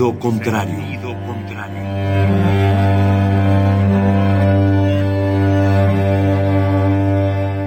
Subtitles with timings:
[0.00, 0.76] Sentido contrario.
[1.26, 1.82] Contrario.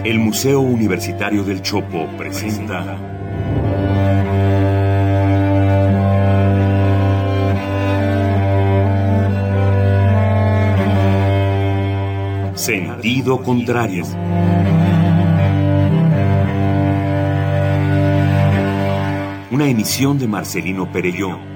[0.04, 2.98] El Museo Universitario del Chopo presenta
[12.55, 14.05] Sentido contrario.
[19.52, 21.52] Una emisión de Marcelino Perelló.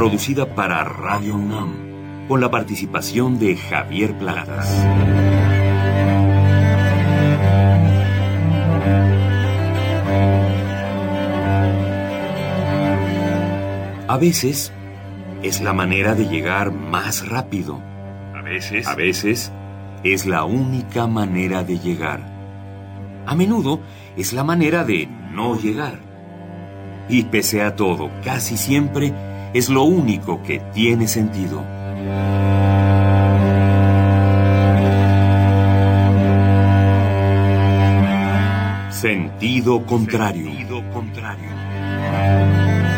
[0.00, 4.66] producida para Radio UNAM, con la participación de Javier Plagadas.
[14.08, 14.72] A veces
[15.42, 17.82] es la manera de llegar más rápido.
[18.34, 18.86] A veces.
[18.86, 19.52] A veces
[20.02, 22.20] es la única manera de llegar.
[23.26, 23.80] A menudo
[24.16, 25.98] es la manera de no llegar.
[27.10, 29.12] Y pese a todo, casi siempre
[29.52, 31.64] es lo único que tiene sentido.
[38.90, 40.50] Sentido contrario.
[40.50, 42.89] Sentido contrario.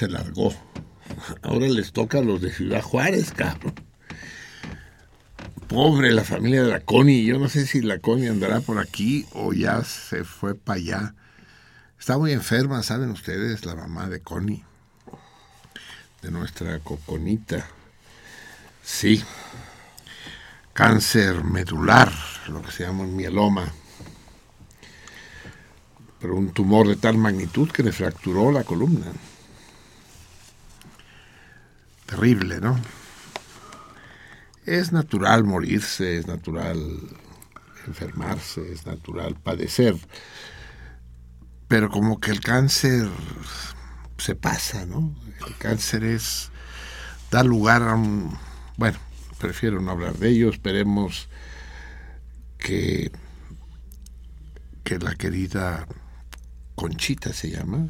[0.00, 0.54] Se largó.
[1.42, 3.74] Ahora les toca a los de Ciudad Juárez, cabrón.
[5.68, 7.26] Pobre la familia de la Connie.
[7.26, 11.14] Yo no sé si la Connie andará por aquí o ya se fue para allá.
[11.98, 13.66] Está muy enferma, ¿saben ustedes?
[13.66, 14.64] La mamá de Connie.
[16.22, 17.66] De nuestra coconita.
[18.82, 19.22] Sí.
[20.72, 22.10] Cáncer medular,
[22.48, 23.70] lo que se llama mieloma.
[26.20, 29.12] Pero un tumor de tal magnitud que le fracturó la columna.
[32.20, 32.78] Terrible, ¿no?
[34.66, 36.78] Es natural morirse, es natural
[37.86, 39.96] enfermarse, es natural padecer.
[41.66, 43.08] Pero como que el cáncer
[44.18, 45.14] se pasa, ¿no?
[45.46, 46.50] El cáncer es
[47.30, 48.36] da lugar a un
[48.76, 48.98] bueno,
[49.38, 51.26] prefiero no hablar de ello, esperemos
[52.58, 53.10] que
[54.84, 55.86] que la querida
[56.74, 57.88] Conchita se llama.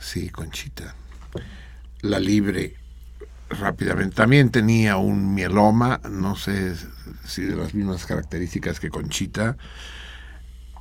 [0.00, 0.96] Sí, Conchita.
[2.02, 2.76] La libre
[3.50, 4.16] rápidamente.
[4.16, 6.74] También tenía un mieloma, no sé
[7.26, 9.56] si de las mismas características que Conchita,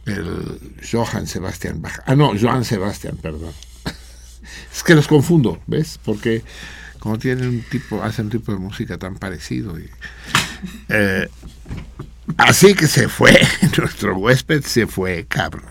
[0.05, 1.99] el Johann Sebastian Bach.
[2.05, 3.53] Ah, no, Johann Sebastian, perdón.
[4.71, 5.99] Es que los confundo, ¿ves?
[6.03, 6.43] Porque
[6.99, 9.79] como tienen un tipo, hacen un tipo de música tan parecido.
[9.79, 9.89] Y,
[10.89, 11.29] eh,
[12.37, 13.39] así que se fue,
[13.77, 15.65] nuestro huésped se fue, cabrón.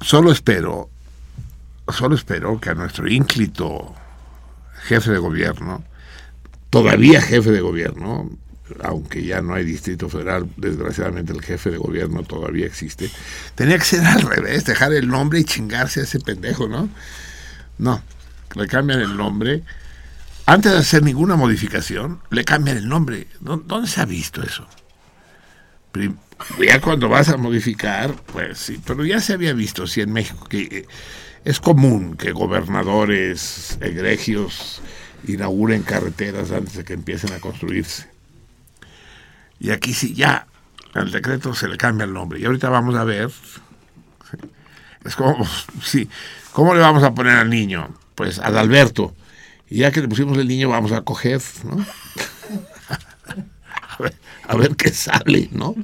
[0.00, 0.88] Solo espero,
[1.92, 3.94] solo espero que a nuestro ínclito
[4.82, 5.84] jefe de gobierno,
[6.70, 8.30] todavía jefe de gobierno,
[8.82, 13.10] aunque ya no hay distrito federal, desgraciadamente el jefe de gobierno todavía existe,
[13.54, 16.88] tenía que ser al revés, dejar el nombre y chingarse a ese pendejo, ¿no?
[17.78, 18.02] No,
[18.54, 19.62] le cambian el nombre.
[20.46, 23.28] Antes de hacer ninguna modificación, le cambian el nombre.
[23.40, 24.66] ¿Dónde se ha visto eso?
[26.64, 30.46] Ya cuando vas a modificar, pues sí, pero ya se había visto, sí, en México,
[30.48, 30.86] que eh,
[31.44, 34.82] es común que gobernadores egregios
[35.26, 38.08] inauguren carreteras antes de que empiecen a construirse.
[39.58, 40.46] Y aquí sí, ya
[40.94, 42.40] al decreto se le cambia el nombre.
[42.40, 43.30] Y ahorita vamos a ver.
[45.04, 45.46] Es como,
[45.82, 46.08] sí,
[46.52, 47.94] ¿cómo le vamos a poner al niño?
[48.14, 49.14] Pues Adalberto.
[49.68, 51.76] Y ya que le pusimos el niño, vamos a coger, ¿no?
[52.88, 54.14] a, ver,
[54.48, 55.76] a ver qué sale, ¿no?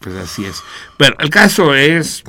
[0.00, 0.62] Pues así es.
[0.96, 2.24] Pero el caso es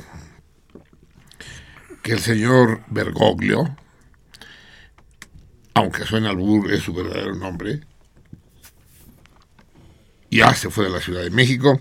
[2.02, 3.76] que el señor Bergoglio,
[5.74, 7.80] aunque suena al burro, es su verdadero nombre,
[10.30, 11.80] ya se fue de la Ciudad de México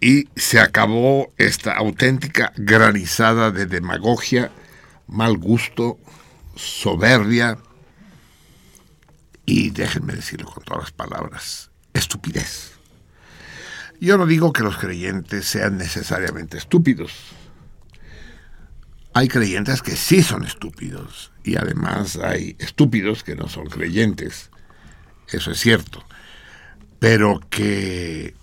[0.00, 4.52] y se acabó esta auténtica granizada de demagogia,
[5.06, 5.98] mal gusto,
[6.54, 7.58] soberbia
[9.44, 12.72] y déjenme decirlo con todas las palabras, estupidez.
[14.00, 17.12] Yo no digo que los creyentes sean necesariamente estúpidos,
[19.18, 24.50] hay creyentes que sí son estúpidos y además hay estúpidos que no son creyentes.
[25.26, 26.04] Eso es cierto.
[27.00, 28.36] Pero que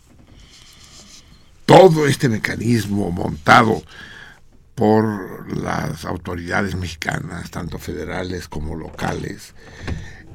[1.65, 3.83] todo este mecanismo montado
[4.75, 9.53] por las autoridades mexicanas, tanto federales como locales,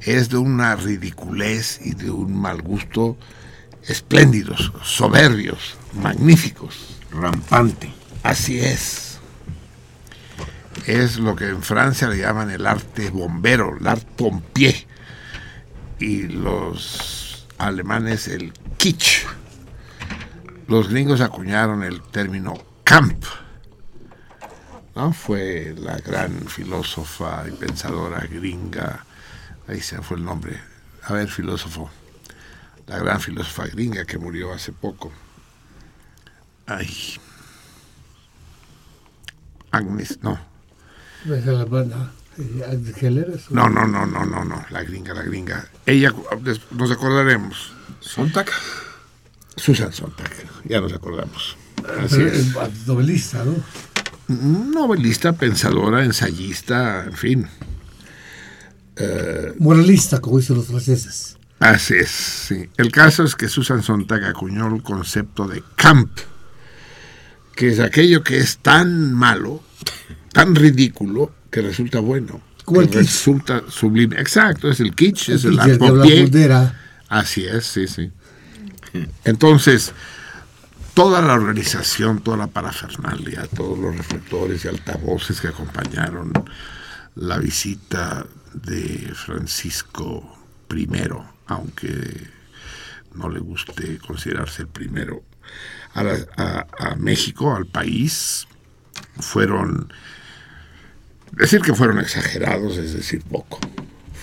[0.01, 3.15] es de una ridiculez y de un mal gusto
[3.87, 6.97] espléndidos, soberbios, magníficos.
[7.11, 7.93] Rampante.
[8.23, 9.10] Así es
[10.85, 14.75] es lo que en Francia le llaman el arte bombero, el arte pompier,
[15.99, 19.25] y los alemanes el kitsch.
[20.67, 23.23] Los gringos acuñaron el término camp.
[24.95, 25.13] ¿no?
[25.13, 29.05] Fue la gran filósofa y pensadora gringa,
[29.67, 30.59] ahí se fue el nombre,
[31.03, 31.89] a ver, filósofo,
[32.87, 35.11] la gran filósofa gringa que murió hace poco.
[36.65, 37.17] Ay.
[39.71, 40.50] Agnes, no,
[43.49, 45.67] no, no, no, no, no, no, la gringa, la gringa.
[45.85, 46.13] Ella,
[46.71, 47.73] nos acordaremos.
[47.99, 48.47] Sontag.
[49.55, 50.31] Susan Sontag,
[50.65, 51.57] ya nos acordamos.
[52.03, 52.55] Así es.
[52.87, 53.55] Novelista, ¿no?
[54.27, 57.47] Novelista, pensadora, ensayista, en fin.
[58.95, 61.37] Eh, Moralista, como dicen los franceses.
[61.59, 62.69] Así es, sí.
[62.77, 66.11] El caso es que Susan Sontag acuñó el concepto de camp,
[67.55, 69.61] que es aquello que es tan malo
[70.33, 72.41] tan ridículo que resulta bueno.
[72.65, 74.19] Como que el resulta sublime.
[74.19, 76.29] Exacto, es el kitsch, es el art pompier.
[77.09, 78.11] Así es, sí, sí.
[79.25, 79.93] Entonces,
[80.93, 86.31] toda la organización, toda la parafernalia, todos los reflectores y altavoces que acompañaron
[87.15, 90.37] la visita de Francisco
[90.73, 90.87] I,
[91.47, 92.27] aunque
[93.15, 95.23] no le guste considerarse el primero,
[95.93, 98.47] a, la- a- a México, al país,
[99.19, 99.91] fueron,
[101.31, 103.59] decir que fueron exagerados es decir poco,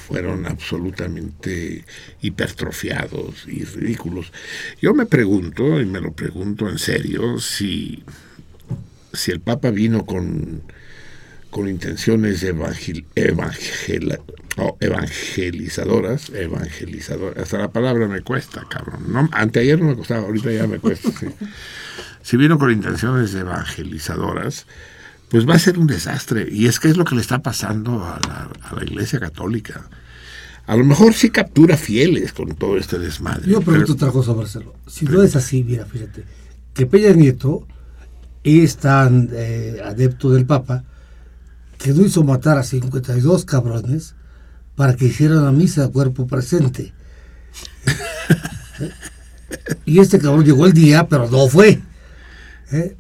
[0.07, 1.85] fueron absolutamente
[2.23, 4.33] hipertrofiados y ridículos.
[4.81, 8.03] Yo me pregunto, y me lo pregunto en serio, si,
[9.13, 10.63] si el Papa vino con,
[11.51, 14.21] con intenciones evangel- evangela-
[14.61, 19.13] o evangelizadoras, evangelizadoras, hasta la palabra me cuesta, cabrón.
[19.13, 21.11] No, anteayer no me costaba, ahorita ya me cuesta.
[21.13, 21.27] sí.
[22.21, 24.67] Si vino con intenciones evangelizadoras,
[25.31, 26.49] pues va a ser un desastre.
[26.51, 29.89] Y es que es lo que le está pasando a la, a la Iglesia Católica.
[30.67, 33.51] A lo mejor sí captura fieles con todo este desmadre.
[33.51, 34.75] Yo pregunto pero- otra cosa, Marcelo.
[34.87, 36.25] Si no es así, mira, fíjate,
[36.75, 37.67] que Peña Nieto
[38.45, 40.85] es tan eh, adepto del Papa
[41.79, 44.15] que no hizo matar a 52 cabrones
[44.77, 46.93] para que hicieran la misa de cuerpo presente.
[48.81, 48.91] ¿Eh?
[49.87, 51.81] Y este cabrón llegó el día, pero no fue.
[52.71, 52.97] ¿Eh?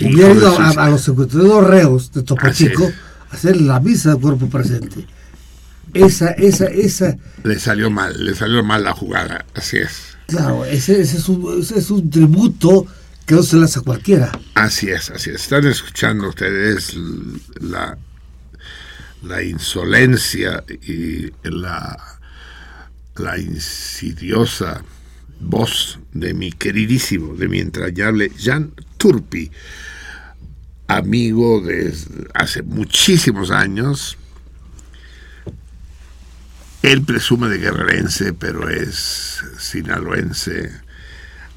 [0.00, 2.90] Hubiera ido a, a los 52 reos de Topo Chico
[3.30, 5.06] a hacer la misa de cuerpo presente.
[5.94, 10.16] Esa, esa, esa, Le salió mal, le salió mal la jugada, así es.
[10.26, 12.86] Claro, ese, ese es un, ese es un tributo
[13.24, 14.32] que no se le hace a cualquiera.
[14.54, 15.42] Así es, así es.
[15.42, 16.94] Están escuchando ustedes
[17.60, 17.96] la,
[19.22, 21.96] la insolencia y la,
[23.16, 24.82] la insidiosa
[25.40, 29.50] voz de mi queridísimo, de mi entrañable Jan Turpi,
[30.88, 34.18] amigo desde hace muchísimos años.
[36.82, 40.70] Él presume de guerrerense, pero es sinaloense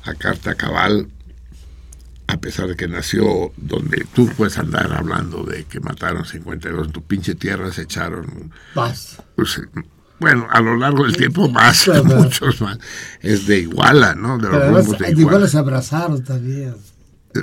[0.03, 1.07] a carta cabal
[2.27, 6.93] a pesar de que nació donde tú puedes andar hablando de que mataron 52 en
[6.93, 9.17] tu pinche tierra, se echaron, Paz.
[9.35, 9.61] pues,
[10.17, 12.03] bueno, a lo largo del tiempo más, Claro.
[12.05, 12.79] muchos más.
[13.19, 14.37] Es de Iguala, ¿no?
[14.37, 15.47] De los Pero además, rumbos de igual Iguala.
[15.49, 16.75] se abrazaron también.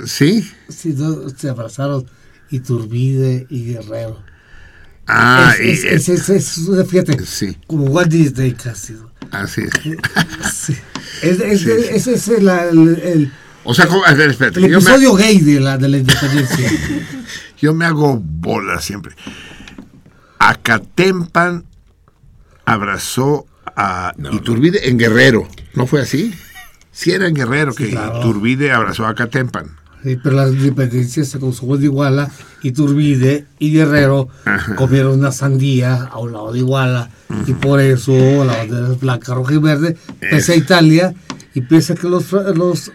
[0.05, 0.49] Sí.
[0.69, 2.05] Sí, no, se abrazaron
[2.51, 4.21] Iturbide y Guerrero.
[5.07, 7.57] Ah, es, y- es, es, es- es- fíjate, Sí.
[7.67, 8.93] como Walt Disney casi.
[8.93, 9.09] ¿no?
[9.31, 9.71] así es.
[10.53, 10.75] Sí.
[11.21, 13.31] Es, es, Sí, es- ese es el, el- el-
[13.63, 16.71] O sea, el me- episodio gay de la, de la independencia.
[17.61, 19.15] Yo me hago bola siempre.
[20.39, 21.65] Acatempan
[22.65, 25.47] abrazó a Iturbide en Guerrero.
[25.73, 26.33] ¿No fue así?
[26.99, 28.19] Sí era en Guerrero que claro.
[28.19, 29.67] Iturbide abrazó a Acatempan.
[30.03, 32.29] Sí, pero la independencia se consumó de Iguala,
[32.61, 34.27] Iturbide y Guerrero
[34.75, 37.09] comieron una sandía a un lado de Iguala
[37.47, 41.13] y por eso la bandera es blanca, roja y verde, pese a Italia
[41.53, 42.91] y piensa que los, los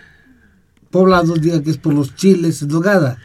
[0.90, 3.16] poblados digan que es por los chiles en nogada.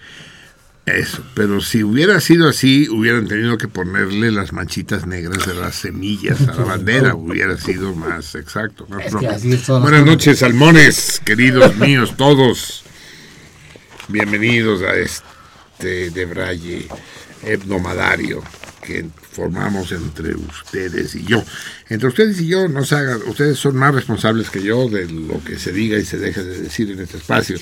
[0.96, 5.75] Eso, pero si hubiera sido así, hubieran tenido que ponerle las manchitas negras de las
[5.75, 8.86] semillas a la bandera, hubiera sido más exacto.
[8.89, 12.84] más Es pro- que así es toda la Buenas noches, salmones, queridos míos, todos.
[14.08, 16.88] Bienvenidos a este de Braille
[17.43, 18.41] hebdomadario
[18.84, 21.43] que formamos entre ustedes y yo.
[21.89, 25.43] Entre ustedes y yo, no se hagan, ustedes son más responsables que yo de lo
[25.43, 27.58] que se diga y se deje de decir en este espacio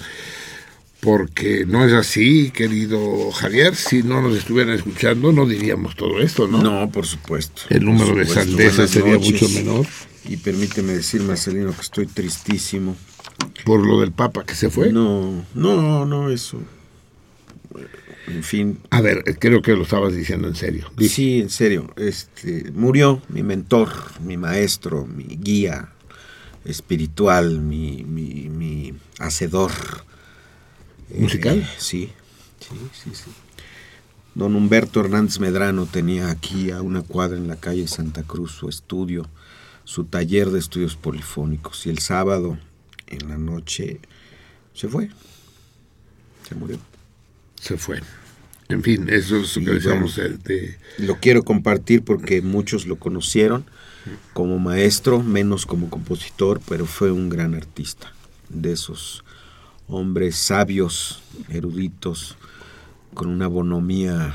[1.08, 3.78] porque no es así, querido Javier.
[3.78, 6.62] Si no nos estuvieran escuchando, no diríamos todo esto, ¿no?
[6.62, 7.62] No, por supuesto.
[7.70, 9.88] El número de Buenas sería mucho menor
[10.28, 12.98] Y permíteme decir, Marcelino, que estoy tristísimo.
[13.64, 14.92] por lo del Papa que se fue.
[14.92, 16.60] No, no, no, eso.
[18.28, 18.80] En fin.
[18.90, 20.92] A ver, creo que lo estabas diciendo en serio.
[21.00, 21.94] Sí, en serio.
[21.96, 23.90] Este, murió mi mentor,
[24.26, 25.94] mi maestro, mi guía
[26.66, 29.72] espiritual, mi, mi, mi hacedor.
[31.16, 31.60] ¿Musical?
[31.60, 32.12] Eh, sí,
[32.60, 33.32] sí, sí, sí.
[34.36, 38.70] Don Humberto Hernández Medrano tenía aquí a una cuadra en la calle Santa Cruz su
[38.70, 39.28] estudio,
[39.84, 41.86] su taller de estudios polifónicos.
[41.88, 42.58] Y el sábado,
[43.08, 44.00] en la noche,
[44.74, 45.10] se fue.
[46.48, 46.78] Se murió.
[47.60, 48.02] Se fue.
[48.70, 50.38] En fin, eso es lo que decíamos bueno.
[50.44, 53.66] de- de- Lo quiero compartir porque muchos lo conocieron
[54.34, 58.14] como maestro, menos como compositor, pero fue un gran artista.
[58.50, 59.24] De esos
[59.88, 62.38] hombres sabios, eruditos,
[63.14, 64.34] con una bonomía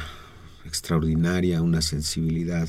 [0.64, 2.66] extraordinaria, una sensibilidad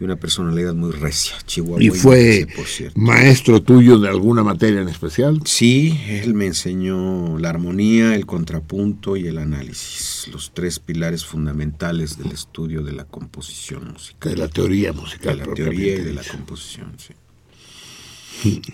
[0.00, 1.36] y una personalidad muy recia.
[1.46, 1.82] Chihuahua.
[1.82, 2.98] Y fue por cierto.
[2.98, 5.40] maestro tuyo de alguna materia en especial.
[5.44, 12.18] Sí, él me enseñó la armonía, el contrapunto y el análisis, los tres pilares fundamentales
[12.18, 14.32] del estudio de la composición musical.
[14.32, 15.38] De la teoría De musical.
[15.38, 17.14] la propiamente teoría y de la composición, sí.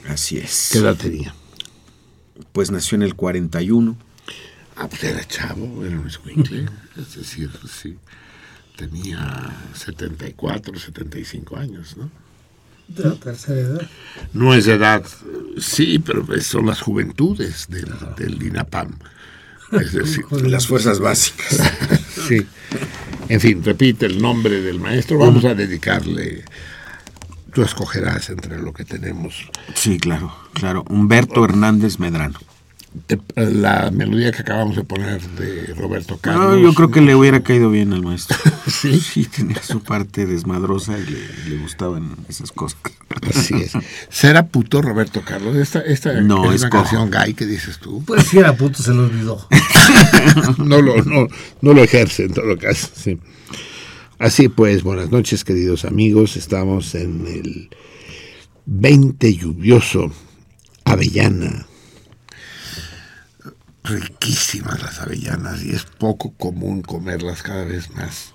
[0.09, 0.71] Así es.
[0.73, 1.35] ¿Qué edad tenía?
[2.53, 3.97] Pues nació en el 41.
[4.77, 6.67] Ah, pues era chavo, era un escuincle.
[6.97, 7.97] Es decir, sí.
[8.77, 12.11] Tenía 74, 75 años, ¿no?
[12.89, 13.91] De la tercera edad.
[14.33, 15.05] No es de edad,
[15.59, 18.99] sí, pero pues son las juventudes del, del INAPAM.
[19.73, 21.61] Es decir, Las fuerzas básicas.
[22.29, 22.47] sí.
[23.29, 25.19] En fin, repite el nombre del maestro.
[25.19, 26.45] Vamos a dedicarle.
[27.53, 29.49] Tú escogerás entre lo que tenemos.
[29.75, 30.85] Sí, claro, claro.
[30.89, 32.39] Humberto Hernández Medrano.
[33.07, 36.61] Te- La melodía que acabamos de poner de Roberto No, Carlos.
[36.63, 38.37] yo creo que le hubiera caído bien al maestro.
[38.67, 39.01] Sí.
[39.01, 42.79] Sí, tenía su parte desmadrosa y le, le gustaban esas cosas.
[43.29, 43.73] Así es.
[44.09, 45.57] ¿Será puto Roberto Carlos?
[45.57, 46.83] Esta, esta No, es es una cojo.
[46.85, 48.03] canción gay que dices tú.
[48.05, 49.47] Pues si era puto, se lo olvidó.
[50.59, 51.27] no, lo, no,
[51.61, 52.89] no lo ejerce en todo caso.
[52.95, 53.19] sí.
[54.19, 56.37] Así pues, buenas noches queridos amigos.
[56.37, 57.71] Estamos en el
[58.67, 60.13] 20 lluvioso
[60.85, 61.67] Avellana.
[63.85, 68.33] Riquísimas las avellanas y es poco común comerlas cada vez más.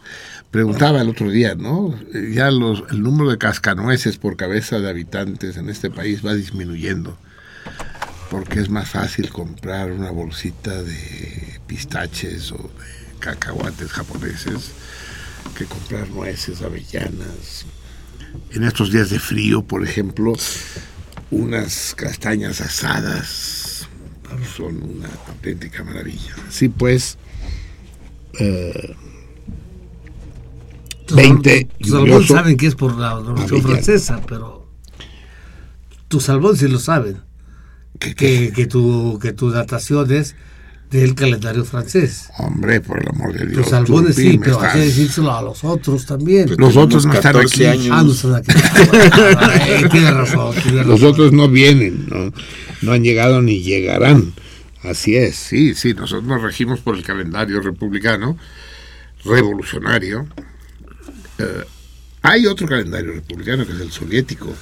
[0.51, 1.97] Preguntaba el otro día, ¿no?
[2.33, 7.17] Ya los, el número de cascanueces por cabeza de habitantes en este país va disminuyendo
[8.29, 14.71] porque es más fácil comprar una bolsita de pistaches o de cacahuates japoneses
[15.57, 17.65] que comprar nueces, avellanas.
[18.51, 20.33] En estos días de frío, por ejemplo,
[21.31, 23.87] unas castañas asadas
[24.55, 26.35] son una auténtica maravilla.
[26.47, 27.17] Así pues,
[28.39, 28.95] eh,
[31.05, 32.33] Tus 20 Tus albón lluvioso.
[32.35, 33.61] saben que es por la Revolución.
[33.63, 34.69] Francesa, pero
[36.07, 37.21] tus albón sí lo saben.
[37.99, 40.35] que, Que, que, tu, que tu datación es
[40.91, 42.29] del calendario francés.
[42.37, 43.63] hombre, por el amor de Dios.
[43.65, 46.49] Tus albones sí, pero hay que estás- decírselo a los otros también.
[46.57, 47.79] Los otros no están 14 aquí.
[47.81, 47.89] años.
[47.91, 49.87] Ah, no están aquí.
[49.91, 52.31] Tiene razón, tiene Los otros no vienen, no,
[52.81, 54.33] no han llegado ni llegarán.
[54.83, 58.37] Así es, sí, sí, nosotros nos regimos por el calendario republicano,
[59.25, 60.27] revolucionario.
[61.39, 61.63] Eh,
[62.21, 64.53] hay otro calendario republicano que es el soviético,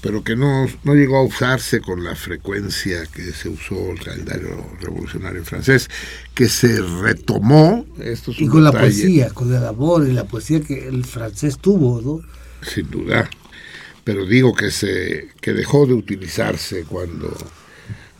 [0.00, 4.66] pero que no, no llegó a usarse con la frecuencia que se usó el calendario
[4.80, 5.88] revolucionario francés,
[6.34, 7.84] que se retomó.
[7.98, 11.58] Esto es Y con la poesía, con el amor y la poesía que el francés
[11.58, 12.40] tuvo, ¿no?
[12.62, 13.28] sin duda.
[14.04, 17.36] Pero digo que se que dejó de utilizarse cuando,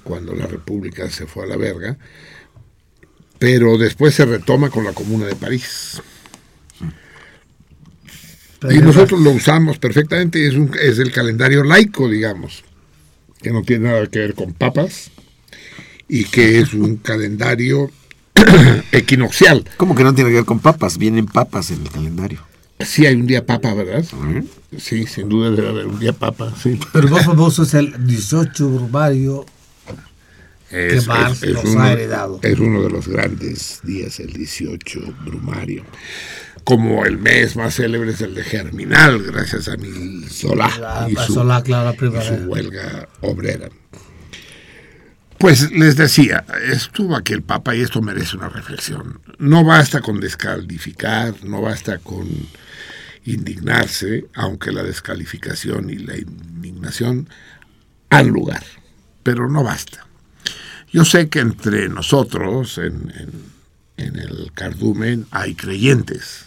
[0.04, 1.96] cuando la República se fue a la verga,
[3.38, 6.02] pero después se retoma con la Comuna de París.
[8.68, 12.62] Y nosotros lo usamos perfectamente, es, un, es el calendario laico, digamos,
[13.40, 15.10] que no tiene nada que ver con papas
[16.08, 17.90] y que es un calendario
[18.92, 19.64] equinoccial.
[19.76, 20.98] ¿Cómo que no tiene que ver con papas?
[20.98, 22.40] Vienen papas en el calendario.
[22.80, 24.04] Sí hay un día papa, ¿verdad?
[24.78, 26.78] Sí, sin duda debe haber un día papa, sí.
[26.92, 29.44] Pero más famoso es el 18 Brumario.
[30.70, 32.38] Es, Marx es- es nos uno, ha heredado.
[32.42, 35.82] es uno de los grandes días, el 18 Brumario.
[36.64, 41.16] Como el mes más célebre es el de Germinal, gracias a Mil Solá La, y
[41.16, 43.68] su, Solá, claro, la y su huelga obrera.
[45.38, 49.20] Pues les decía, estuvo aquí el Papa y esto merece una reflexión.
[49.38, 52.28] No basta con descalificar, no basta con
[53.24, 57.28] indignarse, aunque la descalificación y la indignación
[58.10, 58.62] han lugar,
[59.22, 60.06] pero no basta.
[60.92, 63.50] Yo sé que entre nosotros, en, en-
[63.96, 66.46] en el cardumen, hay creyentes.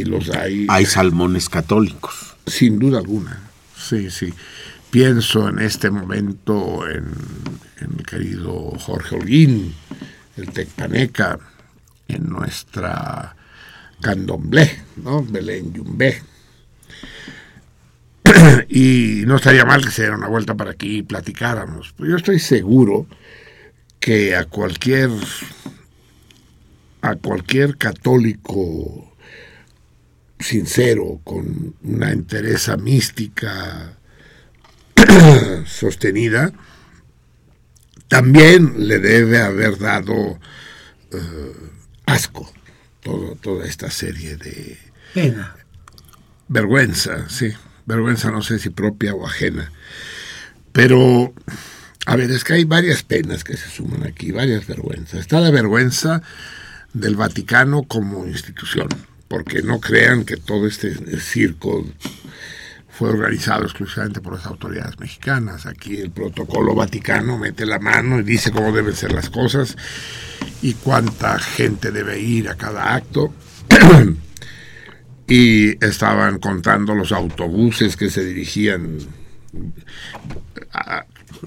[0.00, 2.36] Y los hay, Hay salmones católicos.
[2.46, 3.40] sin duda alguna.
[3.76, 4.32] Sí, sí.
[4.90, 7.04] Pienso en este momento en,
[7.80, 9.74] en el querido Jorge Holguín,
[10.36, 11.38] el Tecpaneca,
[12.08, 13.34] en nuestra
[14.00, 15.22] candomblé, ¿no?
[15.24, 16.22] Belén Yumbé.
[18.68, 21.94] y no estaría mal que se diera una vuelta para aquí y platicáramos.
[21.98, 23.06] Yo estoy seguro
[24.00, 25.10] que a cualquier
[27.02, 29.13] a cualquier católico
[30.44, 33.96] sincero, con una entereza mística
[35.66, 36.52] sostenida,
[38.08, 40.38] también le debe haber dado
[41.12, 41.52] eh,
[42.06, 42.52] asco
[43.02, 44.78] todo, toda esta serie de
[45.14, 45.56] Pena.
[46.48, 47.52] vergüenza, sí,
[47.86, 49.72] vergüenza no sé si propia o ajena.
[50.72, 51.32] Pero,
[52.06, 55.20] a ver, es que hay varias penas que se suman aquí, varias vergüenzas.
[55.20, 56.22] Está la vergüenza
[56.92, 58.88] del Vaticano como institución,
[59.28, 61.86] porque no crean que todo este circo
[62.88, 65.66] fue organizado exclusivamente por las autoridades mexicanas.
[65.66, 69.76] Aquí el protocolo vaticano mete la mano y dice cómo deben ser las cosas
[70.62, 73.34] y cuánta gente debe ir a cada acto.
[75.26, 78.98] y estaban contando los autobuses que se dirigían,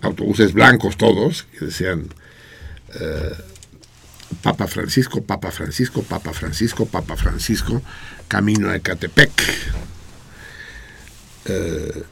[0.01, 2.07] autobuses blancos todos, que decían
[2.99, 3.31] eh,
[4.41, 7.81] Papa Francisco, Papa Francisco, Papa Francisco, Papa Francisco,
[8.27, 9.31] camino a Ecatepec.
[11.45, 12.03] eh,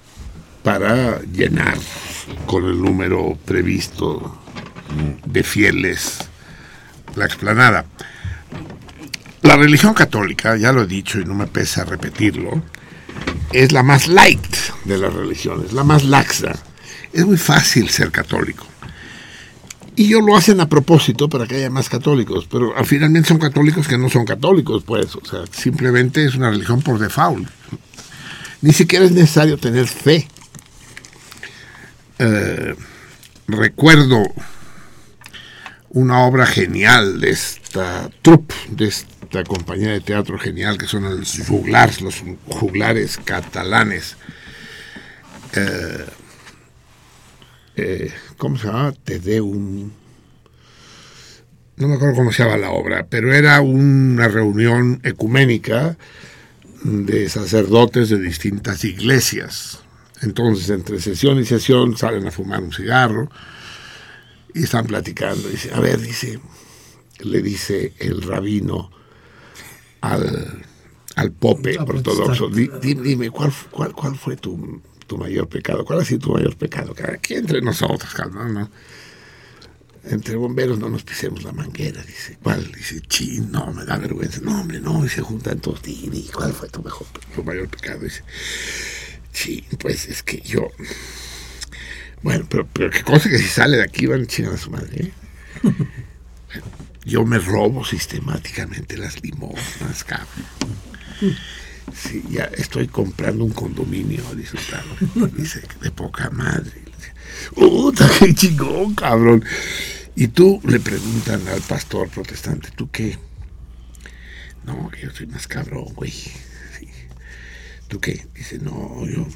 [0.63, 1.77] para llenar
[2.47, 4.41] con el número previsto
[5.25, 6.17] de fieles
[7.15, 7.85] la explanada.
[9.43, 12.63] La religión católica, ya lo he dicho y no me pesa repetirlo,
[13.53, 16.55] es la más light de las religiones, la más laxa.
[17.13, 18.65] Es muy fácil ser católico.
[19.95, 23.39] Y ellos lo hacen a propósito para que haya más católicos, pero al finalmente son
[23.39, 27.47] católicos que no son católicos, pues, o sea, simplemente es una religión por default.
[28.61, 30.27] Ni siquiera es necesario tener fe.
[32.19, 32.75] Eh,
[33.47, 34.23] recuerdo
[35.89, 41.39] una obra genial de esta troupe, de esta compañía de teatro genial que son los
[41.47, 44.17] juglars, los juglares catalanes.
[45.53, 46.05] Eh,
[47.77, 48.91] eh, ¿Cómo se llama?
[48.91, 49.91] Te dé un...
[51.77, 55.97] No me acuerdo cómo se llama la obra, pero era una reunión ecuménica
[56.83, 59.79] de sacerdotes de distintas iglesias.
[60.21, 63.29] Entonces, entre sesión y sesión salen a fumar un cigarro
[64.53, 65.49] y están platicando.
[65.49, 66.39] Dice, a ver, dice,
[67.19, 68.89] le dice el rabino
[69.99, 70.63] al,
[71.15, 75.85] al pope ortodoxo, di- di- dime, ¿cuál, cuál, cuál fue tu, tu mayor pecado?
[75.85, 76.95] ¿Cuál ha sido tu mayor pecado?
[77.13, 78.69] Aquí entre nosotros, calma, ¿no?
[80.03, 82.37] Entre bomberos no nos pisemos la manguera, dice.
[82.41, 82.71] ¿Cuál?
[82.71, 84.39] Dice, chin, no, me da vergüenza.
[84.41, 85.81] No, hombre, no, y se juntan todos.
[85.81, 88.01] Di, ¿cuál fue tu mejor, tu mayor pecado?
[88.01, 88.23] Dice,
[89.33, 90.69] chin, pues es que yo...
[92.21, 95.05] Bueno, pero, pero qué cosa que si sale de aquí van a a su madre.
[95.05, 95.11] ¿eh?
[97.05, 100.27] Yo me robo sistemáticamente las limosnas, cabrón.
[101.93, 105.31] Sí, ya estoy comprando un condominio, dice cabrón.
[105.37, 106.83] Dice, de poca madre.
[107.53, 109.43] ¡Puta, qué chingón, cabrón!
[110.15, 113.17] Y tú le preguntan al pastor protestante, ¿tú qué?
[114.65, 116.11] No, que yo soy más cabrón, güey.
[116.11, 116.87] Sí.
[117.87, 118.27] ¿Tú qué?
[118.33, 119.27] Dice, no, yo...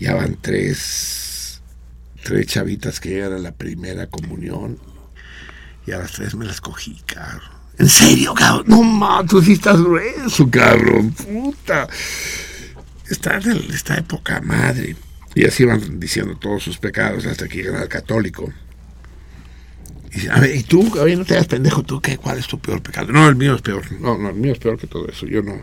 [0.00, 1.62] Ya van tres,
[2.24, 4.80] tres chavitas que llegan a la primera comunión
[5.86, 7.51] y a las tres me las cogí, cabrón.
[7.78, 8.64] ¿En serio, cabrón?
[8.66, 11.12] No, ma, tú sí estás grueso, cabrón.
[11.12, 11.88] Puta.
[13.08, 14.96] Está está de poca madre.
[15.34, 18.52] Y así van diciendo todos sus pecados hasta que llegan al católico.
[20.10, 20.98] Y dice, a ver, ¿y tú?
[21.00, 22.18] A ver, no te hagas pendejo, ¿tú qué?
[22.18, 23.10] ¿Cuál es tu peor pecado?
[23.12, 23.82] No, el mío es peor.
[24.00, 25.26] No, no, el mío es peor que todo eso.
[25.26, 25.62] Yo no,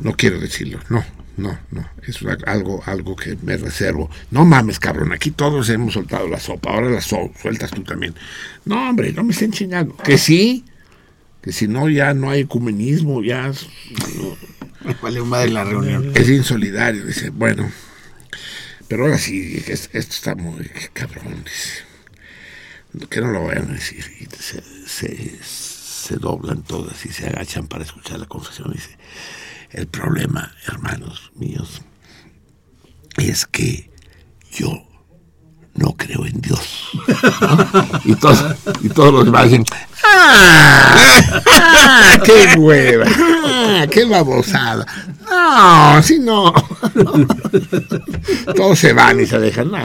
[0.00, 0.78] no quiero decirlo.
[0.88, 1.04] No,
[1.36, 1.88] no, no.
[2.06, 4.08] Es algo, algo que me reservo.
[4.30, 5.12] No mames, cabrón.
[5.12, 6.70] Aquí todos hemos soltado la sopa.
[6.70, 8.14] Ahora la so- sueltas tú también.
[8.64, 9.96] No, hombre, no me estén chingando.
[9.96, 10.64] Que sí.
[11.44, 13.22] Que si no, ya no hay ecumenismo.
[13.22, 13.52] Ya
[15.02, 16.12] Vale, madre la reunión.
[16.14, 17.04] es insolidario.
[17.04, 17.70] Dice, bueno.
[18.88, 21.44] Pero ahora sí, es- esto está muy cabrón.
[21.44, 23.06] Dice.
[23.10, 24.04] Que no lo vayan a decir.
[24.20, 28.72] Y se, se, se doblan todas y se agachan para escuchar la confesión.
[28.72, 28.96] Dice,
[29.70, 31.82] el problema, hermanos míos,
[33.18, 33.90] es que
[34.52, 34.86] yo
[35.76, 36.88] no creo en Dios.
[37.40, 38.00] ¿no?
[38.04, 38.44] Y, todos,
[38.82, 39.64] y todos los demás dicen,
[40.04, 40.94] ¡ah!
[41.46, 42.18] ¡ah!
[42.24, 43.06] ¡Qué hueva!
[43.08, 43.86] ¡ah!
[43.90, 44.86] ¡Qué babosada!
[45.28, 46.52] No, si no.
[48.54, 49.70] Todos se van y se dejan.
[49.70, 49.78] No,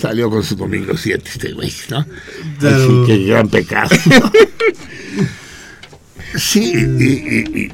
[0.00, 1.98] salió con su domingo 7 este güey, ¿no?
[1.98, 3.90] Así que gran pecado.
[6.34, 7.72] Sí, y, y- y-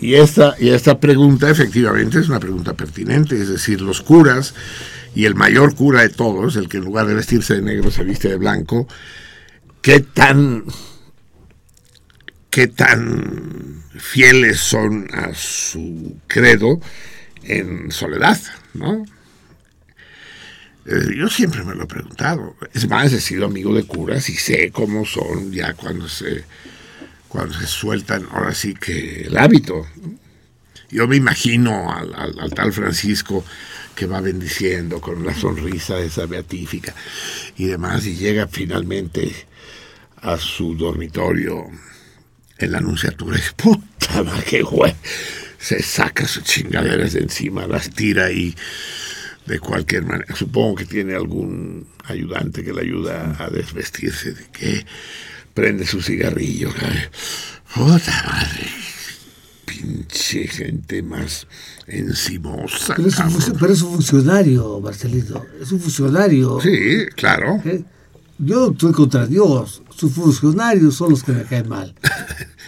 [0.00, 4.54] y esta, y esta pregunta efectivamente es una pregunta pertinente, es decir, los curas
[5.14, 8.04] y el mayor cura de todos, el que en lugar de vestirse de negro se
[8.04, 8.86] viste de blanco,
[9.82, 10.64] ¿qué tan,
[12.50, 16.80] qué tan fieles son a su credo
[17.44, 18.38] en soledad,
[18.74, 19.04] ¿no?
[20.86, 22.56] Eh, Yo siempre me lo he preguntado.
[22.72, 26.44] Es más, he sido amigo de curas y sé cómo son ya cuando se
[27.28, 29.86] cuando se sueltan, ahora sí que el hábito.
[30.90, 33.44] Yo me imagino al, al- al tal Francisco
[33.98, 36.94] que va bendiciendo con la sonrisa esa beatífica
[37.56, 39.34] y demás, y llega finalmente
[40.22, 41.66] a su dormitorio
[42.58, 44.94] en la anunciatura dice, puta qué güey.
[45.58, 48.54] Se saca sus chingaderas de encima, las tira y
[49.46, 50.36] de cualquier manera.
[50.36, 54.86] Supongo que tiene algún ayudante que le ayuda a desvestirse, de que
[55.54, 56.70] prende su cigarrillo.
[57.74, 58.68] Puta madre.
[59.64, 61.48] Pinche gente más
[61.88, 62.94] encimosa.
[62.96, 65.44] Pero es, un, pero es un funcionario, Marcelito.
[65.60, 66.60] Es un funcionario.
[66.60, 67.60] Sí, claro.
[67.64, 67.82] ¿eh?
[68.38, 69.82] Yo estoy contra Dios.
[69.96, 71.94] Sus funcionarios son los que me caen mal.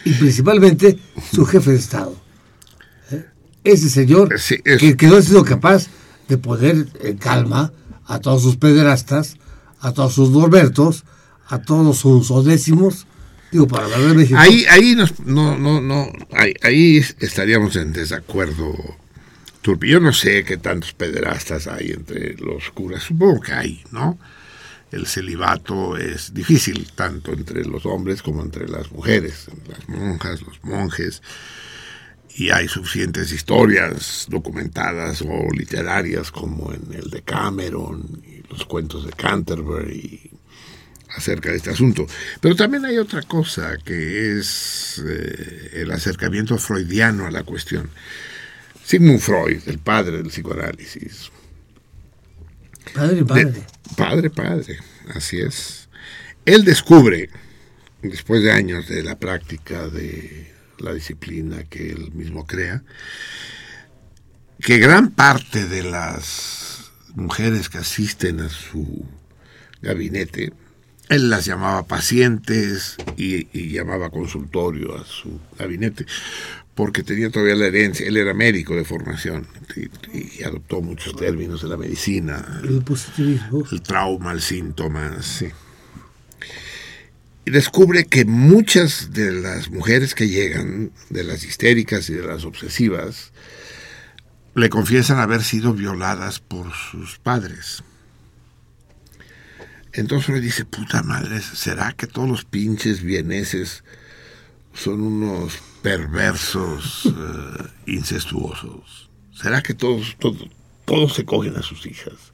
[0.02, 0.98] Y principalmente
[1.30, 2.16] su jefe de Estado.
[3.10, 3.22] ¿eh?
[3.64, 5.88] Ese señor Sí, es- que, que no ha sido capaz
[6.26, 7.70] de poner en calma
[8.06, 9.36] a todos sus pederastas,
[9.80, 11.04] a todos sus norbertos,
[11.48, 13.06] a todos sus odécimos.
[13.52, 14.38] Digo, para hablar de México.
[14.38, 18.72] Ahí, ahí nos- no, no, no, ahí, ahí estaríamos en desacuerdo.
[19.62, 24.18] Yo no sé qué tantos pederastas hay entre los curas, supongo que hay, ¿no?
[24.90, 30.64] El celibato es difícil, tanto entre los hombres como entre las mujeres, las monjas, los
[30.64, 31.22] monjes,
[32.34, 39.04] y hay suficientes historias documentadas o literarias como en el de Cameron y los cuentos
[39.04, 40.30] de Canterbury
[41.16, 42.06] acerca de este asunto.
[42.40, 47.90] Pero también hay otra cosa que es eh, el acercamiento freudiano a la cuestión.
[48.90, 51.30] Sigmund Freud, el padre del psicoanálisis.
[52.92, 53.44] Padre, padre.
[53.44, 53.62] De-
[53.96, 54.78] padre, padre,
[55.14, 55.88] así es.
[56.44, 57.30] Él descubre,
[58.02, 62.82] después de años de la práctica de la disciplina que él mismo crea,
[64.60, 69.04] que gran parte de las mujeres que asisten a su
[69.82, 70.52] gabinete,
[71.08, 76.06] él las llamaba pacientes y, y llamaba consultorio a su gabinete,
[76.80, 81.60] porque tenía todavía la herencia, él era médico de formación y, y adoptó muchos términos
[81.60, 83.66] de la medicina, El positivismo.
[83.70, 85.48] el trauma, el síntoma, sí.
[87.44, 92.46] Y descubre que muchas de las mujeres que llegan, de las histéricas y de las
[92.46, 93.32] obsesivas,
[94.54, 97.84] le confiesan haber sido violadas por sus padres.
[99.92, 103.84] Entonces le dice, puta madre, ¿será que todos los pinches vieneses
[104.72, 109.10] son unos perversos eh, incestuosos?
[109.32, 110.48] ¿Será que todos, todos,
[110.84, 112.32] todos se cogen a sus hijas?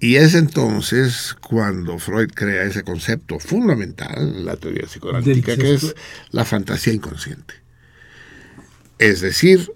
[0.00, 5.94] Y es entonces cuando Freud crea ese concepto fundamental en la teoría psicoanalítica, que es
[6.30, 7.54] la fantasía inconsciente.
[8.98, 9.72] Es decir,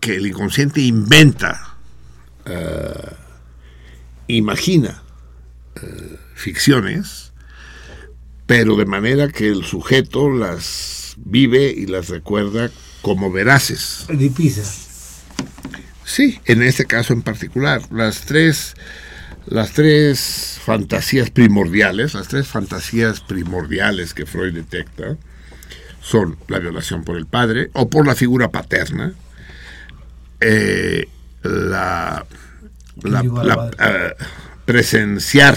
[0.00, 1.76] que el inconsciente inventa,
[2.44, 3.12] eh,
[4.26, 5.02] imagina
[5.80, 7.32] eh, ficciones,
[8.46, 12.70] pero de manera que el sujeto las vive y las recuerda
[13.02, 14.06] como veraces.
[14.08, 14.62] De Pisa.
[16.04, 18.74] Sí, en este caso en particular, las tres,
[19.46, 25.16] las tres fantasías primordiales, las tres fantasías primordiales que Freud detecta
[26.02, 29.14] son la violación por el padre o por la figura paterna,
[30.40, 31.08] eh,
[31.42, 32.26] la,
[33.02, 34.14] la- la, eh,
[34.66, 35.56] presenciar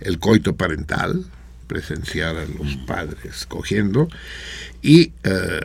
[0.00, 1.24] el coito parental,
[1.66, 4.08] presenciar a los padres cogiendo,
[4.82, 5.60] y eh,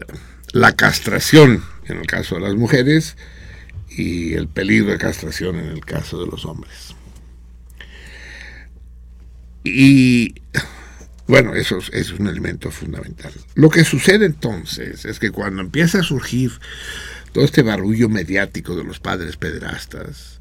[0.54, 3.16] la castración en el caso de las mujeres
[3.90, 6.96] y el peligro de castración en el caso de los hombres.
[9.64, 10.36] Y
[11.28, 13.32] bueno, eso es, eso es un elemento fundamental.
[13.56, 16.52] Lo que sucede entonces es que cuando empieza a surgir
[17.32, 20.41] todo este barullo mediático de los padres pederastas,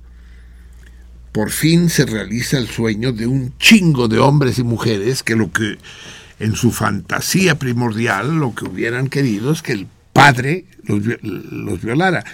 [1.33, 5.53] por fin se realiza el sueño de un chingo de hombres y mujeres que lo
[5.53, 5.79] que
[6.39, 12.25] en su fantasía primordial lo que hubieran querido es que el padre los, los violara.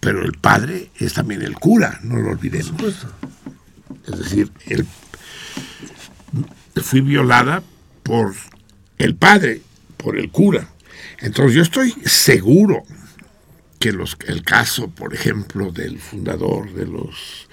[0.00, 3.06] Pero el padre es también el cura, no lo olvidemos.
[4.06, 4.86] Es decir, el,
[6.82, 7.62] fui violada
[8.02, 8.34] por
[8.98, 9.62] el padre,
[9.96, 10.68] por el cura.
[11.20, 12.84] Entonces yo estoy seguro
[13.78, 17.47] que los, el caso, por ejemplo, del fundador de los...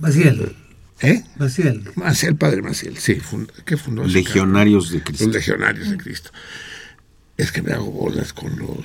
[0.00, 0.54] Maciel.
[1.00, 1.22] ¿Eh?
[1.36, 1.82] Maciel.
[1.96, 3.16] Maciel, padre Maciel, sí.
[3.16, 4.04] fund- ¿Qué fundó?
[4.04, 5.02] Legionarios de?
[5.02, 5.24] Cristo.
[5.26, 6.30] Los legionarios de Cristo.
[7.36, 8.78] Es que me hago bolas con los...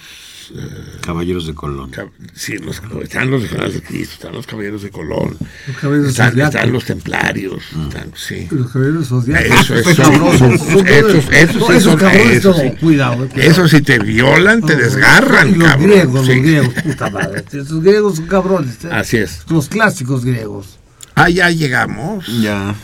[1.01, 1.91] Caballeros de Colón.
[1.91, 6.09] cab- Sí, los, están los legionarios de Cristo, están los caballeros de Colón, Los caballeros
[6.09, 8.47] están, están los templarios, están- sí.
[8.49, 9.45] Los caballeros zodiacos.
[9.61, 10.41] Eso es, esos- cabrones.
[10.41, 12.69] esos No, sí esos son- cabrones esos no, sí.
[12.81, 13.23] cuidado.
[13.25, 13.51] eh, cuidado.
[13.51, 15.87] Eso si te violan, te desgarran, Y los cabrón.
[15.87, 16.33] griegos, Sí.
[16.33, 17.45] los griegos, puta madre.
[17.53, 18.85] Esos griegos son cabrones.
[18.85, 18.89] eh.
[18.91, 19.43] Así es.
[19.49, 20.78] Los clásicos griegos.
[21.21, 22.25] Ah, ya llegamos.
[22.41, 22.75] Ya.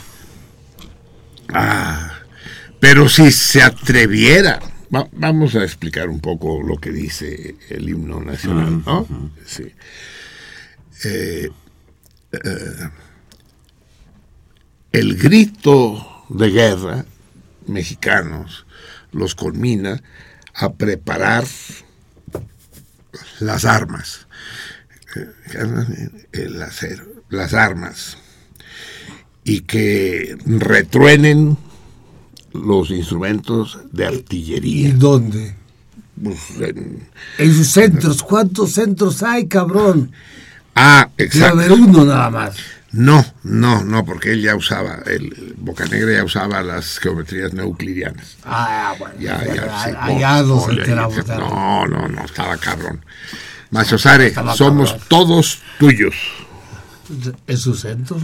[1.52, 2.12] Ah,
[2.80, 4.60] pero si se atreviera,
[4.94, 9.06] va- vamos a explicar un poco lo que dice el himno nacional, ¿no?
[9.46, 9.72] Sí.
[11.04, 11.48] Eh,
[12.32, 12.88] eh,
[14.92, 17.04] el grito de guerra
[17.66, 18.66] mexicanos
[19.12, 20.02] los culmina
[20.54, 21.44] a preparar
[23.40, 24.26] las armas,
[25.14, 28.18] eh, el acero, las armas
[29.48, 31.56] y que retruenen
[32.52, 34.94] los instrumentos de ¿Y artillería.
[34.94, 35.54] dónde?
[36.22, 38.22] Pues, en- En sus centros.
[38.24, 40.10] ¿Cuántos centros hay, cabrón?
[40.74, 41.54] ah, Debe exacto.
[41.58, 42.56] haber uno nada más.
[42.90, 48.38] No, no, no, porque él ya usaba, el, Bocanegra ya usaba las geometrías neuclidianas.
[48.44, 49.14] Ah, bueno.
[49.20, 51.24] Ya, ya, sí, allá no, nos no, enteramos.
[51.26, 51.36] ya.
[51.38, 53.04] No, no, no, estaba cabrón.
[53.70, 55.06] Machosare, Estaba somos cabrón.
[55.08, 56.14] todos tuyos.
[57.46, 58.22] En sus centros.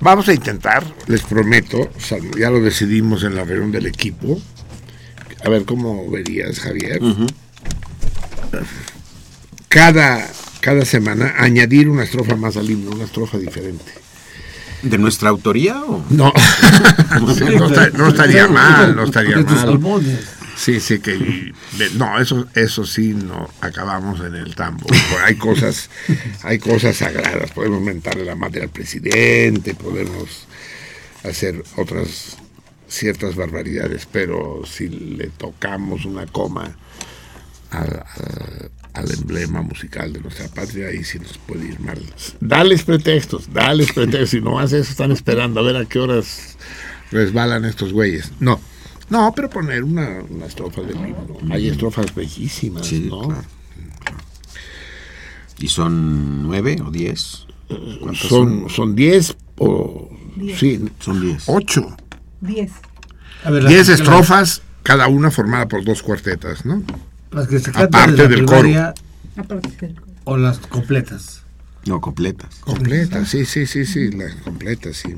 [0.00, 1.90] Vamos a intentar, les prometo,
[2.38, 4.40] ya lo decidimos en la reunión del equipo.
[5.44, 7.00] A ver cómo verías, Javier.
[9.68, 10.26] Cada,
[10.60, 13.92] cada semana añadir una estrofa más al himno, una estrofa diferente.
[14.82, 16.02] ¿De nuestra autoría o...?
[16.08, 16.32] No,
[17.20, 19.58] no, no estaría mal, no estaría mal.
[19.58, 20.20] salmones.
[20.56, 21.52] Sí, sí, que
[21.96, 24.86] no, eso, eso sí, no acabamos en el tambo.
[25.24, 25.90] Hay cosas,
[26.42, 27.50] hay cosas sagradas.
[27.52, 30.46] Podemos mentarle la madre al presidente, podemos
[31.24, 32.36] hacer otras
[32.88, 36.76] ciertas barbaridades, pero si le tocamos una coma
[37.70, 42.02] al, al- al emblema musical de nuestra patria, ahí sí nos puede ir mal.
[42.40, 44.30] Dales pretextos, dales pretextos.
[44.30, 46.56] Si no haces eso, están esperando a ver a qué horas
[47.12, 48.32] resbalan estos güeyes.
[48.40, 48.60] No,
[49.10, 51.36] no, pero poner una, una estrofa del himno.
[51.50, 53.28] Hay estrofas bellísimas, Sí, ¿no?
[53.28, 53.44] claro.
[55.58, 57.46] ¿Y son nueve o diez?
[58.00, 60.08] ¿Cuántas Son, son diez o...
[60.56, 61.44] Sí, Son diez.
[61.46, 61.96] ocho.
[62.40, 62.72] 10.
[63.44, 66.82] A ver, Diez las- estrofas, cada una formada por dos cuartetas, ¿no?
[67.32, 68.68] Las que se Aparte del coro.
[69.36, 70.06] Aparte del coro.
[70.24, 71.42] o las completas.
[71.86, 72.56] No, completas.
[72.60, 75.14] Completa, sí, sí, sí, sí, la completa, sí.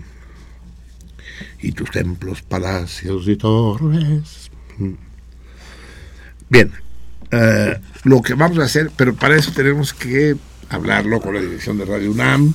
[1.61, 4.51] Y tus templos, palacios y torres.
[6.49, 6.73] Bien,
[7.31, 10.37] eh, lo que vamos a hacer, pero para eso tenemos que
[10.69, 12.53] hablarlo con la dirección de Radio UNAM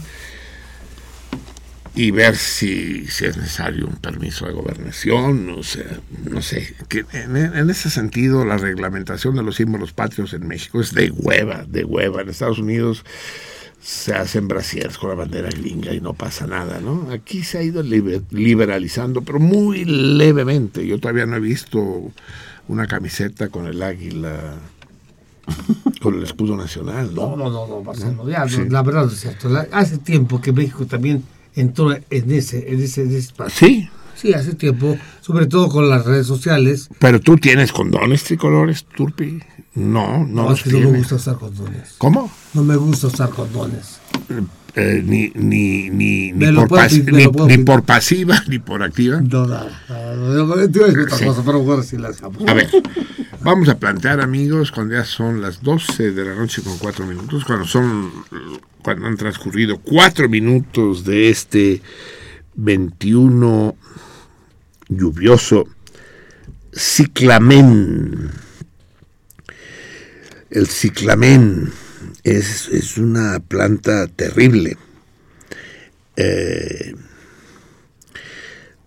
[1.95, 6.75] y ver si, si es necesario un permiso de gobernación, o sea, no sé.
[6.89, 11.09] Que en, en ese sentido, la reglamentación de los símbolos patrios en México es de
[11.09, 12.21] hueva, de hueva.
[12.21, 13.03] En Estados Unidos
[13.89, 17.07] se hacen brasieres con la bandera gringa y no pasa nada, ¿no?
[17.09, 20.85] Aquí se ha ido liber- liberalizando, pero muy levemente.
[20.85, 22.11] Yo todavía no he visto
[22.67, 24.55] una camiseta con el águila,
[26.01, 27.37] con el escudo nacional, No, ¿no?
[27.37, 28.63] no, no, no, Marcelo, ya, Sí.
[28.69, 29.49] la verdad no es cierto.
[29.71, 31.23] Hace tiempo que México también
[31.55, 33.67] entró en ese, en ese, en ese espacio.
[33.67, 36.89] Sí, Sí, hace tiempo, sobre todo con las redes sociales.
[36.97, 39.39] pero tú tienes condones tricolores, Turpi.
[39.75, 41.93] No, no, No, los es que no me gusta usar condones.
[41.99, 42.31] ¿Cómo?
[42.57, 43.99] No me gusta usar condones.
[44.73, 49.21] Eh, ni, ni, ni, ni, por puedo ni- ni por pasiva ni por activa.
[49.21, 49.83] No, nada.
[49.87, 51.25] no, no, Sí.
[51.25, 51.95] bueno, sí.
[52.47, 52.67] A ver,
[53.41, 57.45] vamos a plantear, amigos, cuando ya son las 12 de la noche con 4 minutos,
[57.45, 58.11] cuando son
[58.81, 61.81] cuando han transcurrido 4 minutos de este
[62.55, 63.75] 21
[64.89, 65.65] lluvioso
[66.73, 68.31] ciclamen.
[70.49, 71.71] El ciclamen
[72.29, 74.77] es, es una planta terrible,
[76.15, 76.93] eh,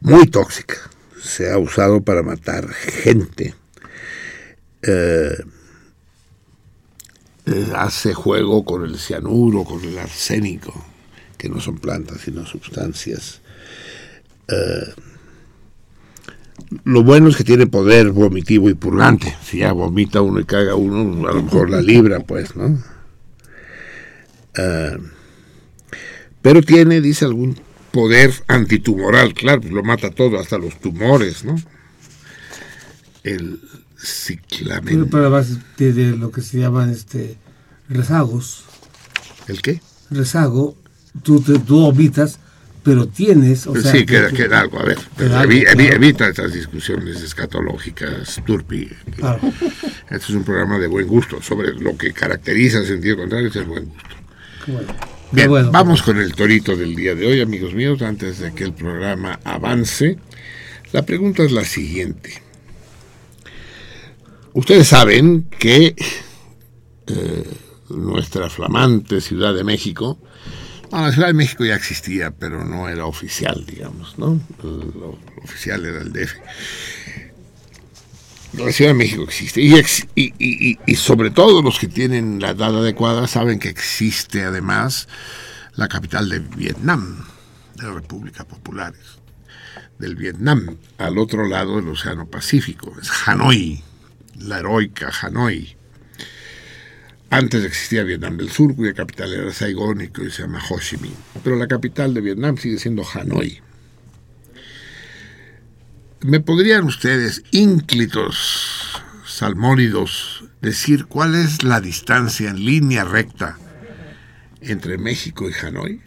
[0.01, 0.76] muy tóxica.
[1.22, 3.55] Se ha usado para matar gente.
[4.82, 5.36] Eh,
[7.47, 10.72] eh, hace juego con el cianuro, con el arsénico,
[11.38, 13.41] que no son plantas, sino sustancias.
[16.84, 19.36] Lo bueno es que tiene poder vomitivo y purgante.
[19.43, 22.78] Si ya vomita uno y caga uno, a lo mejor la libra, pues, ¿no?
[24.61, 24.98] Eh,
[26.42, 27.58] pero tiene, dice algún
[27.92, 31.56] poder antitumoral, claro, pues lo mata todo, hasta los tumores, ¿no?
[33.22, 33.61] El
[34.02, 35.08] ciclamen.
[35.11, 37.36] pero además tiene lo que se llaman este,
[37.88, 38.64] rezagos.
[39.48, 39.80] ¿El qué?
[40.11, 40.76] Rezago,
[41.22, 41.92] tú, te, tú
[42.82, 43.66] pero tienes.
[43.66, 44.80] O sea, sí, que queda, algo.
[44.80, 45.94] A ver, Queda evi- algo, evi- claro.
[45.96, 48.88] evita estas discusiones escatológicas, Turpi.
[49.16, 49.40] Claro.
[50.04, 51.42] Este es un programa de buen gusto.
[51.42, 54.08] Sobre lo que caracteriza el sentido contrario es el buen gusto.
[54.66, 54.94] Bueno.
[55.32, 58.64] Bien, bueno, vamos con el torito del día de hoy, amigos míos, antes de que
[58.64, 60.18] el programa avance.
[60.92, 62.42] La pregunta es la siguiente.
[64.52, 65.94] Ustedes saben que
[67.06, 67.44] eh,
[67.90, 70.18] nuestra flamante Ciudad de México,
[70.90, 74.40] no, la Ciudad de México ya existía, pero no era oficial, digamos, ¿no?
[74.62, 76.34] Lo, lo oficial era el DF.
[78.53, 79.61] La Ciudad de México existe.
[79.62, 85.09] Y, sobre todo los que tienen la edad adecuada saben que existe además
[85.76, 87.24] la capital de Vietnam,
[87.76, 88.92] de la República Popular
[89.98, 92.92] del Vietnam, al otro lado del Océano Pacífico.
[93.01, 93.82] Es Hanoi,
[94.38, 95.76] la heroica Hanoi.
[97.28, 100.80] Antes existía Vietnam del Sur, cuya capital era Saigón y que hoy se llama Ho
[100.80, 101.14] Chi Minh.
[101.44, 103.61] Pero la capital de Vietnam sigue siendo Hanoi.
[106.22, 113.58] ¿Me podrían ustedes, ínclitos salmónidos, decir cuál es la distancia en línea recta
[114.60, 116.00] entre México y Hanoi?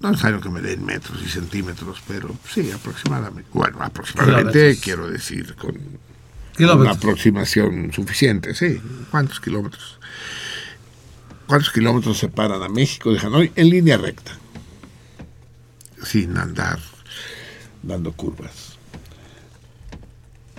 [0.00, 3.48] No es necesario que me den metros y centímetros, pero sí, aproximadamente.
[3.52, 5.78] Bueno, aproximadamente quiero decir con
[6.58, 8.80] una aproximación suficiente, sí.
[9.10, 10.00] ¿Cuántos kilómetros?
[11.46, 14.32] ¿Cuántos kilómetros separan a México de Hanoi en línea recta?
[16.04, 16.78] sin andar
[17.86, 18.76] dando curvas.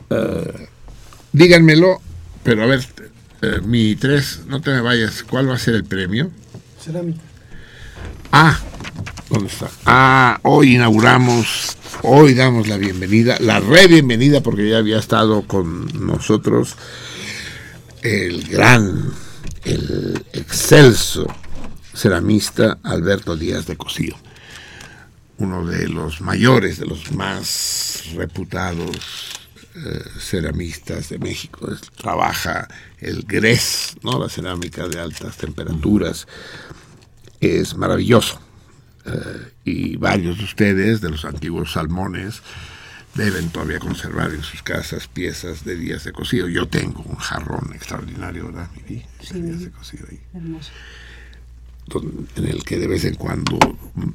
[0.10, 0.68] Eh,
[1.34, 2.02] díganmelo,
[2.44, 2.86] pero a ver,
[3.42, 6.32] eh, mi tres, no te me vayas, ¿cuál va a ser el premio?
[6.80, 7.22] Cerámica.
[8.32, 8.60] Ah,
[9.30, 9.70] ¿dónde está?
[9.86, 15.88] Ah, hoy inauguramos, hoy damos la bienvenida, la re bienvenida, porque ya había estado con
[16.06, 16.76] nosotros
[18.02, 19.12] el gran,
[19.64, 21.28] el excelso
[21.94, 24.16] ceramista Alberto Díaz de Cosío,
[25.38, 29.32] uno de los mayores, de los más reputados
[29.76, 31.72] eh, ceramistas de México.
[31.72, 32.68] Es- trabaja
[33.00, 34.20] el GRES, ¿no?
[34.20, 36.28] la cerámica de altas temperaturas.
[37.42, 38.40] Es maravilloso.
[39.06, 42.42] Eh, y varios de ustedes, de los antiguos salmones,
[43.14, 46.48] deben todavía conservar en sus casas piezas de Díaz de Cosío.
[46.48, 48.96] Yo tengo un jarrón extraordinario, ¿verdad, Miri?
[49.20, 49.42] De Sí.
[49.42, 50.72] Díaz de Cosío ahí Hermoso.
[52.36, 53.60] En el que de vez en cuando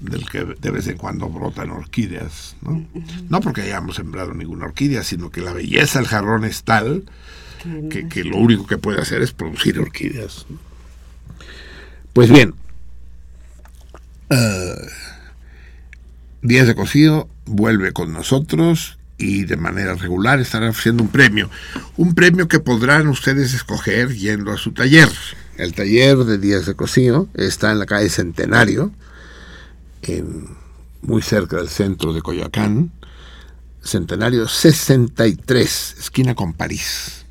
[0.00, 2.84] del que de vez en cuando brotan orquídeas no
[3.28, 7.04] no porque hayamos sembrado ninguna orquídea sino que la belleza del jarrón es tal
[7.90, 10.46] que, que lo único que puede hacer es producir orquídeas
[12.12, 12.54] pues bien
[14.30, 14.74] eh,
[16.42, 21.50] Díaz de Cosío vuelve con nosotros y de manera regular estará ofreciendo un premio.
[21.96, 25.10] Un premio que podrán ustedes escoger yendo a su taller.
[25.60, 28.92] El taller de Díaz de Cosío está en la calle Centenario,
[30.00, 30.56] en,
[31.02, 32.90] muy cerca del centro de Coyoacán.
[33.82, 37.26] Centenario 63, esquina con París.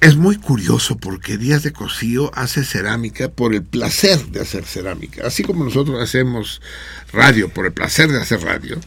[0.00, 5.26] Es muy curioso porque Díaz de Cosío hace cerámica por el placer de hacer cerámica.
[5.26, 6.62] Así como nosotros hacemos
[7.12, 8.78] radio por el placer de hacer radio,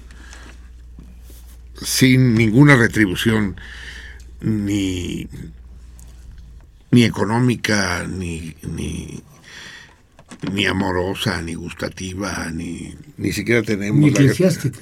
[1.82, 3.60] sin ninguna retribución
[4.40, 5.28] ni,
[6.92, 9.22] ni económica, ni, ni,
[10.52, 14.00] ni amorosa, ni gustativa, ni, ni siquiera tenemos...
[14.00, 14.80] Ni la- eclesiástica.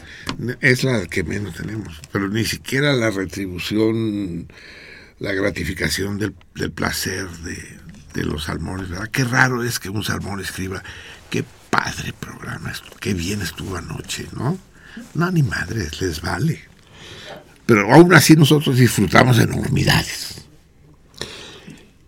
[0.62, 4.48] es la que menos tenemos, pero ni siquiera la retribución,
[5.20, 7.58] la gratificación del, del placer de,
[8.14, 9.10] de los salmones, ¿verdad?
[9.12, 10.84] Qué raro es que un salmón escriba,
[11.30, 14.58] qué padre programa, qué bien estuvo anoche, ¿no?
[15.14, 16.62] No, ni madres, les vale.
[17.66, 20.37] Pero aún así nosotros disfrutamos enormidades.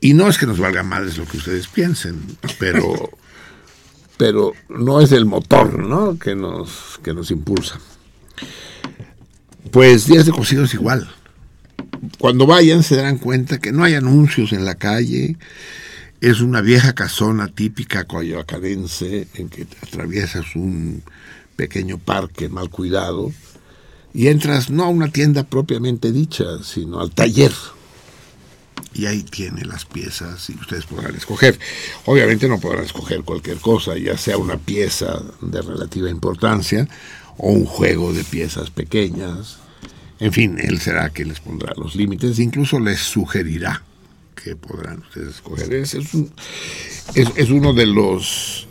[0.02, 2.22] Y no es que nos valga madres lo que ustedes piensen,
[2.58, 3.10] pero,
[4.18, 6.18] pero no es el motor, ¿no?
[6.18, 7.80] Que nos, que nos impulsa.
[9.72, 11.10] Pues Días de Cocido es igual.
[12.18, 15.38] Cuando vayan se darán cuenta que no hay anuncios en la calle.
[16.22, 21.02] Es una vieja casona típica coyoacarense en que atraviesas un
[21.56, 23.32] pequeño parque mal cuidado
[24.14, 27.52] y entras no a una tienda propiamente dicha, sino al taller.
[28.94, 31.60] Y ahí tiene las piezas y ustedes podrán escoger.
[32.06, 36.88] Obviamente no podrán escoger cualquier cosa, ya sea una pieza de relativa importancia
[37.38, 39.58] o un juego de piezas pequeñas.
[40.20, 43.84] En fin, él será que les pondrá los límites, incluso les sugerirá
[44.36, 45.74] que podrán ustedes escoger.
[45.74, 46.10] Es, es-
[47.36, 48.68] es uno de los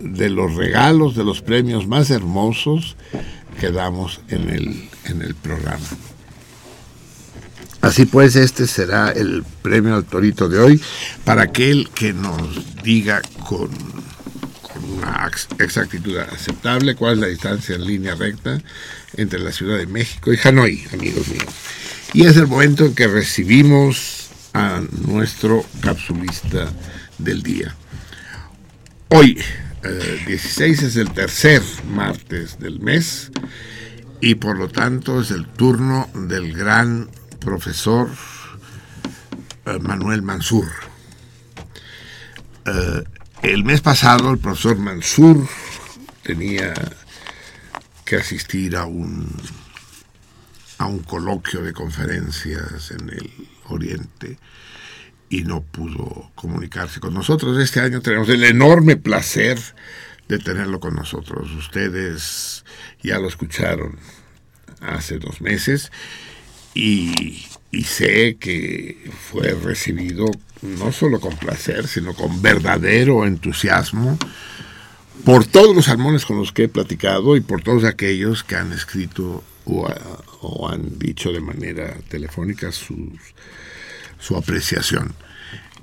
[0.00, 2.94] de los regalos, de los premios más hermosos
[3.58, 5.84] que damos en el, en el programa.
[7.80, 10.82] Así pues, este será el premio al torito de hoy
[11.24, 13.70] para aquel que nos diga con,
[14.96, 18.60] una ex- exactitud aceptable cuál es la distancia en línea recta
[19.16, 21.44] entre la Ciudad de México y Hanoi, amigos míos.
[22.14, 26.68] Y es el momento en que recibimos a nuestro capsulista
[27.18, 27.74] del día.
[29.08, 29.38] Hoy,
[29.84, 33.30] eh, 16, es el tercer martes del mes
[34.20, 37.08] y por lo tanto es el turno del gran
[37.38, 38.08] profesor
[39.66, 40.68] eh, Manuel Mansur.
[42.66, 43.04] Eh,
[43.42, 45.48] el mes pasado el profesor Mansur
[46.22, 46.74] tenía
[48.04, 49.28] que asistir a un
[50.78, 53.30] a un coloquio de conferencias en el
[53.68, 54.38] Oriente
[55.28, 57.58] y no pudo comunicarse con nosotros.
[57.58, 59.58] Este año tenemos el enorme placer
[60.28, 61.50] de tenerlo con nosotros.
[61.52, 62.64] Ustedes
[63.02, 63.98] ya lo escucharon
[64.80, 65.90] hace dos meses
[66.74, 67.44] y,
[67.84, 70.26] sé que fue recibido
[70.62, 74.18] no solo con placer, sino con verdadero entusiasmo
[75.24, 78.72] por todos los salmones con los que he platicado y por todos aquellos que han
[78.72, 83.10] escrito o han dicho de manera telefónica sus,
[84.18, 85.14] su apreciación.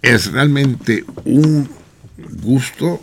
[0.01, 1.69] Es realmente un
[2.17, 2.99] gusto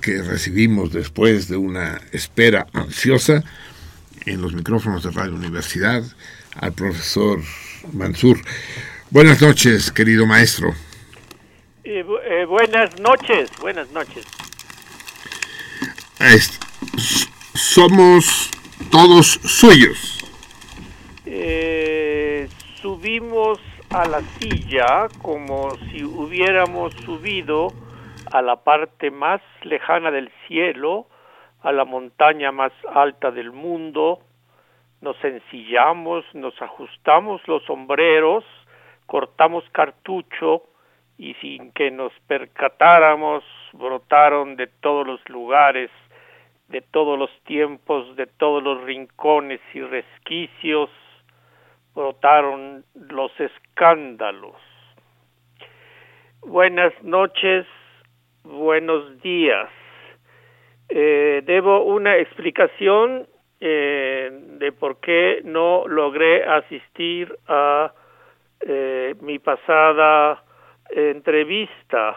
[0.00, 3.42] que recibimos después de una espera ansiosa
[4.26, 6.04] en los micrófonos de Radio Universidad
[6.60, 7.40] al profesor
[7.92, 8.38] Mansur.
[9.10, 10.70] Buenas noches, querido maestro.
[11.84, 14.26] Eh, eh, buenas noches, buenas noches.
[17.54, 18.50] Somos
[18.90, 20.24] todos suyos.
[21.26, 22.48] Eh,
[22.80, 23.58] subimos
[23.90, 27.72] a la silla como si hubiéramos subido
[28.32, 31.06] a la parte más lejana del cielo,
[31.62, 34.20] a la montaña más alta del mundo,
[35.04, 38.42] nos ensillamos, nos ajustamos los sombreros,
[39.04, 40.62] cortamos cartucho
[41.18, 43.44] y sin que nos percatáramos
[43.74, 45.90] brotaron de todos los lugares,
[46.68, 50.88] de todos los tiempos, de todos los rincones y resquicios,
[51.94, 54.56] brotaron los escándalos.
[56.40, 57.66] Buenas noches,
[58.42, 59.68] buenos días.
[60.88, 63.26] Eh, debo una explicación
[63.60, 67.92] eh, de por qué no logré asistir a
[68.60, 70.42] eh, mi pasada
[70.90, 72.16] entrevista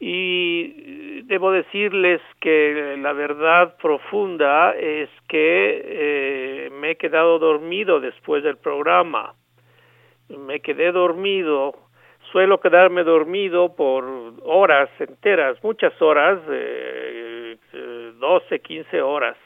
[0.00, 8.44] y debo decirles que la verdad profunda es que eh, me he quedado dormido después
[8.44, 9.34] del programa.
[10.28, 11.74] Me quedé dormido.
[12.30, 14.04] Suelo quedarme dormido por
[14.44, 17.56] horas enteras, muchas horas, eh,
[18.20, 19.36] 12, 15 horas.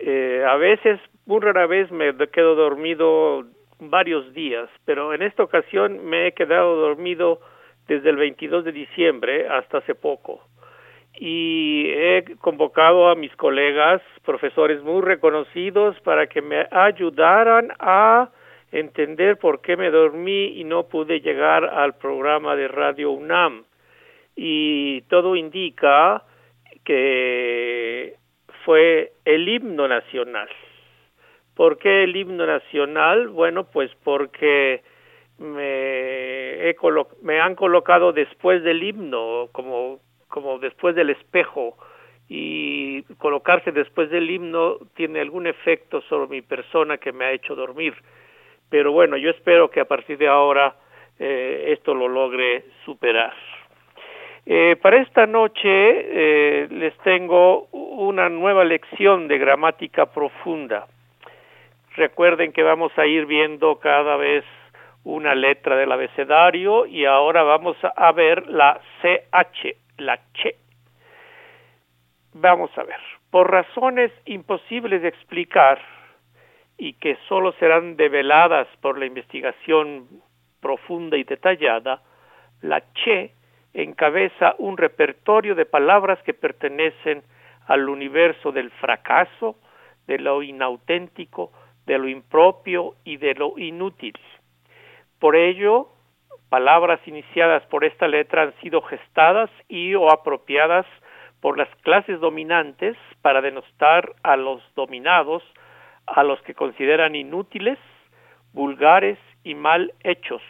[0.00, 3.44] Eh, a veces, muy rara vez me quedo dormido
[3.80, 7.40] varios días, pero en esta ocasión me he quedado dormido
[7.86, 10.42] desde el 22 de diciembre hasta hace poco.
[11.14, 18.30] Y he convocado a mis colegas, profesores muy reconocidos, para que me ayudaran a
[18.70, 23.64] entender por qué me dormí y no pude llegar al programa de Radio UNAM.
[24.36, 26.22] Y todo indica
[26.84, 28.14] que
[28.68, 30.46] fue el himno nacional.
[31.56, 33.28] ¿Por qué el himno nacional?
[33.28, 34.82] Bueno, pues porque
[35.38, 41.78] me, he han colocado después del himno, como, como después del espejo,
[42.28, 47.54] y colocarse después del himno tiene algún efecto sobre mi persona que me ha hecho
[47.54, 47.94] dormir.
[48.68, 50.76] Pero bueno, yo espero que a partir de ahora
[51.18, 53.32] eh, esto lo logre superar.
[54.50, 60.86] Eh, para esta noche eh, les tengo una nueva lección de gramática profunda.
[61.96, 64.46] Recuerden que vamos a ir viendo cada vez
[65.04, 70.56] una letra del abecedario y ahora vamos a ver la CH, la CH.
[72.32, 73.00] Vamos a ver.
[73.30, 75.78] Por razones imposibles de explicar
[76.78, 80.08] y que solo serán develadas por la investigación
[80.62, 82.00] profunda y detallada,
[82.62, 83.37] la CH
[83.82, 87.22] encabeza un repertorio de palabras que pertenecen
[87.66, 89.56] al universo del fracaso,
[90.06, 91.52] de lo inauténtico,
[91.86, 94.18] de lo impropio y de lo inútil.
[95.20, 95.88] Por ello,
[96.48, 100.86] palabras iniciadas por esta letra han sido gestadas y o apropiadas
[101.40, 105.42] por las clases dominantes para denostar a los dominados,
[106.06, 107.78] a los que consideran inútiles,
[108.52, 110.42] vulgares y mal hechos.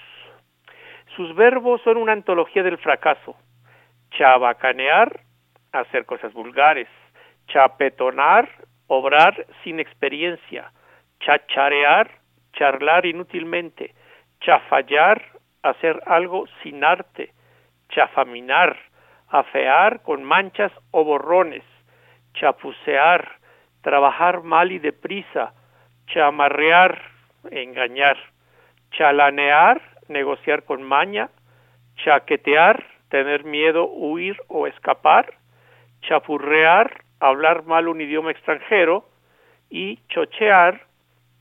[1.19, 3.37] Sus verbos son una antología del fracaso.
[4.13, 5.21] Chabacanear,
[5.73, 6.89] hacer cosas vulgares.
[7.49, 8.49] Chapetonar,
[8.87, 10.73] obrar sin experiencia.
[11.21, 12.09] Chacharear,
[12.53, 13.95] charlar inútilmente
[14.41, 15.23] chafallar,
[15.63, 17.33] hacer algo sin arte,
[17.91, 18.77] chafaminar,
[19.29, 21.65] afear con manchas o borrones,
[22.35, 23.39] chapucear,
[23.83, 25.53] trabajar mal y deprisa,
[26.07, 27.01] chamarrear,
[27.51, 28.17] engañar,
[28.93, 31.31] chalanear, negociar con maña,
[31.97, 35.35] chaquetear, tener miedo, huir o escapar,
[36.03, 39.05] chapurrear, hablar mal un idioma extranjero,
[39.71, 40.83] y chochear,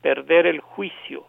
[0.02, 1.24] perder el juicio.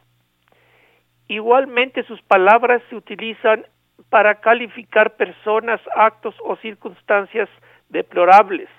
[1.28, 3.66] Igualmente sus palabras se utilizan
[4.10, 7.50] para calificar personas, actos o circunstancias
[7.90, 8.70] deplorables.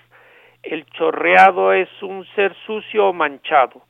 [0.61, 3.81] El chorreado es un ser sucio o manchado,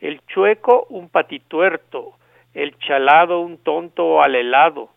[0.00, 2.14] el chueco un patituerto,
[2.56, 4.88] el chalado un tonto alelado,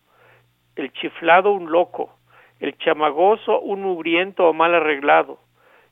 [0.76, 2.16] el chiflado un loco,
[2.58, 5.38] el chamagoso un mugriento o mal arreglado,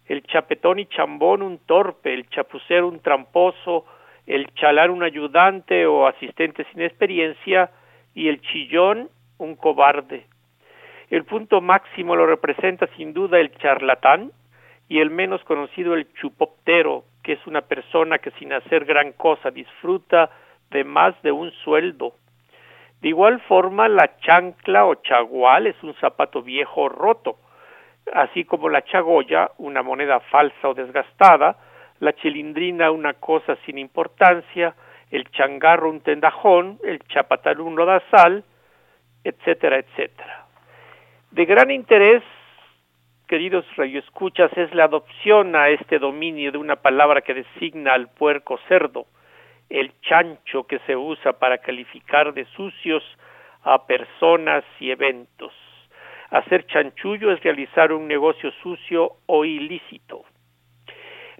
[0.06, 3.84] el chapetón y chambón un torpe, el chapucero un tramposo
[4.26, 7.70] el chalar un ayudante o asistente sin experiencia
[8.14, 9.08] y el chillón
[9.38, 10.26] un cobarde.
[11.08, 14.30] El punto máximo lo representa sin duda el charlatán
[14.86, 19.50] y el menos conocido el chupoptero, que es una persona que sin hacer gran cosa
[19.50, 20.30] disfruta
[20.70, 22.14] de más de un sueldo.
[23.00, 27.38] De igual forma, la chancla o chagual es un zapato viejo roto,
[28.12, 31.56] así como la chagoya, una moneda falsa o desgastada,
[32.00, 34.74] la chilindrina una cosa sin importancia,
[35.10, 38.44] el changarro un tendajón, el chapatal un lodazal,
[39.24, 40.46] etcétera, etcétera.
[41.30, 42.22] De gran interés
[43.28, 48.58] queridos radioescuchas, es la adopción a este dominio de una palabra que designa al puerco
[48.68, 49.06] cerdo,
[49.68, 53.02] el chancho que se usa para calificar de sucios
[53.62, 55.52] a personas y eventos.
[56.30, 60.24] Hacer chanchullo es realizar un negocio sucio o ilícito.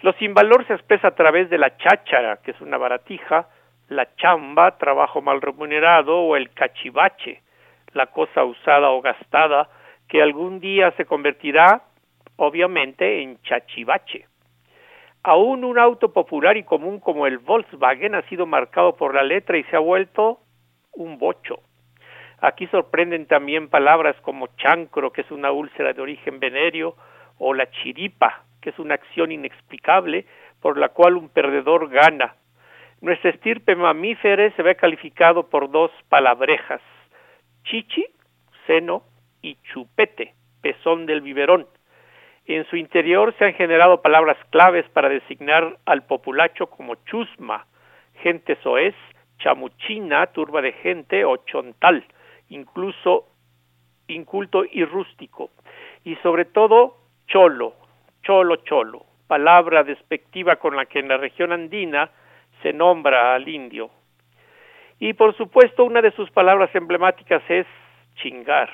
[0.00, 3.48] Lo sin valor se expresa a través de la cháchara, que es una baratija,
[3.88, 7.42] la chamba, trabajo mal remunerado, o el cachivache,
[7.92, 9.68] la cosa usada o gastada,
[10.06, 11.82] que algún día se convertirá,
[12.36, 14.26] obviamente, en chachivache.
[15.22, 19.58] Aún un auto popular y común como el Volkswagen ha sido marcado por la letra
[19.58, 20.40] y se ha vuelto
[20.92, 21.60] un bocho.
[22.40, 26.94] Aquí sorprenden también palabras como chancro, que es una úlcera de origen venéreo,
[27.38, 30.26] o la chiripa, que es una acción inexplicable
[30.60, 32.34] por la cual un perdedor gana.
[33.00, 36.80] Nuestra estirpe mamífera se ve calificado por dos palabrejas,
[37.64, 38.06] chichi,
[38.66, 39.02] seno,
[39.40, 41.66] y chupete, pezón del biberón.
[42.49, 47.66] En su interior se han generado palabras claves para designar al populacho como chusma,
[48.22, 48.94] gente soez,
[49.38, 52.07] chamuchina, turba de gente o chontal,
[52.49, 53.26] incluso
[54.07, 55.51] inculto y rústico,
[56.05, 56.96] y sobre todo
[57.26, 57.74] cholo,
[58.22, 62.11] cholo cholo, palabra despectiva con la que en la región andina
[62.62, 63.90] se nombra al indio.
[64.99, 67.66] Y por supuesto una de sus palabras emblemáticas es
[68.14, 68.70] chingar,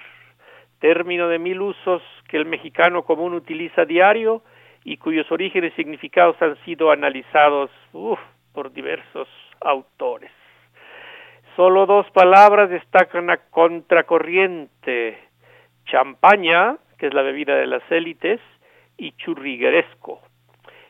[0.81, 4.43] término de mil usos que el mexicano común utiliza diario
[4.85, 7.71] y cuyos orígenes y significados han sido analizados
[8.53, 9.29] por diversos
[9.61, 10.31] autores.
[11.57, 15.19] Solo dos palabras destacan a contracorriente,
[15.87, 18.41] champaña, que es la bebida de las élites,
[18.97, 20.21] y churrigueresco.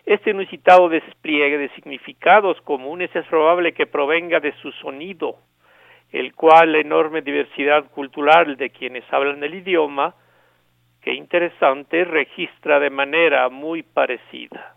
[0.07, 5.37] Este inusitado despliegue de significados comunes es probable que provenga de su sonido,
[6.15, 10.15] el cual la enorme diversidad cultural de quienes hablan el idioma,
[11.03, 14.77] que interesante, registra de manera muy parecida.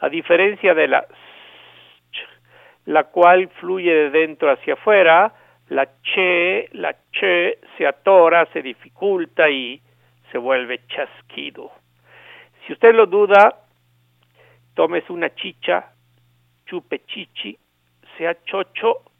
[0.00, 1.06] A diferencia de la
[2.86, 5.32] la cual fluye de dentro hacia afuera,
[5.68, 9.80] la che, la che se atora, se dificulta y
[10.32, 11.70] se vuelve chasquido.
[12.66, 13.56] Si usted lo duda,
[14.74, 15.92] tómese una chicha,
[16.66, 17.56] chupe chichi,
[18.18, 19.11] sea chocho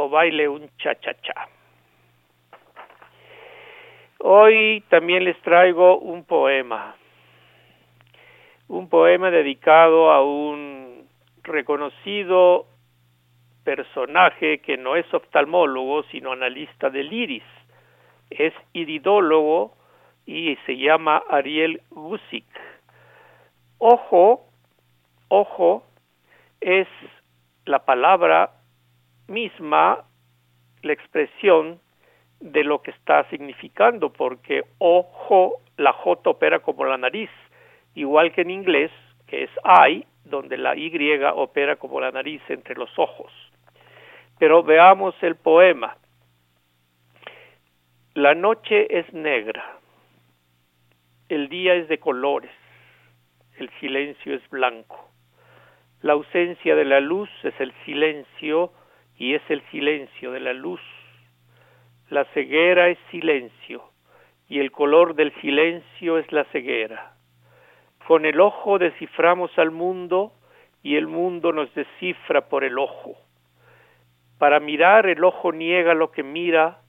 [0.00, 1.48] o baile un cha-cha-cha.
[4.18, 6.94] Hoy también les traigo un poema,
[8.68, 11.08] un poema dedicado a un
[11.42, 12.66] reconocido
[13.64, 17.44] personaje que no es oftalmólogo, sino analista del iris.
[18.30, 19.74] Es iridólogo
[20.26, 22.46] y se llama Ariel Gusick.
[23.78, 24.46] Ojo,
[25.28, 25.82] ojo,
[26.60, 26.88] es
[27.64, 28.59] la palabra
[29.30, 30.04] misma,
[30.82, 31.80] la expresión
[32.40, 37.30] de lo que está significando, porque ojo, la J opera como la nariz,
[37.94, 38.90] igual que en inglés,
[39.26, 40.90] que es I, donde la Y
[41.34, 43.32] opera como la nariz entre los ojos.
[44.38, 45.96] Pero veamos el poema.
[48.14, 49.78] La noche es negra,
[51.28, 52.50] el día es de colores,
[53.58, 55.08] el silencio es blanco.
[56.02, 58.72] La ausencia de la luz es el silencio
[59.20, 60.80] y es el silencio de la luz.
[62.08, 63.84] La ceguera es silencio
[64.48, 67.12] y el color del silencio es la ceguera.
[68.06, 70.32] Con el ojo desciframos al mundo
[70.82, 73.14] y el mundo nos descifra por el ojo.
[74.38, 76.80] Para mirar el ojo niega lo que mira,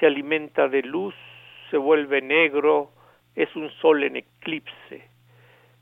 [0.00, 1.14] se alimenta de luz,
[1.70, 2.90] se vuelve negro,
[3.36, 5.08] es un sol en eclipse.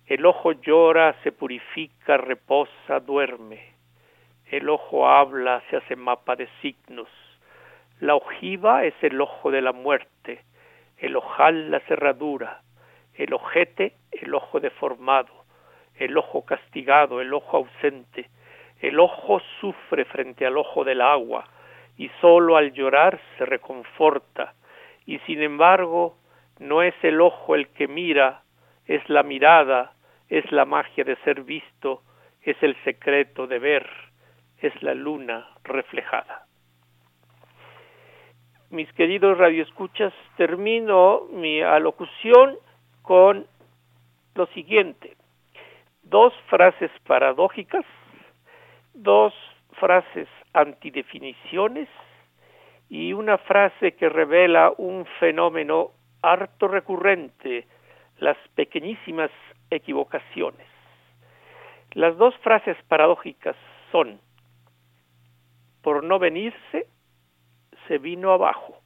[0.04, 3.75] El ojo llora, se purifica, reposa, duerme.
[4.50, 7.08] El ojo habla, se hace mapa de signos.
[8.00, 10.40] La ojiva es el ojo de la muerte,
[10.98, 12.62] el ojal la cerradura,
[13.14, 15.32] el ojete el ojo deformado,
[15.96, 18.28] el ojo castigado, el ojo ausente.
[18.80, 21.48] El ojo sufre frente al ojo del agua
[21.96, 24.54] y sólo al llorar se reconforta.
[25.06, 26.16] Y sin embargo,
[26.58, 28.42] no es el ojo el que mira,
[28.86, 29.92] es la mirada,
[30.28, 32.02] es la magia de ser visto,
[32.42, 33.88] es el secreto de ver,
[34.60, 36.46] es la luna reflejada.
[38.70, 42.56] Mis queridos radioescuchas, termino mi alocución
[43.02, 43.46] con
[44.34, 45.16] lo siguiente.
[46.02, 47.84] Dos frases paradójicas,
[48.94, 49.32] dos
[49.78, 51.88] frases antidefiniciones
[52.88, 55.90] y una frase que revela un fenómeno
[56.22, 57.66] harto recurrente,
[58.18, 59.30] las pequeñísimas
[59.70, 60.66] equivocaciones.
[61.92, 63.56] Las dos frases paradójicas
[63.92, 64.20] son,
[65.86, 66.88] por no venirse,
[67.86, 68.82] se vino abajo.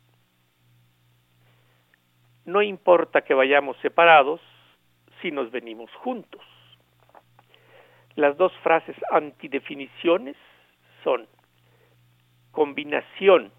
[2.45, 4.39] No importa que vayamos separados,
[5.23, 6.43] si nos venimos juntos.
[8.17, 10.37] Las dos frases antidefiniciones
[11.03, 11.27] son
[12.51, 13.51] combinación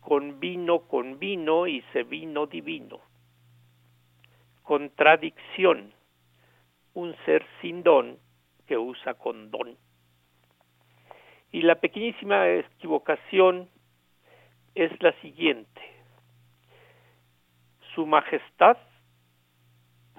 [0.00, 3.00] con vino con vino y se vino divino.
[4.62, 5.92] Contradicción,
[6.92, 8.16] un ser sin don
[8.68, 9.76] que usa con don.
[11.54, 13.68] Y la pequeñísima equivocación
[14.74, 15.82] es la siguiente.
[17.94, 18.76] Su Majestad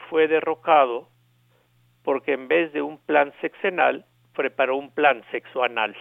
[0.10, 1.10] fue derrocado
[2.06, 5.94] porque en vez de un plan sexenal preparó un plan sexuanal.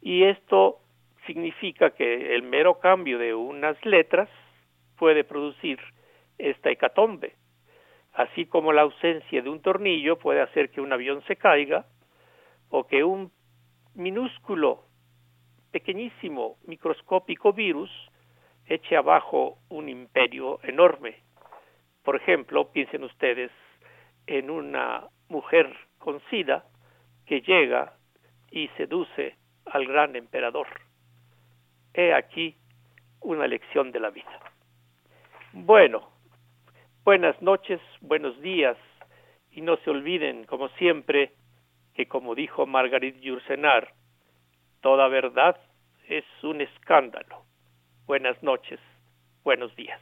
[0.00, 0.78] Y esto
[1.26, 4.28] significa que el mero cambio de unas letras
[4.96, 5.80] puede producir
[6.38, 7.34] esta hecatombe,
[8.12, 11.86] así como la ausencia de un tornillo puede hacer que un avión se caiga
[12.70, 13.33] o que un
[13.94, 14.84] minúsculo,
[15.70, 17.90] pequeñísimo, microscópico virus
[18.66, 21.16] eche abajo un imperio enorme.
[22.02, 23.50] Por ejemplo, piensen ustedes
[24.26, 26.64] en una mujer con sida
[27.26, 27.94] que llega
[28.50, 29.36] y seduce
[29.66, 30.66] al gran emperador.
[31.92, 32.56] He aquí
[33.20, 34.40] una lección de la vida.
[35.52, 36.10] Bueno,
[37.04, 38.76] buenas noches, buenos días,
[39.50, 41.32] y no se olviden, como siempre,
[41.94, 43.94] que como dijo Margarit Yourcenar,
[44.80, 45.56] toda verdad
[46.08, 47.42] es un escándalo.
[48.06, 48.80] Buenas noches,
[49.44, 50.00] buenos días.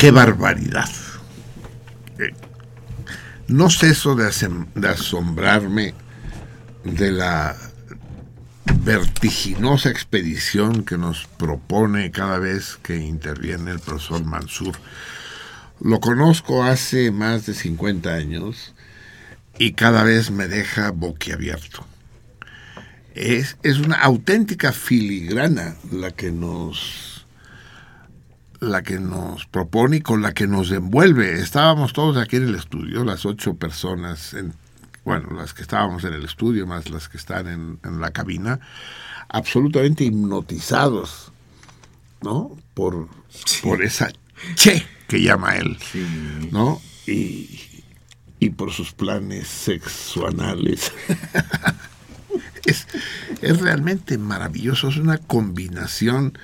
[0.00, 0.88] ¡Qué barbaridad!
[2.18, 2.32] Eh,
[3.48, 4.28] no ceso de,
[4.88, 5.92] asombrarme
[6.84, 7.54] de la
[8.82, 14.74] vertiginosa expedición que nos propone cada vez que interviene el profesor Mansur.
[15.82, 18.74] Lo conozco hace más de 50 años
[19.58, 21.86] y cada vez me deja boquiabierto.
[23.14, 27.09] Es, es una auténtica filigrana la que nos
[28.60, 31.40] la que nos propone y con la que nos envuelve.
[31.40, 34.54] Estábamos todos aquí en el estudio, las ocho personas, en,
[35.04, 38.60] bueno, las que estábamos en el estudio, más las que están en, en la cabina,
[39.28, 41.32] absolutamente hipnotizados,
[42.22, 42.56] ¿no?
[42.74, 43.08] Por,
[43.62, 44.10] por esa
[44.54, 45.76] che que llama él,
[46.52, 46.80] ¿no?
[47.06, 47.60] Y,
[48.38, 50.92] y por sus planes sexuanales.
[52.64, 52.86] es,
[53.40, 56.38] es realmente maravilloso, es una combinación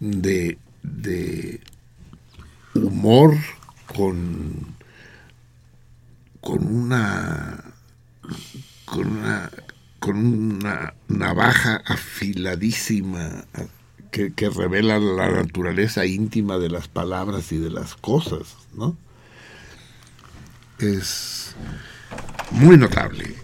[0.00, 0.58] de,
[0.96, 1.60] de
[2.74, 3.36] humor
[3.86, 4.76] con,
[6.40, 7.64] con una
[8.84, 9.50] con una
[9.98, 13.44] con una navaja afiladísima
[14.10, 18.96] que, que, revela la naturaleza íntima de las palabras y de las cosas, ¿no?
[20.78, 21.54] Es
[22.52, 23.34] muy notable.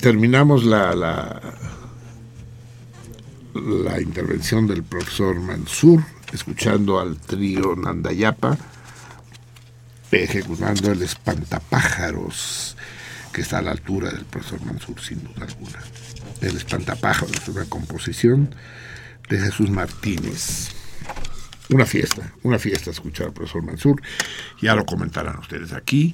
[0.00, 1.40] Terminamos la, la,
[3.54, 6.02] la intervención del profesor Mansur,
[6.32, 8.56] escuchando al trío Nandayapa,
[10.10, 12.76] ejecutando el espantapájaros,
[13.32, 15.78] que está a la altura del profesor Mansur, sin duda alguna.
[16.40, 18.54] El espantapájaros es una composición
[19.28, 20.70] de Jesús Martínez.
[21.70, 24.02] Una fiesta, una fiesta escuchar al profesor Mansur.
[24.60, 26.12] Ya lo comentarán ustedes aquí,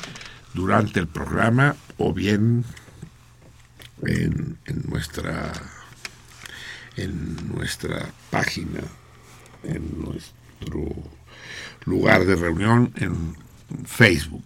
[0.53, 2.64] durante el programa, o bien
[4.03, 4.59] en,
[4.89, 5.53] nuestra
[6.97, 8.81] en nuestra página,
[9.67, 10.95] en nuestro
[11.85, 13.37] lugar de reunión en
[13.87, 14.45] Facebook.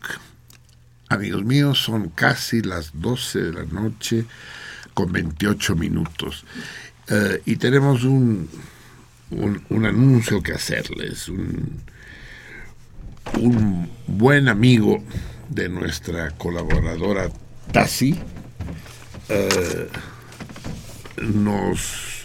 [1.09, 4.25] Amigos míos, son casi las 12 de la noche
[4.95, 6.45] con 28 minutos.
[7.11, 8.49] Uh, y tenemos un,
[9.31, 11.29] un, un, anuncio que hacerles.
[11.29, 11.83] Un,
[13.39, 15.03] un buen amigo
[15.49, 17.29] de nuestra colaboradora
[17.73, 18.19] Tassi
[19.29, 19.87] uh,
[21.23, 22.20] nos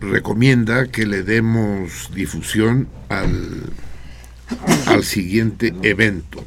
[0.00, 3.72] recomienda que le demos difusión al,
[4.86, 6.44] al siguiente evento.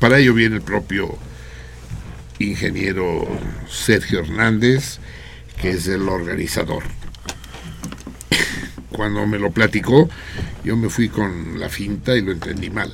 [0.00, 1.16] Para ello viene el propio
[2.38, 3.26] ingeniero
[3.68, 4.98] Sergio Hernández,
[5.60, 6.82] que es el organizador.
[8.90, 10.10] Cuando me lo platicó,
[10.64, 12.92] yo me fui con la finta y lo entendí mal.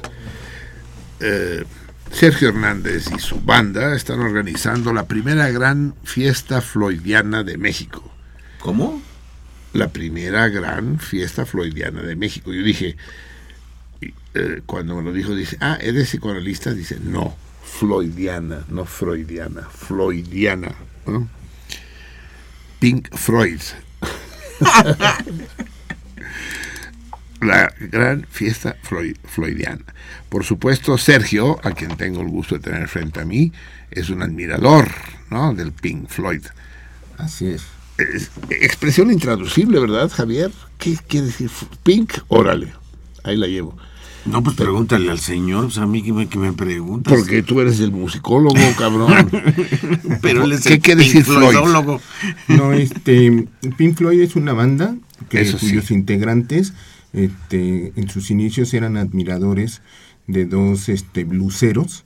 [1.21, 1.65] Eh,
[2.13, 8.18] Sergio Hernández y su banda están organizando la primera gran fiesta floydiana de México.
[8.61, 9.01] ¿Cómo?
[9.73, 12.53] La primera gran fiesta floydiana de México.
[12.53, 12.97] Yo dije,
[14.35, 16.73] eh, cuando me lo dijo, dice, ah, ¿eres psicoanalista?
[16.73, 20.75] Dice, no, floydiana, no freudiana, floydiana.
[22.79, 23.61] Pink Freud.
[27.41, 29.85] la gran fiesta Floyd, floydiana.
[30.29, 33.53] Por supuesto, Sergio, a quien tengo el gusto de tener frente a mí,
[33.91, 34.89] es un admirador
[35.31, 35.55] ¿no?
[35.55, 36.43] del Pink Floyd.
[37.17, 37.65] Así es.
[37.99, 38.31] Es.
[38.51, 40.51] Expresión intraducible, ¿verdad, Javier?
[40.79, 41.51] ¿Qué quiere decir
[41.83, 42.15] Pink?
[42.29, 42.73] Órale,
[43.25, 43.77] ahí la llevo.
[44.25, 47.15] No, pues pregúntale al señor, pues a mí que me, que me preguntas.
[47.15, 49.31] Porque tú eres el musicólogo, cabrón.
[50.23, 51.51] Pero él es ¿Qué el quiere decir Floyd?
[51.51, 52.01] Floydólogo.
[52.49, 54.97] No, este, Pink Floyd es una banda
[55.31, 55.69] que Eso sí.
[55.69, 56.75] cuyos integrantes
[57.13, 59.81] este, en sus inicios eran admiradores
[60.27, 62.05] de dos este, bluseros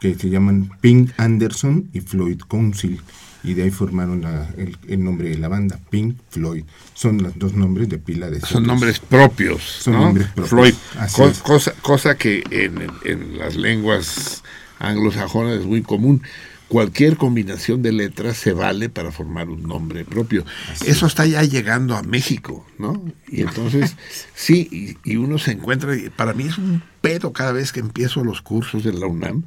[0.00, 3.00] que se llaman Pink Anderson y Floyd Council
[3.42, 6.64] y de ahí formaron la- el, el nombre de la banda, Pink Floyd.
[6.94, 9.62] Son los dos nombres de pila de Son nombres propios.
[9.62, 10.00] Son ¿no?
[10.00, 10.74] nombres propios, Floyd.
[11.12, 14.42] Co- cosa, cosa que en, en las lenguas
[14.78, 16.22] anglosajonas es muy común.
[16.68, 20.44] Cualquier combinación de letras se vale para formar un nombre propio.
[20.86, 23.02] Eso está ya llegando a México, ¿no?
[23.26, 23.96] Y entonces,
[24.36, 24.68] sí,
[25.04, 28.40] y, y uno se encuentra, para mí es un pedo cada vez que empiezo los
[28.40, 29.42] cursos de la UNAM,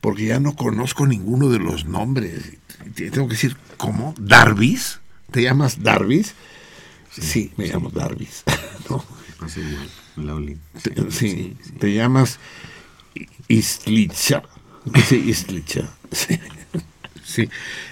[0.00, 2.52] porque ya no conozco ninguno de los nombres.
[2.92, 4.14] Tengo que decir, ¿cómo?
[4.18, 5.00] ¿Darvis?
[5.30, 6.34] ¿Te llamas Darvis?
[7.10, 8.44] Sí, me llamo Darvis.
[8.90, 9.04] ¿no?
[9.38, 10.56] Pasa igual.
[10.82, 12.38] Te- sí, te llamas
[13.14, 14.42] I- Istlicha.
[15.08, 15.88] Sí, Istlicha.
[17.24, 17.48] Sí.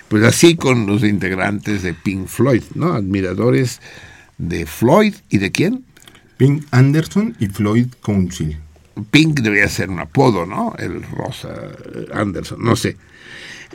[0.08, 2.92] Pues así con los integrantes de Pink Floyd, ¿no?
[2.94, 3.80] Admiradores
[4.38, 5.84] de Floyd y de quién?
[6.36, 8.58] Pink Anderson y Floyd Council.
[9.10, 10.74] Pink debería ser un apodo, ¿no?
[10.78, 11.48] El Rosa
[12.12, 12.96] Anderson, no sé.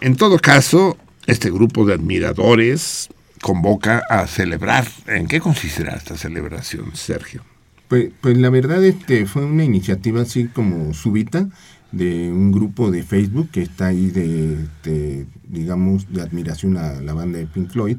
[0.01, 0.97] En todo caso,
[1.28, 3.09] este grupo de admiradores
[3.41, 4.88] convoca a celebrar.
[5.07, 7.43] ¿En qué consistirá esta celebración, Sergio?
[7.88, 11.47] Pues, pues la verdad este fue una iniciativa así como súbita
[11.91, 17.13] de un grupo de Facebook que está ahí de, de, digamos de admiración a la
[17.13, 17.97] banda de Pink Floyd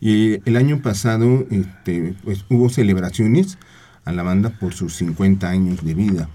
[0.00, 3.56] y el año pasado este pues hubo celebraciones
[4.04, 6.28] a la banda por sus 50 años de vida.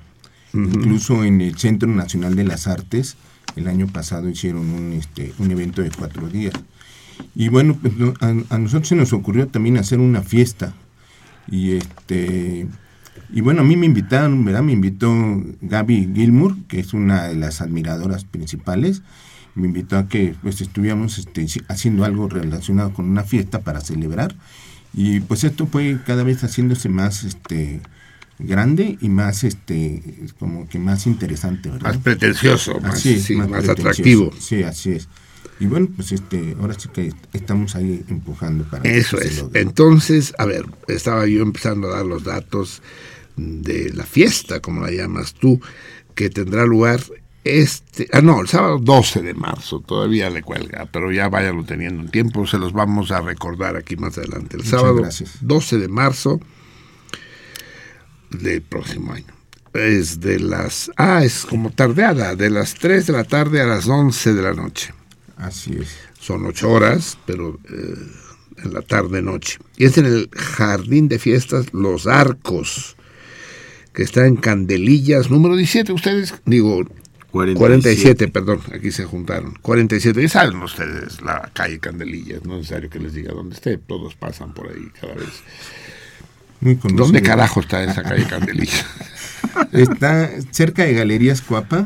[0.54, 3.18] Incluso en el Centro Nacional de las Artes
[3.56, 6.54] el año pasado hicieron un este un evento de cuatro días.
[7.36, 10.74] Y bueno, pues, a, a nosotros se nos ocurrió también hacer una fiesta
[11.48, 12.68] Y este
[13.32, 14.62] y bueno, a mí me invitaron, ¿verdad?
[14.64, 15.12] Me invitó
[15.62, 19.02] Gaby Gilmour, que es una de las admiradoras principales.
[19.56, 24.36] Me invitó a que pues estuviéramos este, haciendo algo relacionado con una fiesta para celebrar.
[24.94, 27.82] Y pues esto fue cada vez haciéndose más este
[28.40, 30.02] grande y más este
[30.40, 31.94] como que más interesante, ¿verdad?
[31.94, 34.32] Más pretencioso, más, Así es, sí, más, atractivo.
[34.40, 35.08] Sí, así es.
[35.60, 39.42] Y bueno, pues este, ahora sí que estamos ahí empujando para Eso que se es.
[39.42, 39.62] logre.
[39.62, 42.82] Entonces, a ver, estaba yo empezando a dar los datos
[43.36, 45.62] de la fiesta, como la llamas tú,
[46.16, 47.02] que tendrá lugar
[47.44, 52.02] este, ah no, el sábado 12 de marzo, todavía le cuelga, pero ya váyanlo teniendo
[52.02, 54.56] en tiempo, se los vamos a recordar aquí más adelante.
[54.56, 55.38] El Muchas sábado gracias.
[55.42, 56.40] 12 de marzo
[58.40, 59.34] del próximo año.
[59.74, 63.88] Es de las, ah, es como tardeada, de las 3 de la tarde a las
[63.88, 64.94] 11 de la noche.
[65.38, 65.90] Así es.
[66.20, 67.96] Son ocho horas, pero eh,
[68.64, 69.60] en la tarde-noche.
[69.78, 72.96] Y es en el Jardín de Fiestas Los Arcos,
[73.94, 75.92] que está en Candelillas, número 17.
[75.92, 76.86] Ustedes, digo,
[77.32, 79.58] 47, perdón, aquí se juntaron.
[79.62, 83.78] 47, y saben ustedes la calle Candelillas, no es necesario que les diga dónde esté,
[83.80, 85.44] todos pasan por ahí cada vez.
[86.64, 87.06] Muy conocido.
[87.06, 88.86] ¿Dónde carajo está esa calle Candelillas?
[89.72, 91.86] Está cerca de Galerías Cuapa.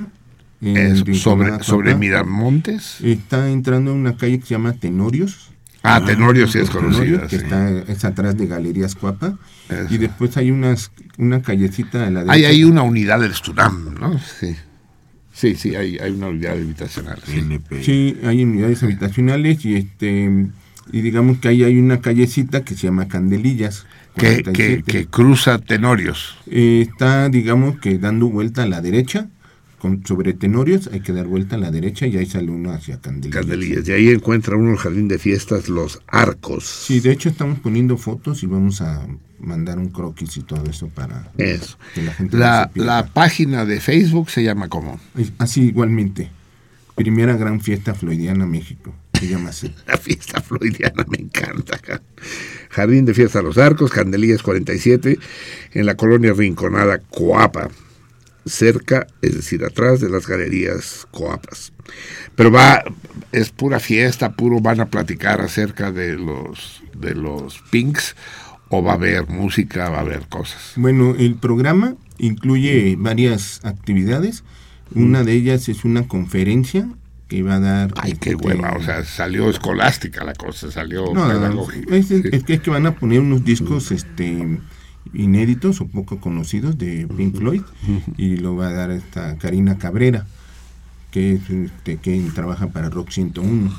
[0.62, 1.64] Es Rinconada sobre, Cuapa.
[1.64, 2.98] sobre Miramontes.
[3.02, 5.50] Está entrando en una calle que se llama Tenorios.
[5.84, 7.28] Ah, Tenorio sí es Tenorios, conocida.
[7.28, 7.44] que sí.
[7.44, 9.38] está es atrás de Galerías Cuapa.
[9.70, 9.94] Eso.
[9.94, 12.48] Y después hay unas una callecita a la Hay derecha.
[12.50, 14.20] ahí una unidad del Stunam, ¿no?
[14.20, 14.56] Sí.
[15.34, 17.20] Sí, sí, hay, hay una unidad habitacional.
[17.26, 17.40] sí.
[17.40, 17.84] NP.
[17.84, 20.48] Sí, hay unidades habitacionales y este
[20.92, 23.86] y digamos que ahí hay una callecita que se llama Candelillas.
[24.18, 24.84] Que, que, 47.
[24.92, 26.36] que cruza Tenorios.
[26.48, 29.30] Eh, está, digamos que dando vuelta a la derecha,
[29.80, 33.00] con, sobre Tenorios, hay que dar vuelta a la derecha y ahí sale uno hacia
[33.00, 33.42] Candelillas.
[33.46, 33.88] Candelillas.
[33.88, 36.66] Y ahí encuentra uno el jardín de fiestas Los Arcos.
[36.66, 39.06] Sí, de hecho estamos poniendo fotos y vamos a
[39.40, 41.78] mandar un croquis y todo eso para Eso.
[41.94, 46.32] que la gente La, la página de Facebook se llama como Es- Así igualmente.
[46.96, 48.96] Primera gran fiesta floidiana México.
[49.20, 49.74] Se llama así.
[49.88, 51.80] La fiesta floidiana, me encanta.
[51.86, 52.02] ja.
[52.70, 55.18] Jardín de fiestas Los Arcos, Candelillas 47,
[55.74, 57.70] en la colonia Rinconada, Coapa.
[58.46, 61.74] Cerca, es decir, atrás de las galerías Coapas.
[62.36, 62.84] Pero va,
[63.32, 68.16] es pura fiesta, puro van a platicar acerca de los, de los Pinks,
[68.70, 70.74] o va a haber música, va a haber cosas.
[70.76, 74.44] Bueno, el programa incluye varias actividades.
[74.96, 76.88] Una de ellas es una conferencia
[77.28, 77.94] que va a dar.
[77.98, 81.96] Ay, qué este, hueva, o sea, salió escolástica la cosa, salió No, pedagógica.
[81.96, 82.22] es, Sí.
[82.32, 84.60] es que, es que van a poner unos discos este
[85.14, 87.62] inéditos o poco conocidos de Pink Floyd
[88.18, 90.26] y lo va a dar esta Karina Cabrera
[91.12, 93.72] que es, este, que trabaja para Rock 101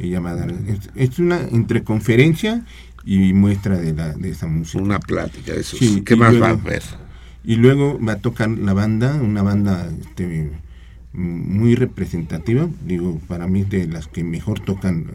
[0.00, 2.64] ella va a dar es, es una entre conferencia
[3.04, 5.78] y muestra de la de esa música Una plática de esos.
[5.78, 6.82] Sí, ¿Qué más luego- va a haber?
[7.44, 10.50] y luego va a tocar la banda, una banda este,
[11.14, 15.06] muy representativa, digo, para mí de las que mejor tocan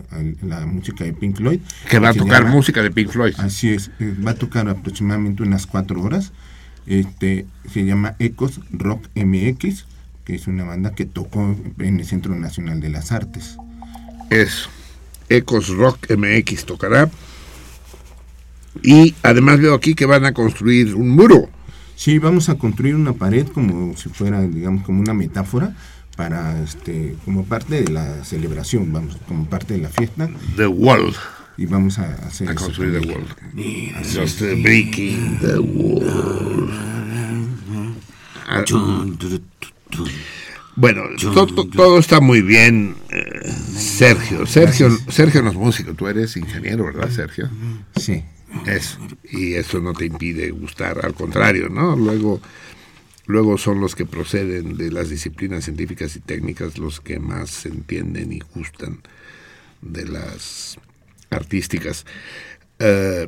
[0.41, 1.60] la música de Pink Floyd.
[1.89, 3.34] Que va a tocar llama- música de Pink Floyd.
[3.38, 6.32] Así es, eh, va a tocar aproximadamente unas cuatro horas.
[6.88, 9.86] Este, se llama Ecos Rock MX,
[10.24, 13.58] que es una banda que tocó en el Centro Nacional de las Artes.
[14.30, 14.70] Eso.
[15.28, 17.10] Ecos Rock MX tocará.
[18.82, 21.50] Y además veo aquí que van a construir un muro.
[22.00, 25.76] Sí, vamos a construir una pared como si fuera, digamos, como una metáfora
[26.16, 30.30] para, este, como parte de la celebración, vamos, como parte de la fiesta.
[30.56, 31.14] The Wall.
[31.58, 33.08] Y vamos a hacer A eso construir The.
[33.10, 33.26] Wall.
[34.16, 36.70] Just breaking the wall.
[38.47, 38.64] Ah,
[40.78, 44.45] Bueno, to- to- todo está muy bien, eh, Sergio.
[44.45, 47.50] Sergio, Sergio no es músico, tú eres ingeniero, ¿verdad, Sergio?
[47.97, 48.24] Sí.
[48.66, 49.00] Eso.
[49.32, 51.95] Y eso no te impide gustar, al contrario, ¿no?
[51.95, 52.41] Luego,
[53.26, 58.34] luego son los que proceden de las disciplinas científicas y técnicas los que más entienden
[58.34, 59.02] y gustan
[59.82, 60.78] de las
[61.30, 62.06] artísticas.
[62.80, 63.28] Eh,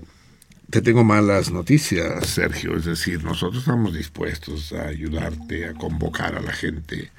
[0.69, 2.77] te tengo malas noticias, Sergio.
[2.77, 7.11] Es decir, nosotros estamos dispuestos a ayudarte, a convocar a la gente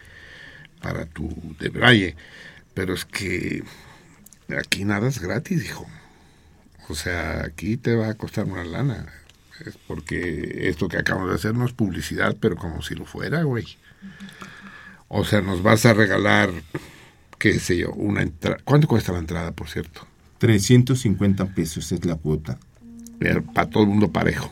[0.81, 1.29] para tu
[1.61, 2.17] debraye.
[2.75, 3.63] Pero es que
[4.59, 5.87] aquí nada es gratis, hijo.
[6.89, 9.07] O sea, aquí te va a costar una lana.
[9.65, 13.43] Es porque esto que acabamos de hacer no es publicidad, pero como si lo fuera,
[13.43, 13.67] güey.
[15.09, 16.51] O sea, nos vas a regalar,
[17.39, 18.59] qué sé yo, una entrada.
[18.65, 20.07] ¿Cuánto cuesta la entrada, por cierto?
[20.39, 22.59] 350 pesos es la cuota.
[23.55, 24.51] Para todo el mundo parejo.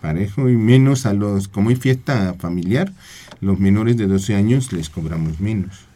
[0.00, 2.92] Parejo y menos a los, como hay fiesta familiar,
[3.40, 5.87] los menores de 12 años les cobramos menos.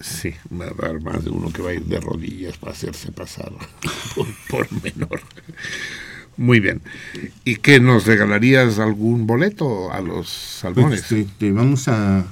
[0.00, 3.12] Sí, va a haber más de uno que va a ir de rodillas para hacerse
[3.12, 3.52] pasar
[4.14, 5.20] por, por menor.
[6.38, 6.80] Muy bien.
[7.44, 11.04] ¿Y qué nos regalarías algún boleto a los salmones?
[11.06, 12.24] Pues, este, vamos a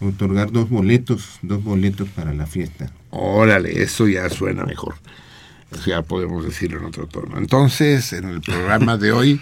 [0.00, 2.90] otorgar dos boletos, dos boletos para la fiesta.
[3.10, 4.94] Órale, eso ya suena mejor.
[5.86, 7.36] Ya podemos decirlo en otro tono.
[7.36, 9.40] Entonces, en el programa de hoy,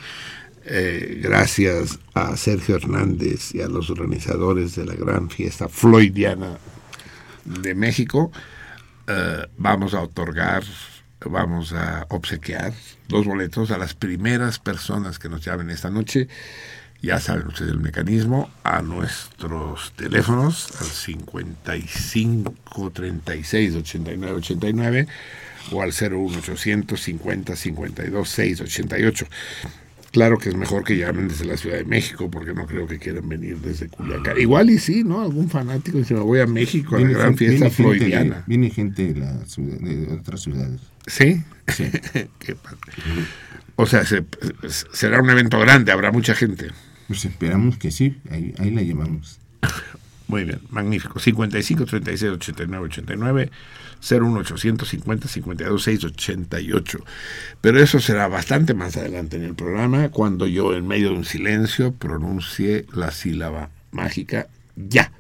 [0.65, 6.59] eh, gracias a Sergio Hernández y a los organizadores de la gran fiesta floydiana
[7.45, 8.33] de México,
[9.07, 10.63] eh, vamos a otorgar,
[11.25, 12.73] vamos a obsequiar
[13.09, 16.29] dos boletos a las primeras personas que nos llamen esta noche.
[17.03, 25.09] Ya saben ustedes el mecanismo, a nuestros teléfonos, al 55 36 89 89
[25.73, 29.27] o al 01800 50 52 6 88.
[30.13, 32.99] Claro que es mejor que llamen desde la Ciudad de México, porque no creo que
[32.99, 34.39] quieran venir desde Culiacán.
[34.41, 35.21] Igual y sí, ¿no?
[35.23, 38.37] Algún fanático dice, me voy a México a la gran fiesta viene gente.
[38.47, 40.81] Viene gente de, la ciudad- de otras ciudades.
[41.07, 41.43] ¿Sí?
[42.39, 42.93] Qué padre.
[43.77, 44.25] O sea, se-
[44.93, 46.71] será un evento grande, habrá mucha gente.
[47.07, 49.39] Pues esperamos que sí, ahí, ahí la llevamos.
[50.29, 51.19] Muy bien, magnífico.
[51.21, 53.51] 55 36 89 89
[54.01, 57.05] 01800 50 52 6 88.
[57.61, 61.25] Pero eso será bastante más adelante en el programa, cuando yo en medio de un
[61.25, 64.47] silencio pronuncie la sílaba mágica
[64.77, 65.13] ya.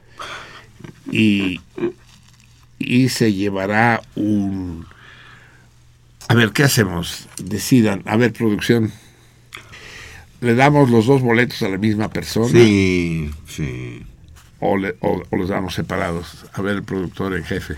[1.10, 1.60] Y,
[2.78, 4.86] y se llevará un...
[6.28, 7.28] A ver, ¿qué hacemos?
[7.42, 8.02] Decidan.
[8.06, 8.92] A ver, producción.
[10.40, 12.48] ¿Le damos los dos boletos a la misma persona?
[12.48, 14.02] Sí, sí.
[14.60, 16.46] o, le- o- o los damos separados.
[16.54, 17.74] A ver, el productor en jefe.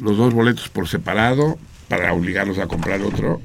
[0.00, 1.58] Los dos boletos por separado
[1.88, 3.40] para obligarlos a comprar otro.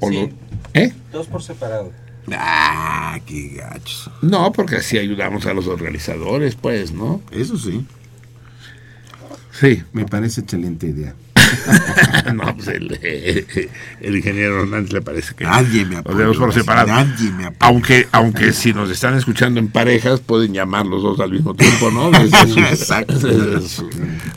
[0.00, 0.14] O Sí.
[0.14, 0.92] lo- ¿Eh?
[1.12, 1.92] Dos por separado.
[2.32, 4.10] Ah, qué gachos.
[4.22, 7.20] No, porque así ayudamos a los organizadores, pues, ¿no?
[7.30, 7.84] Eso sí.
[9.52, 9.82] Sí.
[9.92, 11.14] Me parece excelente idea.
[12.34, 13.68] no, pues el,
[14.00, 16.88] el ingeniero Hernández le parece que Nadie me los apoyó, debemos por separado.
[16.88, 17.56] nadie me apoyó.
[17.60, 21.90] Aunque, aunque si nos están escuchando en parejas, pueden llamar los dos al mismo tiempo,
[21.90, 22.10] ¿no?
[22.46, 23.18] Su- Exacto.
[23.60, 23.90] su-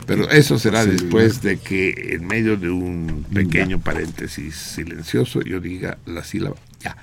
[0.06, 5.60] pero eso será Sí, después de que en medio de un pequeño paréntesis silencioso yo
[5.60, 6.96] diga la sílaba ya.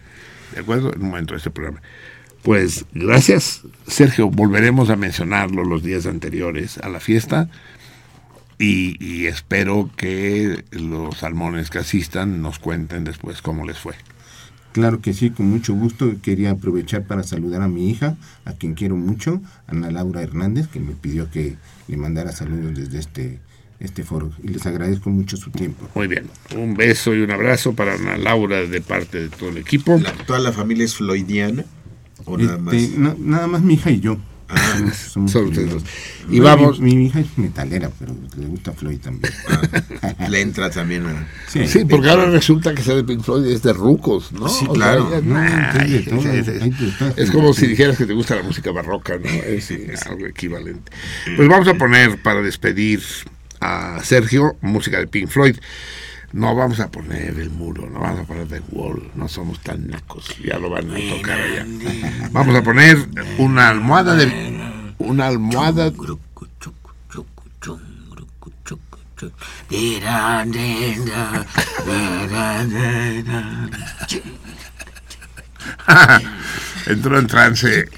[0.54, 0.94] ¿De acuerdo?
[0.94, 1.82] En un momento de este programa.
[2.44, 4.30] Pues gracias, Sergio.
[4.30, 7.50] Volveremos a mencionarlo los días anteriores a la fiesta.
[8.60, 13.94] Y, y espero que los salmones que asistan nos cuenten después cómo les fue.
[14.72, 16.16] Claro que sí, con mucho gusto.
[16.22, 18.16] Quería aprovechar para saludar a mi hija,
[18.46, 21.58] a quien quiero mucho, Ana Laura Hernández, que me pidió que
[21.88, 23.40] le mandara saludos desde este,
[23.80, 24.32] este foro.
[24.42, 25.88] Y les agradezco mucho su tiempo.
[25.94, 26.26] Muy bien.
[26.58, 30.00] Un beso y un abrazo para Ana Laura de parte de todo el equipo.
[30.02, 31.66] La- ¿Toda la familia es floydiana?
[32.26, 32.74] ¿O nada más?
[32.74, 34.18] Este, na- nada más mi hija y yo.
[34.56, 34.74] Ah,
[35.14, 35.36] primeros.
[35.36, 35.84] ustedes dos.
[36.30, 39.34] Y Bueno, vamos- Mi, mi hija es metalera, pero le gusta Floyd también.
[40.30, 41.28] le entra también a...
[41.48, 44.48] Sí, porque ahora resulta que ser de Pink Floyd es de rucos, ¿no?
[44.48, 45.10] Sí, O claro.
[45.24, 46.48] No, es-
[47.18, 49.30] es- como si dijeras que te gusta la música barroca, ¿no?
[49.30, 49.72] Es
[50.06, 50.92] algo equivalente.
[51.36, 53.02] Pues vamos a poner para despedir
[53.60, 55.56] a Sergio música de Pink Floyd.
[56.34, 59.88] No vamos a poner el muro, no vamos a poner The Wall, no somos tan
[59.88, 61.66] nacos, ya lo van a tocar allá.
[62.32, 62.98] Vamos a poner
[63.38, 65.92] una almohada de una almohada
[76.88, 77.90] entró en trance.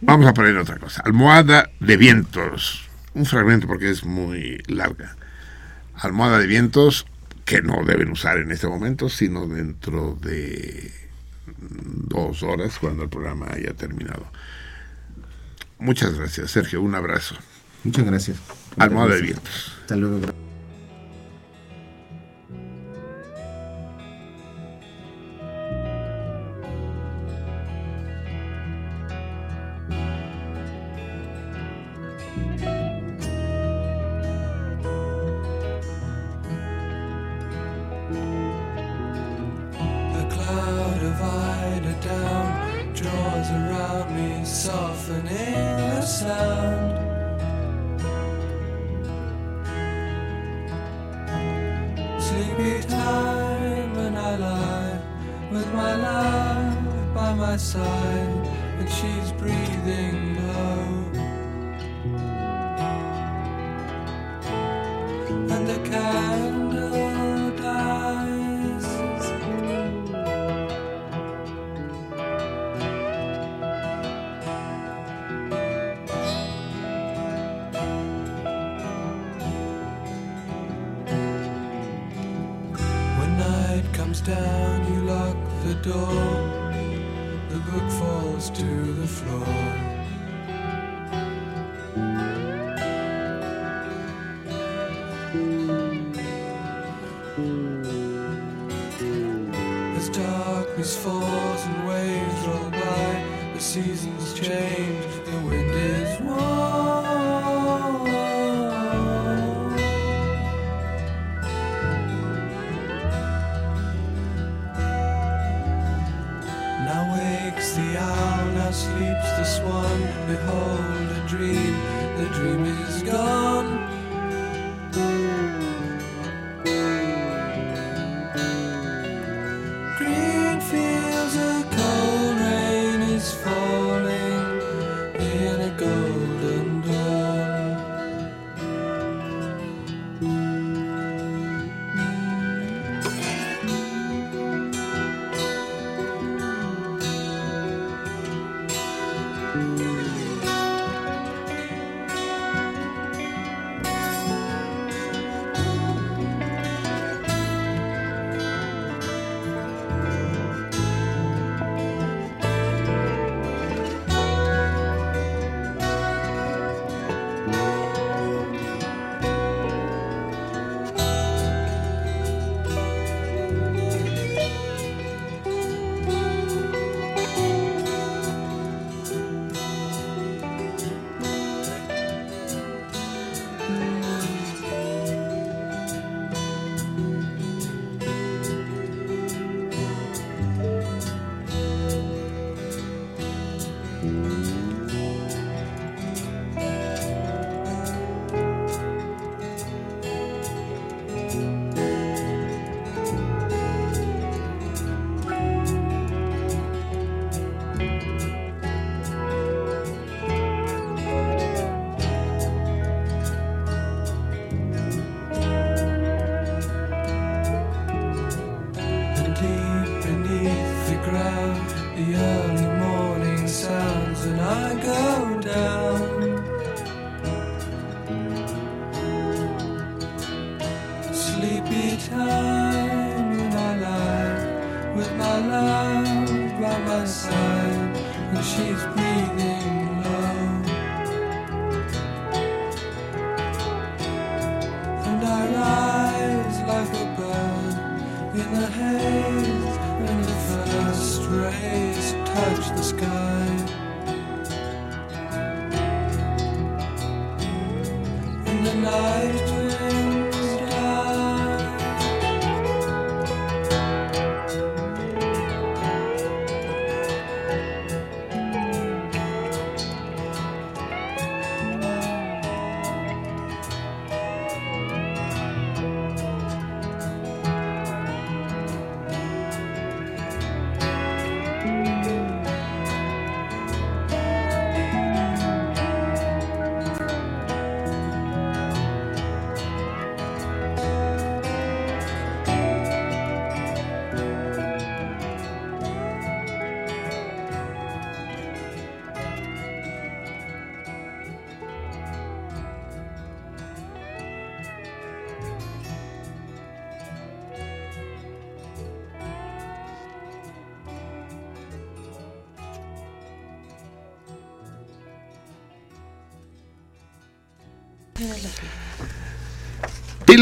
[0.00, 1.02] Vamos a poner otra cosa.
[1.04, 2.88] Almohada de vientos.
[3.14, 5.16] Un fragmento porque es muy larga.
[5.94, 7.06] Almohada de vientos
[7.44, 10.90] que no deben usar en este momento, sino dentro de
[12.08, 14.26] dos horas cuando el programa haya terminado.
[15.78, 16.80] Muchas gracias, Sergio.
[16.80, 17.36] Un abrazo.
[17.84, 18.38] Muchas gracias.
[18.76, 19.72] Almohada de vientos.
[19.82, 20.41] Hasta luego.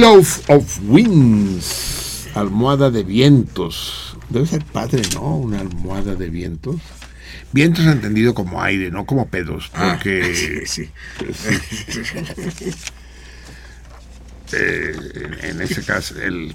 [0.01, 4.17] Pillow of Winds, almohada de vientos.
[4.31, 5.37] Debe ser padre, ¿no?
[5.37, 6.77] Una almohada de vientos.
[7.53, 10.89] Vientos entendido como aire, no como pedos, Ah, porque sí, sí.
[14.55, 16.55] eh, en, en ese caso el,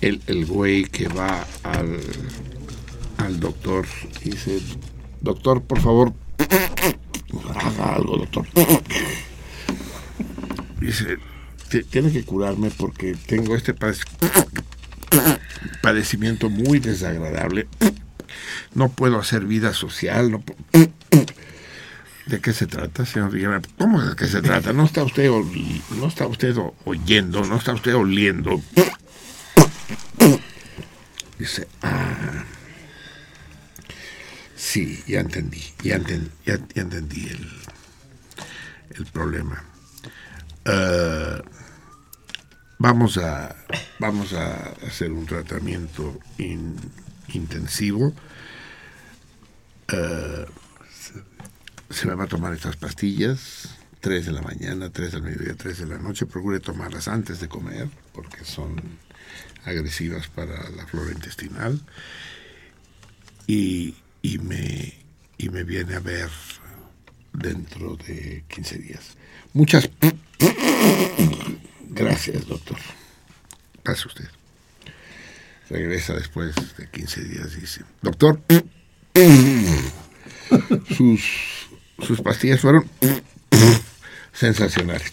[0.00, 2.00] el el güey que va al
[3.18, 3.84] al doctor
[4.22, 4.58] y dice,
[5.20, 6.14] doctor, por favor,
[7.56, 8.46] haga algo, doctor.
[11.74, 14.06] Dice, "Ti- tiene que curarme porque tengo este padec-
[15.82, 17.66] padecimiento muy desagradable.
[18.74, 20.40] No puedo hacer vida social.
[22.26, 23.60] ¿De qué se trata, señor Rivera?
[23.78, 24.72] ¿Cómo de qué se trata?
[24.72, 28.62] No está usted, no está usted oyendo, no está usted oliendo.
[31.38, 32.44] Dice, ah,
[34.56, 37.50] sí, ya entendí, ya, enten- ya- entendí el,
[38.96, 39.62] el problema.
[40.64, 41.42] Eh,
[42.78, 43.54] vamos a,
[43.98, 46.76] vamos a hacer un tratamiento in-
[47.32, 48.12] intensivo.
[49.92, 50.46] Eh,
[51.90, 53.68] se me va a tomar estas pastillas,
[54.00, 56.26] 3 de la mañana, 3 del mediodía, 3 de la noche.
[56.26, 58.80] Procure tomarlas antes de comer, porque son
[59.64, 61.80] agresivas para la flora intestinal.
[63.46, 64.94] Y, y me,
[65.38, 66.30] y me viene a ver
[67.32, 69.16] dentro de 15 días.
[69.52, 69.88] Muchas
[71.94, 72.78] gracias, doctor.
[73.82, 74.28] Pase usted.
[75.70, 78.40] Regresa después de 15 días, dice, doctor,
[80.96, 81.22] sus,
[82.06, 82.88] sus pastillas fueron
[84.32, 85.10] sensacionales.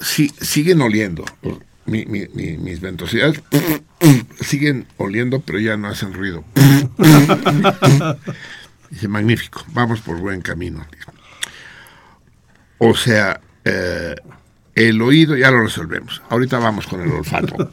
[0.00, 1.24] Sí, siguen oliendo.
[1.86, 3.40] Mi- mi- mi- mis ventosidades
[4.40, 6.44] siguen oliendo, pero ya no hacen ruido.
[8.90, 10.86] Dice, magnífico, vamos por buen camino.
[12.78, 14.14] O sea, eh,
[14.74, 16.22] el oído ya lo resolvemos.
[16.30, 17.56] Ahorita vamos con el olfato.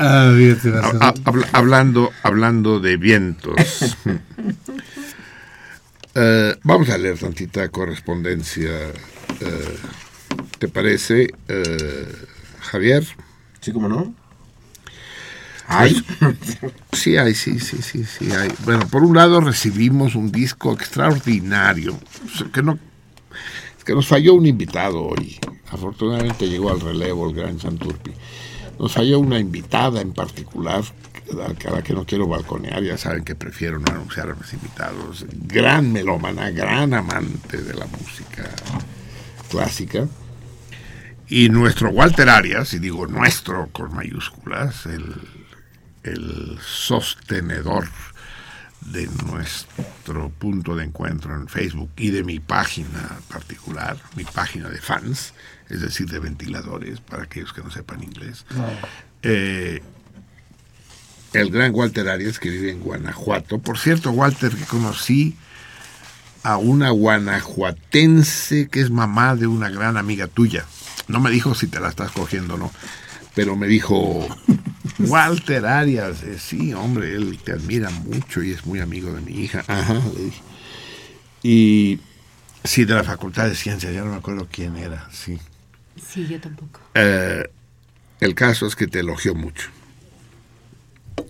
[0.00, 0.30] Ah,
[1.00, 3.56] Ha- habla- hablando, hablando de vientos.
[6.20, 8.70] Eh, vamos a leer tantita correspondencia.
[9.40, 9.78] eh,
[10.58, 11.28] ¿Te parece,
[12.60, 13.04] Javier?
[13.60, 14.14] Sí, como no.
[15.68, 16.02] Ay.
[16.92, 18.52] Sí hay, sí, sí, sí, sí hay.
[18.64, 21.96] Bueno, por un lado recibimos un disco extraordinario,
[22.52, 22.78] que no,
[23.88, 25.38] que nos falló un invitado hoy.
[25.70, 28.12] Afortunadamente llegó al relevo el gran Santurpi.
[28.78, 30.84] Nos falló una invitada en particular,
[31.32, 35.24] a la que no quiero balconear, ya saben que prefiero no anunciar a mis invitados.
[35.32, 38.44] Gran melómana, gran amante de la música
[39.48, 40.06] clásica.
[41.26, 45.14] Y nuestro Walter Arias, y digo nuestro con mayúsculas, el,
[46.02, 47.88] el sostenedor
[48.80, 54.78] de nuestro punto de encuentro en Facebook y de mi página particular, mi página de
[54.78, 55.34] fans,
[55.68, 58.46] es decir, de ventiladores, para aquellos que no sepan inglés.
[59.22, 59.82] Eh,
[61.32, 63.58] el gran Walter Arias, que vive en Guanajuato.
[63.58, 65.36] Por cierto, Walter, que conocí
[66.42, 70.64] a una guanajuatense que es mamá de una gran amiga tuya.
[71.06, 72.72] No me dijo si te la estás cogiendo o no,
[73.34, 74.26] pero me dijo,
[75.10, 79.32] Walter Arias, eh, sí, hombre, él te admira mucho y es muy amigo de mi
[79.32, 79.64] hija.
[79.66, 80.42] Ajá, le dije.
[81.42, 82.00] Y
[82.64, 85.38] sí, de la Facultad de Ciencias, ya no me acuerdo quién era, sí.
[86.04, 86.80] Sí, yo tampoco.
[86.94, 87.48] Eh,
[88.20, 89.68] el caso es que te elogió mucho.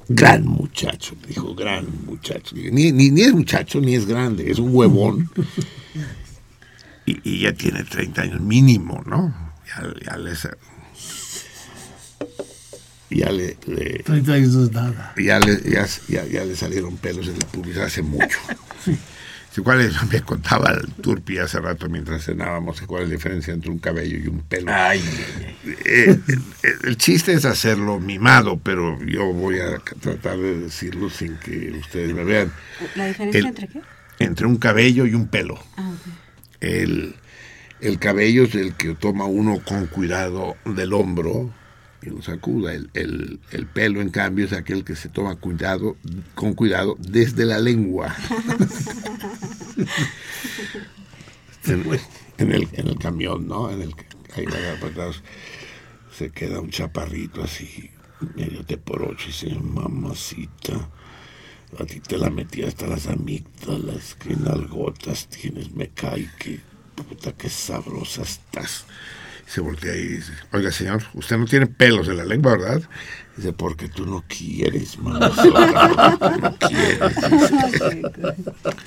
[0.08, 2.56] Gran muchacho, me dijo, gran muchacho.
[2.56, 5.30] Ni, ni, ni es muchacho, ni es grande, es un huevón.
[7.06, 9.34] Y, y ya tiene 30 años mínimo, ¿no?
[9.66, 10.46] Ya, ya les-
[13.10, 15.14] ya le, le- 30 años no es nada.
[15.16, 18.38] ya le, ya, ya- ya le salieron pelos en el pubis hace mucho.
[19.50, 19.94] Sí, ¿Cuál es?
[20.12, 24.18] Me contaba el Turpi hace rato mientras cenábamos cuál es la diferencia entre un cabello
[24.18, 24.70] y un pelo.
[24.70, 26.18] Eh, eh,
[26.84, 32.14] el chiste es hacerlo mimado, pero yo voy a tratar de decirlo sin que ustedes
[32.14, 32.52] me vean.
[32.94, 33.80] ¿La diferencia El- entre qué?
[34.18, 35.58] Entre un cabello y un pelo.
[35.78, 35.92] Ah.
[36.60, 37.14] El,
[37.80, 41.50] el cabello es el que toma uno con cuidado del hombro
[42.02, 42.72] y lo sacuda.
[42.74, 45.96] El, el- el pelo, en cambio, es aquel que se toma cuidado,
[46.34, 48.14] con cuidado desde la lengua.
[51.66, 53.70] en, el, en el camión, ¿no?
[53.70, 54.46] En el que ahí
[54.82, 55.22] atrás,
[56.16, 57.90] se queda un chaparrito así,
[58.34, 60.88] medio de por ocho, y dice, mamacita,
[61.78, 66.60] a ti te la metí hasta las amígdalas, que nalgotas tienes, me cae, que
[66.94, 68.86] puta, qué sabrosa estás.
[69.48, 72.82] Se voltea y dice, oiga señor, usted no tiene pelos en la lengua, ¿verdad?
[73.34, 75.20] Dice, porque tú no quieres, porque
[76.42, 77.00] no quieres.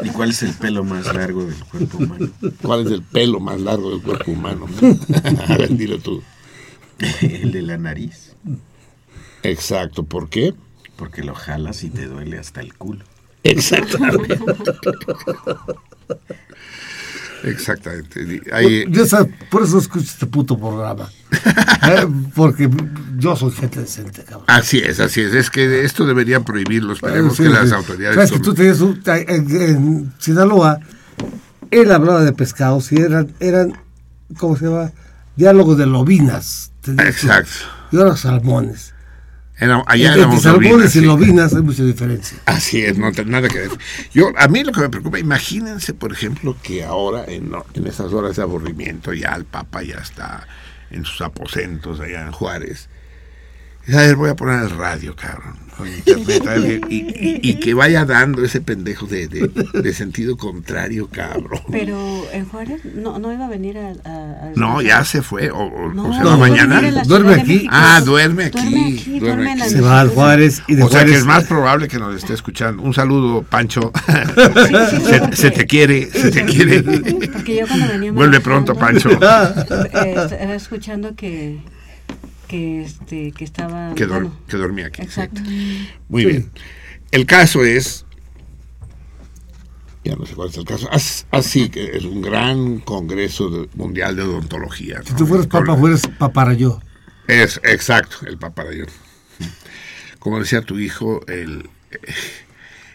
[0.03, 2.29] ¿Y cuál es el pelo más largo del cuerpo humano?
[2.61, 4.67] ¿Cuál es el pelo más largo del cuerpo humano?
[5.47, 6.21] A ver, dilo tú.
[7.21, 8.35] El de la nariz.
[9.41, 10.53] Exacto, ¿por qué?
[10.95, 13.03] Porque lo jalas y te duele hasta el culo.
[13.43, 14.37] Exactamente.
[17.43, 18.41] Exactamente.
[18.53, 21.09] Ahí, Yo sab- por eso escucho este puto programa.
[21.83, 22.05] Eh,
[22.35, 22.69] Porque
[23.17, 24.43] yo soy gente decente, cabrón.
[24.47, 25.33] así es, así es.
[25.33, 26.93] Es que esto debería prohibirlo.
[26.93, 28.15] Esperemos Sí, que las autoridades...
[28.15, 30.79] Sabes que tomen- tú tenías un- en, en Sinaloa,
[31.71, 33.73] él hablaba de pescados y eran, eran
[34.37, 34.91] ¿cómo se llama?
[35.35, 36.71] Diálogos de lobinas.
[36.81, 36.91] tú.
[36.91, 37.49] Exacto.
[37.91, 38.93] Y ahora salmones.
[39.61, 41.05] Era- allá éramos salmones lobinas, y sí.
[41.05, 42.37] lobinas hay mucha diferencia.
[42.45, 43.69] Así es, no tiene nada que ver.
[44.13, 48.11] Yo, a mí lo que me preocupa, imagínense, por ejemplo, que ahora, en, en estas
[48.11, 50.47] horas de aburrimiento, ya el Papa ya está
[50.89, 52.89] en sus aposentos allá en Juárez.
[53.93, 55.59] A ver, voy a poner el radio, cabrón.
[55.77, 59.49] con internet, a ver, y, y- y que vaya dando ese pendejo de, de-
[59.81, 61.61] de sentido contrario, cabrón.
[61.71, 63.87] Pero en Juárez no, no iba a venir a...
[63.87, 63.89] a-
[64.49, 65.49] a- No, ya se fue.
[65.49, 66.81] O, o- No, o se va mañana.
[67.05, 67.53] Duerme aquí.
[67.53, 67.71] México.
[67.73, 69.17] Ah, duerme aquí.
[69.19, 71.97] Duerme aquí, Se va al Juárez y de O sea que es más probable que
[71.97, 72.83] nos esté escuchando.
[72.83, 73.91] Un saludo, Pancho.
[74.05, 76.83] sí, se, porque- se te quiere, se te quiere.
[76.83, 79.09] Porque yo cuando venía Vuelve pronto, Pancho.
[79.09, 81.59] eh, estaba escuchando que
[82.51, 84.97] que este que estaba Que, dor- bueno, que dormía aquí.
[85.01, 85.07] sí.
[85.07, 85.41] exacto
[86.09, 86.51] Muy bien.
[87.11, 88.05] El caso es.
[90.03, 90.89] Ya no sé cuál es el caso.
[90.91, 95.01] As- Así que es un gran congreso de- mundial de odontología.
[95.05, 96.81] Si tú fueras papa, fueras paparayó.
[97.27, 98.87] Es exacto, el paparayón.
[100.19, 101.69] Como decía tu hijo, el,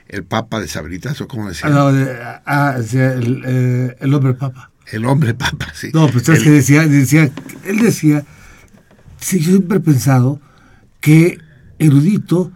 [0.09, 1.69] el papa de Sabritas, o como decía.
[1.69, 4.71] Ah, no, de- ah, decía el, eh, el hombre papa.
[4.93, 5.91] El hombre papa, sí.
[5.95, 7.31] No, pues es que decía, decía,
[7.65, 8.25] él decía,
[9.27, 10.41] sí, yo siempre he pensado
[11.01, 11.39] que
[11.81, 12.53] erudito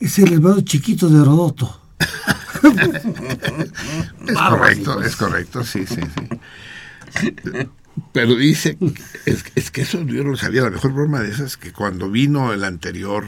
[0.00, 1.82] es el hermano chiquito de Herodoto.
[4.26, 7.28] Es correcto, es correcto, sí, sí, sí.
[8.12, 8.76] Pero dice,
[9.26, 11.72] es, es que eso yo no lo sabía, la mejor broma de esas es que
[11.72, 13.24] cuando vino el anterior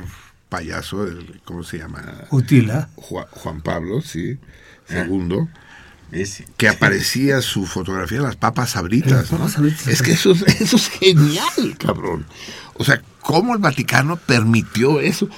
[0.49, 2.03] payaso, el, ¿cómo se llama?
[2.31, 2.91] Utila.
[2.97, 4.39] Juan, Juan Pablo, sí,
[4.87, 5.49] segundo,
[6.13, 6.47] Ese.
[6.57, 9.13] que aparecía su fotografía en las papas sabritas.
[9.13, 9.39] Las ¿no?
[9.39, 9.87] papas sabritas.
[9.89, 12.27] Es que eso, es- eso es genial, cabrón.
[12.75, 15.29] O sea, ¿cómo el Vaticano permitió eso?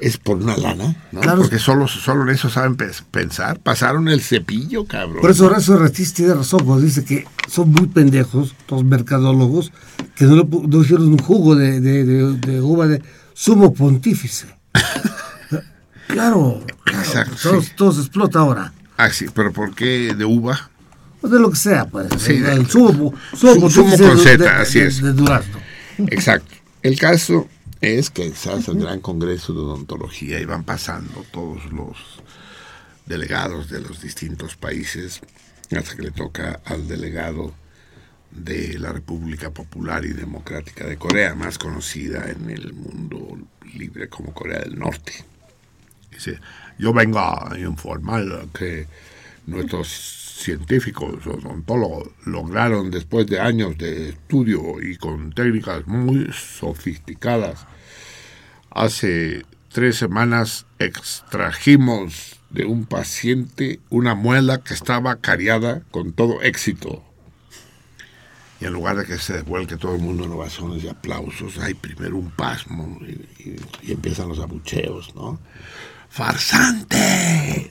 [0.00, 1.20] Es por una lana, ¿no?
[1.20, 1.42] Claro.
[1.42, 3.60] Porque solo, solo en eso saben pe- pensar.
[3.60, 5.20] Pasaron el cepillo, cabrón.
[5.20, 9.70] Por eso Horacio Ortiz tiene razón cuando dice que son muy pendejos los mercadólogos
[10.16, 10.44] que no,
[10.82, 13.00] hicieron un jugo de, de, de- de uva de
[13.34, 14.46] sumo pontífice.
[16.08, 17.70] claro, claro, Exacto, todo, sí.
[17.76, 18.72] todo se explota ahora.
[19.04, 20.70] Ah, sí, pero ¿por qué de uva?
[21.22, 22.08] O de lo que sea, pues.
[22.18, 25.02] Sí, el, el sumo, Su- sumo pontífice con Z, así de- es.
[25.02, 25.58] de durazno.
[26.08, 26.54] Exacto.
[26.82, 27.48] El caso
[27.80, 31.96] es que se hace el gran congreso de odontología y van pasando todos los
[33.06, 35.20] delegados de los distintos países
[35.76, 37.52] hasta que le toca al delegado
[38.30, 43.38] de la República Popular y Democrática de Corea, más conocida en el mundo
[43.74, 45.12] libre como Corea del Norte.
[46.10, 46.38] Dice,
[46.82, 48.88] yo vengo a informar que
[49.46, 57.66] nuestros científicos odontólogos lograron después de años de estudio y con técnicas muy sofisticadas,
[58.70, 67.04] hace tres semanas extrajimos de un paciente una muela que estaba cariada con todo éxito.
[68.60, 71.74] Y en lugar de que se vuelque todo el mundo en ovaciones y aplausos, hay
[71.74, 73.12] primero un pasmo y,
[73.48, 75.38] y- y empiezan los abucheos, ¿no?
[76.12, 77.66] ¡Farsante!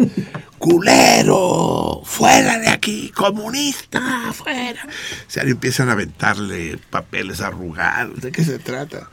[0.57, 2.01] ¡Culero!
[2.03, 3.11] ¡Fuera de aquí!
[3.15, 4.34] ¡Comunista!
[4.34, 4.84] ¡Fuera!
[4.84, 8.19] O sea, empiezan a aventarle papeles arrugados.
[8.19, 9.11] ¿De qué se trata?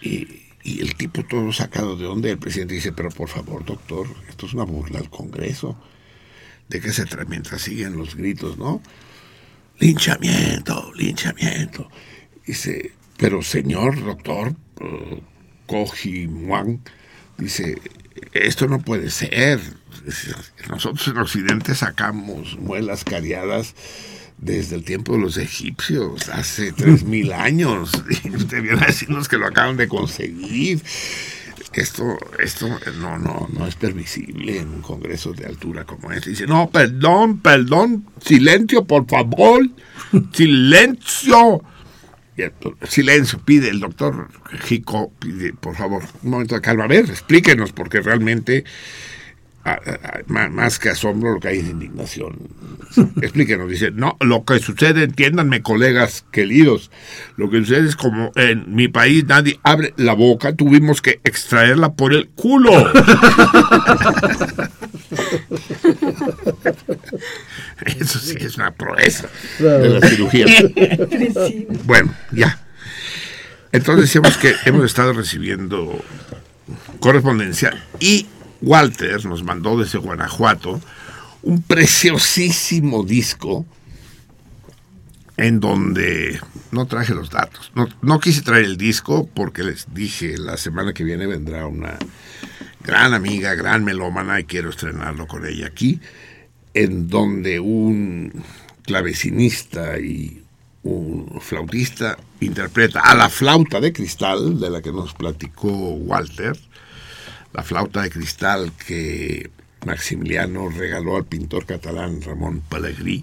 [0.00, 4.46] Y, el tipo todo sacado de onda, el presidente dice, pero por favor, doctor, esto
[4.46, 5.78] es una burla al Congreso.
[6.70, 7.28] ¿De qué se trata?
[7.28, 8.80] Mientras siguen los gritos, ¿no?
[9.78, 11.90] linchamiento, linchamiento.
[12.46, 15.22] Dice, pero señor doctor eh,
[15.66, 16.80] Koji Muang,
[17.38, 17.80] dice,
[18.32, 19.60] esto no puede ser.
[20.68, 23.74] Nosotros en Occidente sacamos muelas cariadas
[24.38, 27.92] desde el tiempo de los egipcios, hace tres mil años.
[28.24, 30.82] Y usted viene a decirnos que lo acaban de conseguir.
[31.74, 32.66] Esto, esto
[32.98, 36.30] no, no, no es permisible en un congreso de altura como este.
[36.30, 39.68] Dice, no, perdón, perdón, silencio, por favor,
[40.32, 41.62] silencio.
[42.88, 44.28] Silencio, pide el doctor
[44.64, 46.84] Jico, pide, por favor, un momento de calma.
[46.84, 48.64] A ver, explíquenos, porque realmente,
[50.26, 52.36] más que asombro, lo que hay es indignación.
[53.20, 56.90] Explíquenos, dice, no, lo que sucede, entiéndanme, colegas queridos,
[57.36, 61.92] lo que sucede es como en mi país nadie abre la boca, tuvimos que extraerla
[61.94, 62.70] por el culo.
[67.98, 69.28] Eso sí es una proeza
[69.58, 70.46] de la cirugía.
[71.84, 72.60] Bueno, ya.
[73.72, 76.02] Entonces decíamos que hemos estado recibiendo
[77.00, 78.26] correspondencia y
[78.60, 80.80] Walter nos mandó desde Guanajuato
[81.42, 83.66] un preciosísimo disco
[85.36, 86.40] en donde
[86.72, 87.70] no traje los datos.
[87.74, 91.96] No, no quise traer el disco porque les dije la semana que viene vendrá una
[92.88, 96.00] gran amiga, gran melómana y quiero estrenarlo con ella aquí,
[96.72, 98.32] en donde un
[98.82, 100.42] clavecinista y
[100.84, 106.58] un flautista interpreta a la flauta de cristal de la que nos platicó Walter,
[107.52, 109.50] la flauta de cristal que
[109.84, 113.22] Maximiliano regaló al pintor catalán Ramón Pellegrí.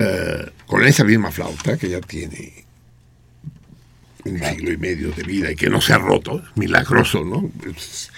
[0.00, 2.64] Eh, con esa misma flauta que ya tiene
[4.24, 7.50] un siglo y medio de vida y que no se ha roto, milagroso, ¿no?
[7.68, 8.10] Es-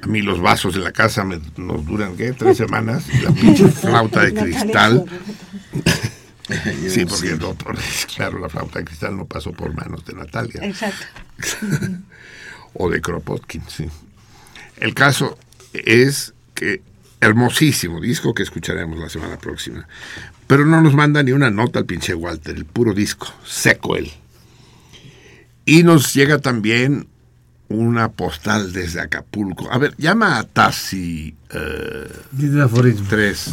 [0.00, 2.32] a mí los vasos de la casa me, nos duran, ¿qué?
[2.32, 3.04] Tres semanas.
[3.12, 5.04] y La pinche flauta de cristal.
[6.88, 7.76] Sí, porque el doctor,
[8.16, 11.04] claro, la flauta de cristal no pasó por manos de Natalia Exacto.
[12.72, 13.86] o de Kropotkin, sí.
[14.78, 15.38] El caso
[15.74, 16.80] es que
[17.20, 19.86] hermosísimo disco que escucharemos la semana próxima,
[20.46, 24.10] pero no nos manda ni una nota al pinche Walter, el puro disco, seco él.
[25.68, 27.08] Y nos llega también
[27.68, 29.70] una postal desde Acapulco.
[29.70, 33.06] A ver, llama a Tassi eh, Dice aforismo.
[33.10, 33.50] 3.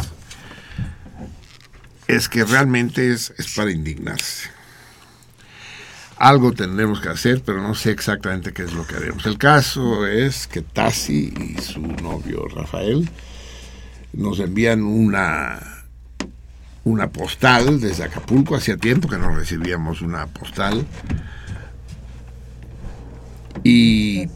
[2.07, 4.47] Es que realmente es, es para indignarse.
[6.15, 9.25] Algo tendremos que hacer, pero no sé exactamente qué es lo que haremos.
[9.25, 13.09] El caso es que Tassi y su novio Rafael
[14.13, 15.83] nos envían una,
[16.85, 18.55] una postal desde Acapulco.
[18.55, 20.87] Hacía tiempo que no recibíamos una postal.
[23.67, 24.27] Y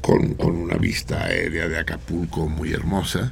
[0.00, 3.30] con, con una vista aérea de Acapulco muy hermosa,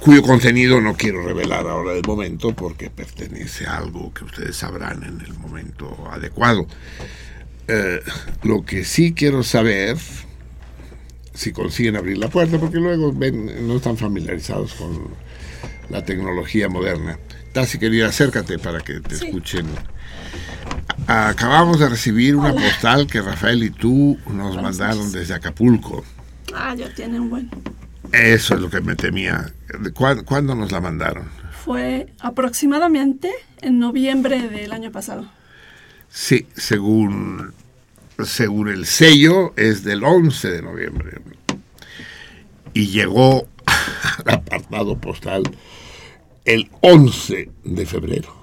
[0.00, 5.04] cuyo contenido no quiero revelar ahora de momento porque pertenece a algo que ustedes sabrán
[5.04, 6.66] en el momento adecuado.
[7.68, 8.00] Eh,
[8.42, 9.96] lo que sí quiero saber,
[11.34, 15.10] si consiguen abrir la puerta, porque luego ven, no están familiarizados con
[15.88, 17.16] la tecnología moderna.
[17.52, 19.66] Tasi, querida, acércate para que te escuchen.
[21.06, 26.04] Acabamos de recibir una postal que Rafael y tú nos mandaron desde Acapulco.
[26.54, 27.50] Ah, ya tiene un buen.
[28.12, 29.52] Eso es lo que me temía.
[29.94, 31.28] ¿Cuándo, cuándo nos la mandaron?
[31.64, 33.30] Fue aproximadamente
[33.60, 35.30] en noviembre del año pasado.
[36.08, 37.52] Sí, según,
[38.24, 41.18] según el sello, es del 11 de noviembre.
[42.72, 43.46] Y llegó
[44.24, 45.42] al apartado postal
[46.44, 48.34] el 11 de febrero.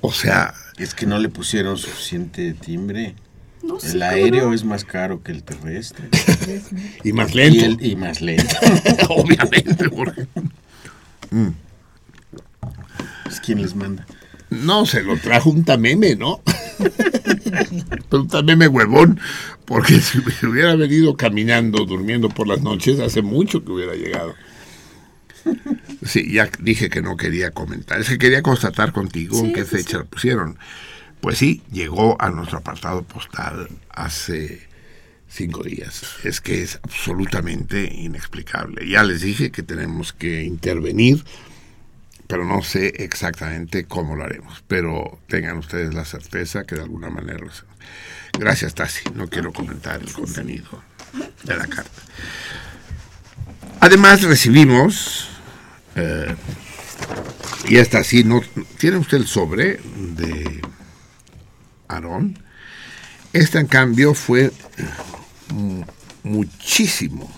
[0.00, 3.14] O sea, Es que no le pusieron suficiente timbre.
[3.62, 4.54] No sé el aéreo no.
[4.54, 6.08] es más caro que el terrestre.
[7.04, 7.58] y más lento.
[7.58, 8.56] Y, el- y más lento.
[9.10, 10.26] Obviamente, porque...
[11.30, 11.48] Mm.
[13.24, 14.06] Pues, ¿Quién les manda?
[14.48, 16.40] No, se lo trajo un tameme, ¿no?
[18.08, 19.20] Pero un tameme huevón,
[19.64, 24.34] porque si si hubiera venido caminando, durmiendo por las noches, hace mucho que hubiera llegado.
[26.04, 29.76] Sí, ya dije que no quería comentar, es que quería constatar contigo en qué sí,
[29.76, 30.58] fecha lo pusieron.
[31.20, 34.66] Pues sí, llegó a nuestro apartado postal hace
[35.28, 36.02] cinco días.
[36.24, 38.88] Es que es absolutamente inexplicable.
[38.88, 41.22] Ya les dije que tenemos que intervenir
[42.30, 44.62] pero no sé exactamente cómo lo haremos.
[44.68, 47.74] Pero tengan ustedes la certeza que de alguna manera lo hacemos.
[48.38, 49.02] Gracias, Tassi.
[49.16, 50.80] No quiero comentar el contenido
[51.42, 52.02] de la carta.
[53.80, 55.28] Además, recibimos,
[55.96, 56.34] eh,
[57.68, 58.42] y esta sí, no,
[58.78, 59.80] ¿tiene usted el sobre
[60.16, 60.60] de
[61.88, 62.38] Aarón?
[63.32, 64.52] Esta, en cambio, fue
[65.48, 65.84] mu-
[66.22, 67.30] muchísimo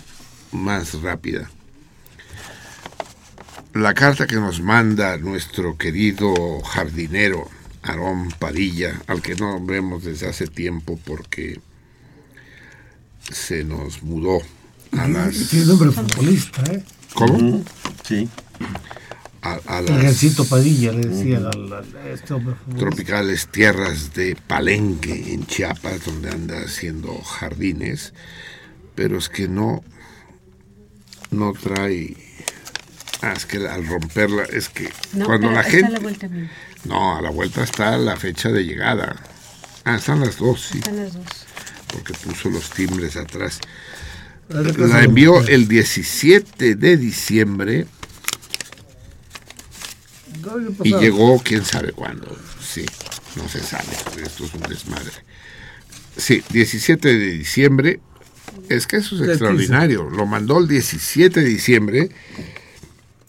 [0.51, 1.49] más rápida
[3.73, 7.49] la carta que nos manda nuestro querido jardinero
[7.81, 11.59] Aarón Padilla, al que no vemos desde hace tiempo porque
[13.31, 14.41] se nos mudó
[14.91, 15.49] a las...
[15.49, 16.83] Tiene nombre de futbolista, ¿eh?
[17.13, 17.63] ¿Cómo?
[18.07, 18.29] Sí.
[19.41, 26.05] A, a las Padilla le decía al- este hombre tropicales tierras de Palenque, en Chiapas,
[26.05, 28.13] donde anda haciendo jardines,
[28.95, 29.83] pero es que no,
[31.31, 32.15] no trae...
[33.21, 35.87] Ah, es que al romperla, es que No, cuando pero la está gente...
[35.87, 36.29] a la vuelta.
[36.85, 39.15] No, a la vuelta está la fecha de llegada.
[39.85, 41.25] Ah, están las dos, sí, Están las dos.
[41.87, 43.59] porque puso los timbres atrás.
[44.49, 47.87] La envió el 17 de diciembre
[50.83, 52.37] y llegó quién sabe cuándo.
[52.61, 52.85] Sí,
[53.35, 53.87] no se sabe.
[54.21, 55.11] Esto es un desmadre.
[56.17, 57.99] Sí, 17 de diciembre.
[58.69, 60.09] Es que eso es extraordinario.
[60.09, 62.09] Lo mandó el 17 de diciembre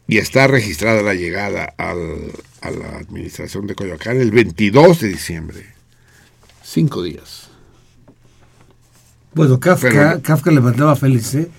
[0.06, 5.66] y está registrada la llegada al- a la administración de Coyoacán el 22 de diciembre.
[6.62, 7.43] Cinco días.
[9.34, 11.50] Bueno, Kafka, Pero- Kafka le mandaba a Félix, ¿eh?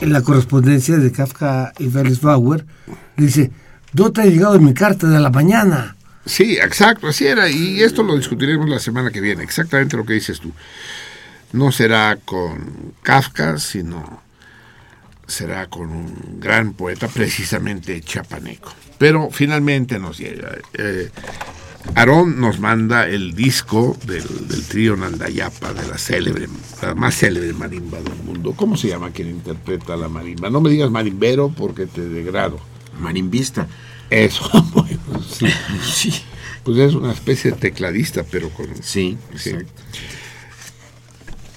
[0.00, 2.64] En la correspondencia de Kafka y Félix Bauer,
[3.16, 3.50] dice,
[3.92, 5.96] ¿dónde te ha llegado mi carta de la mañana?
[6.24, 7.48] Sí, exacto, así era.
[7.48, 9.42] Y esto lo discutiremos la semana que viene.
[9.42, 10.52] Exactamente lo que dices tú.
[11.52, 14.22] No será con Kafka, sino
[15.26, 18.72] será con un gran poeta, precisamente chapaneco.
[18.98, 20.52] Pero finalmente nos llega.
[20.74, 21.10] Eh,
[21.94, 26.48] Aarón nos manda el disco del, del trío Nandayapa, de la célebre,
[26.82, 28.52] la más célebre marimba del mundo.
[28.54, 30.50] ¿Cómo se llama quien interpreta la marimba?
[30.50, 32.60] No me digas marimbero porque te degrado.
[33.00, 33.66] Marimbista.
[34.10, 35.46] Eso, bueno, sí.
[35.82, 36.22] Sí.
[36.64, 38.66] Pues es una especie de tecladista, pero con...
[38.82, 39.52] Sí, sí.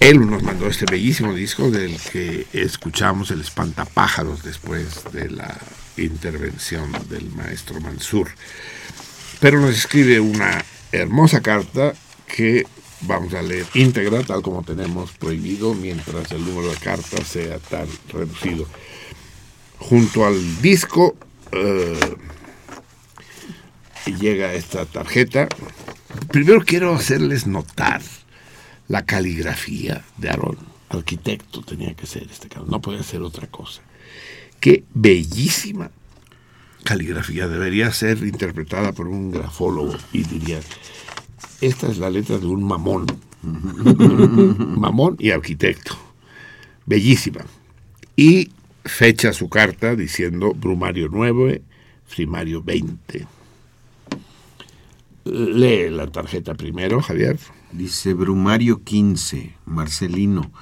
[0.00, 5.58] Él nos mandó este bellísimo disco del que escuchamos el espantapájaros después de la
[5.96, 8.28] intervención del maestro Mansur.
[9.44, 11.92] Pero nos escribe una hermosa carta
[12.34, 12.64] que
[13.02, 17.86] vamos a leer íntegra, tal como tenemos prohibido, mientras el número de cartas sea tan
[18.08, 18.66] reducido.
[19.80, 21.14] Junto al disco
[21.52, 22.16] eh,
[24.18, 25.46] llega esta tarjeta.
[26.32, 28.00] Primero quiero hacerles notar
[28.88, 30.56] la caligrafía de Aarón.
[30.88, 33.82] Arquitecto tenía que ser este caso, no podía ser otra cosa.
[34.58, 35.90] Qué bellísima
[36.84, 40.60] caligrafía debería ser interpretada por un grafólogo y diría,
[41.60, 43.06] esta es la letra de un mamón.
[43.42, 45.96] mamón y arquitecto.
[46.86, 47.44] Bellísima.
[48.16, 48.50] Y
[48.84, 51.62] fecha su carta diciendo Brumario 9,
[52.14, 53.26] Primario 20.
[55.24, 57.38] Lee la tarjeta primero, Javier.
[57.72, 60.52] Dice Brumario 15, Marcelino,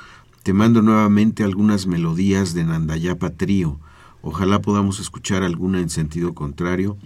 [0.42, 3.80] te mando nuevamente algunas melodías de Nandayapa Trío.
[4.22, 6.96] Ojalá podamos escuchar alguna en sentido contrario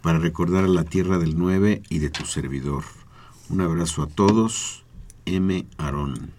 [0.00, 2.84] para recordar a la tierra del 9 y de tu servidor.
[3.50, 4.82] Un abrazo a todos.
[5.26, 5.66] M.
[5.76, 6.30] Aarón.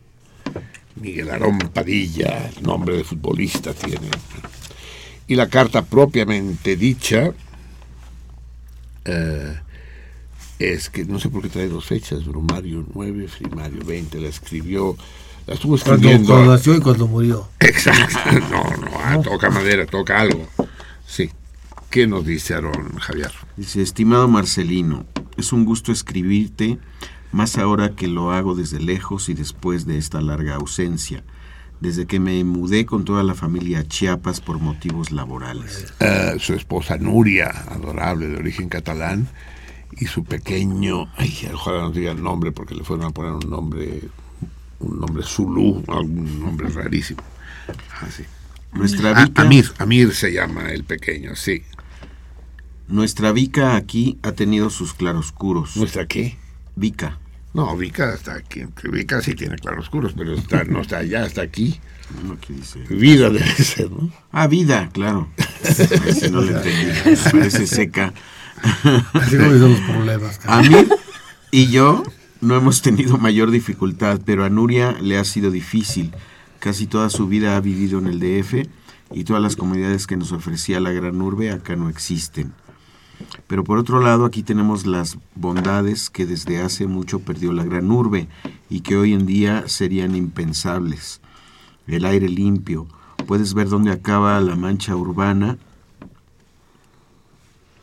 [0.95, 4.10] Miguel Aarón Padilla, el nombre de futbolista tiene.
[5.27, 7.31] Y la carta propiamente dicha
[9.05, 9.60] eh,
[10.60, 14.95] es que no sé por qué trae dos fechas, Brumario 9, Primario 20, la escribió,
[15.48, 16.34] la estuvo Cuando, escribiendo.
[16.34, 17.48] cuando nació y cuando murió.
[17.60, 18.20] Exacto,
[18.52, 20.48] no, no, ah, toca madera, toca algo.
[21.06, 21.30] Sí.
[21.90, 23.32] ¿Qué nos dice Aarón, Javier?
[23.56, 25.06] Dice, estimado Marcelino,
[25.38, 26.80] es un gusto escribirte,
[27.32, 31.24] más ahora que lo hago desde lejos y después de esta larga ausencia,
[31.82, 35.94] desde que me mudé con toda la familia a Chiapas por motivos laborales.
[35.99, 39.28] Eh, su esposa Nuria, adorable, de origen catalán,
[39.95, 43.49] y su pequeño, ay, ojalá no diga el nombre porque le fueron a poner un
[43.49, 44.02] nombre,
[44.84, 47.23] un nombre zulú, algún nombre rarísimo.
[48.01, 48.23] Así.
[48.73, 51.64] Nuestra Ah, Vika, Amir, Amir se llama el pequeño, sí.
[52.88, 55.77] nuestra Vika aquí ha tenido sus claroscuros.
[55.77, 56.38] ¿Nuestra qué?
[56.76, 57.19] Vika.
[57.53, 58.64] No, Vika está aquí.
[58.91, 61.80] Vika sí tiene claroscuros, pero está, no está allá, está aquí.
[62.26, 62.80] No, ¿qué dice?
[62.89, 64.11] Vida debe ser, ¿no?
[64.31, 65.30] Ah, vida, claro.
[65.64, 67.15] Ese no le entendí.
[67.31, 68.14] Parece seca.
[69.14, 70.39] Así como son los problemas.
[70.47, 70.76] A mí
[71.51, 72.03] y yo
[72.44, 76.11] no hemos tenido mayor dificultad, pero a Nuria le ha sido difícil.
[76.60, 78.68] Casi toda su vida ha vivido en el DF
[79.11, 82.53] y todas las comodidades que nos ofrecía la gran urbe acá no existen.
[83.48, 87.90] Pero por otro lado, aquí tenemos las bondades que desde hace mucho perdió la gran
[87.91, 88.28] urbe
[88.70, 91.22] y que hoy en día serían impensables.
[91.88, 92.88] El aire limpio,
[93.26, 95.57] puedes ver dónde acaba la mancha urbana,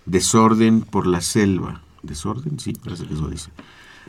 [0.05, 1.83] desorden por la selva.
[2.03, 2.59] ¿Desorden?
[2.59, 3.51] Sí, parece que eso dice.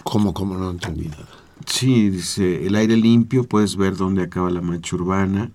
[0.04, 1.28] ¿Cómo, cómo no entendí nada?
[1.66, 5.52] Sí, dice, el aire limpio, puedes ver dónde acaba la mancha urbana,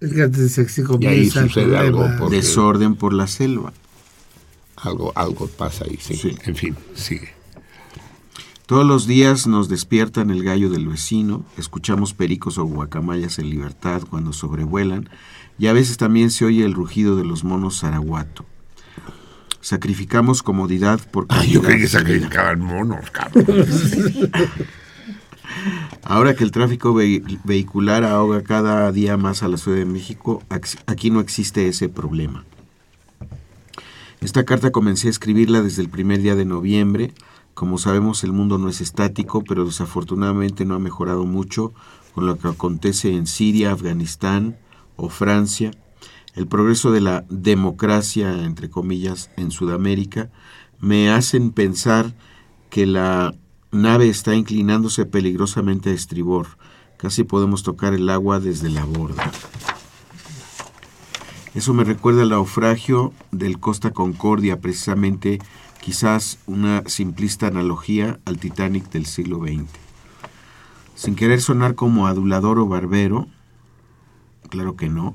[0.00, 3.72] Es que antes se se Y ahí sucede algo porque- desorden por la selva.
[4.76, 6.36] Algo, algo pasa ahí, sí.
[6.44, 7.30] En fin, sigue.
[8.66, 14.02] Todos los días nos despiertan el gallo del vecino, escuchamos pericos o guacamayas en libertad
[14.10, 15.08] cuando sobrevuelan
[15.58, 18.44] y a veces también se oye el rugido de los monos zaraguato.
[19.70, 23.44] Sacrificamos comodidad por Ah, yo creí que sacrificaban monos, cabrón.
[26.04, 30.40] Ahora que el tráfico ve- vehicular ahoga cada día más a la Ciudad de México,
[30.86, 32.44] aquí no existe ese problema.
[34.20, 37.12] Esta carta comencé a escribirla desde el primer día de noviembre.
[37.54, 41.74] Como sabemos, el mundo no es estático, pero desafortunadamente no ha mejorado mucho
[42.14, 44.58] con lo que acontece en Siria, Afganistán
[44.94, 45.72] o Francia.
[46.36, 50.30] El progreso de la democracia, entre comillas, en Sudamérica,
[50.78, 52.14] me hacen pensar
[52.68, 53.34] que la
[53.72, 56.46] nave está inclinándose peligrosamente a estribor.
[56.98, 59.32] Casi podemos tocar el agua desde la borda.
[61.54, 65.38] Eso me recuerda al naufragio del Costa Concordia, precisamente
[65.80, 69.64] quizás una simplista analogía al Titanic del siglo XX.
[70.96, 73.26] Sin querer sonar como adulador o barbero,
[74.50, 75.14] claro que no,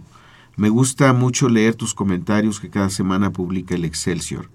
[0.61, 4.51] me gusta mucho leer tus comentarios que cada semana publica el Excelsior.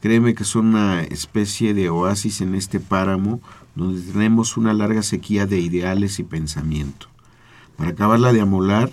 [0.00, 3.40] Créeme que son una especie de oasis en este páramo
[3.74, 7.08] donde tenemos una larga sequía de ideales y pensamiento.
[7.76, 8.92] Para acabarla de amolar,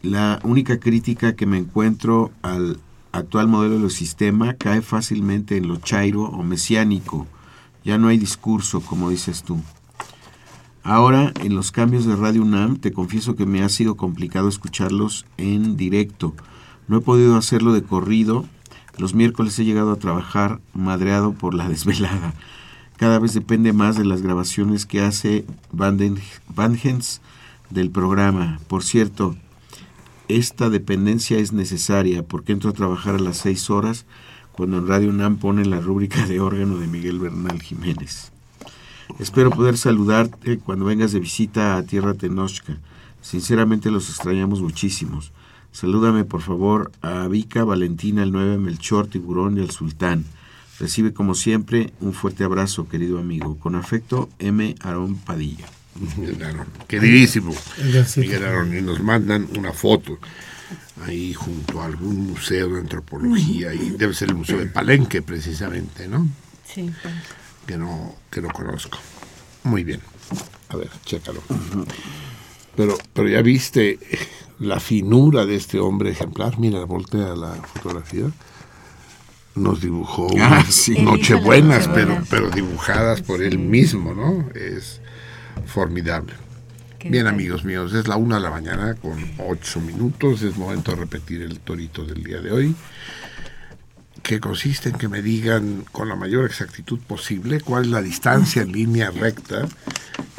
[0.00, 2.78] la única crítica que me encuentro al
[3.10, 7.26] actual modelo del sistema cae fácilmente en lo chairo o mesiánico.
[7.84, 9.60] Ya no hay discurso, como dices tú.
[10.82, 15.26] Ahora, en los cambios de Radio UNAM, te confieso que me ha sido complicado escucharlos
[15.36, 16.34] en directo.
[16.86, 18.46] No he podido hacerlo de corrido,
[18.96, 22.34] Los miércoles he llegado a trabajar madreado por la desvelada.
[22.96, 26.18] Cada vez depende más de las grabaciones que hace Vanden-
[26.48, 27.20] Vangens
[27.70, 28.58] del programa.
[28.66, 29.36] Por cierto,
[30.26, 34.04] esta dependencia es necesaria porque entro a trabajar a las seis horas
[34.52, 38.32] cuando en Radio UNAM pone la rúbrica de órgano de Miguel Bernal Jiménez.
[39.18, 42.78] Espero poder saludarte cuando vengas de visita a Tierra Tenochca.
[43.20, 45.32] Sinceramente los extrañamos muchísimos.
[45.72, 50.24] Salúdame por favor a Vika, Valentina, el 9, Melchor, Tiburón y el Sultán.
[50.78, 53.58] Recibe como siempre un fuerte abrazo, querido amigo.
[53.58, 54.74] Con afecto, M.
[54.80, 55.66] Aarón Padilla.
[56.16, 57.52] Miguel Aarón, queridísimo.
[58.16, 60.18] Miguel Aarón, y nos mandan una foto
[61.04, 66.06] ahí junto a algún museo de antropología, y debe ser el Museo de Palenque precisamente,
[66.06, 66.28] ¿no?
[66.64, 67.14] Sí, pues.
[67.68, 68.96] Que no, que no conozco.
[69.64, 70.00] Muy bien.
[70.70, 71.42] A ver, chécalo.
[72.76, 73.98] Pero, pero ya viste
[74.58, 76.58] la finura de este hombre ejemplar.
[76.58, 78.24] Mira, voltea la fotografía.
[79.54, 80.98] Nos dibujó Ah, unas sí.
[81.02, 84.48] nochebuenas, pero, pero dibujadas por él mismo, ¿no?
[84.54, 85.00] Es
[85.66, 86.32] formidable.
[86.98, 90.40] Qué Bien, amigos míos, es la una de la mañana con ocho minutos.
[90.42, 92.74] Es momento de repetir el torito del día de hoy,
[94.22, 98.62] que consiste en que me digan con la mayor exactitud posible cuál es la distancia
[98.62, 99.66] en línea recta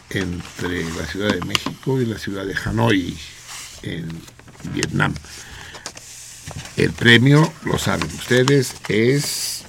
[0.10, 3.18] entre la Ciudad de México y la ciudad de Hanoi,
[3.84, 4.08] en
[4.74, 5.14] Vietnam.
[6.78, 9.64] El premio, lo saben ustedes, es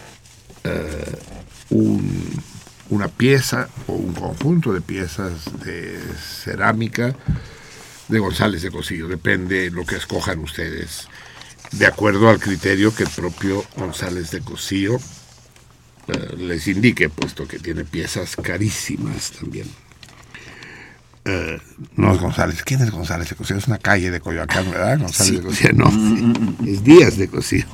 [1.70, 2.42] un-
[2.90, 5.32] una pieza o un conjunto de piezas
[5.64, 6.00] de
[6.42, 7.14] cerámica
[8.08, 11.06] de González de Cosillo, depende lo que escojan ustedes,
[11.72, 14.98] de acuerdo al criterio que el propio González de Cosillo
[16.08, 19.66] eh, les indique, puesto que tiene piezas carísimas también.
[21.24, 21.58] Eh,
[21.96, 22.62] no es González.
[22.62, 23.58] ¿Quién es González de Cosillo?
[23.58, 24.98] Es una calle de Coyoacán, ¿verdad?
[24.98, 26.66] González de Cosillo, no.
[26.66, 27.64] Es Díaz de sí.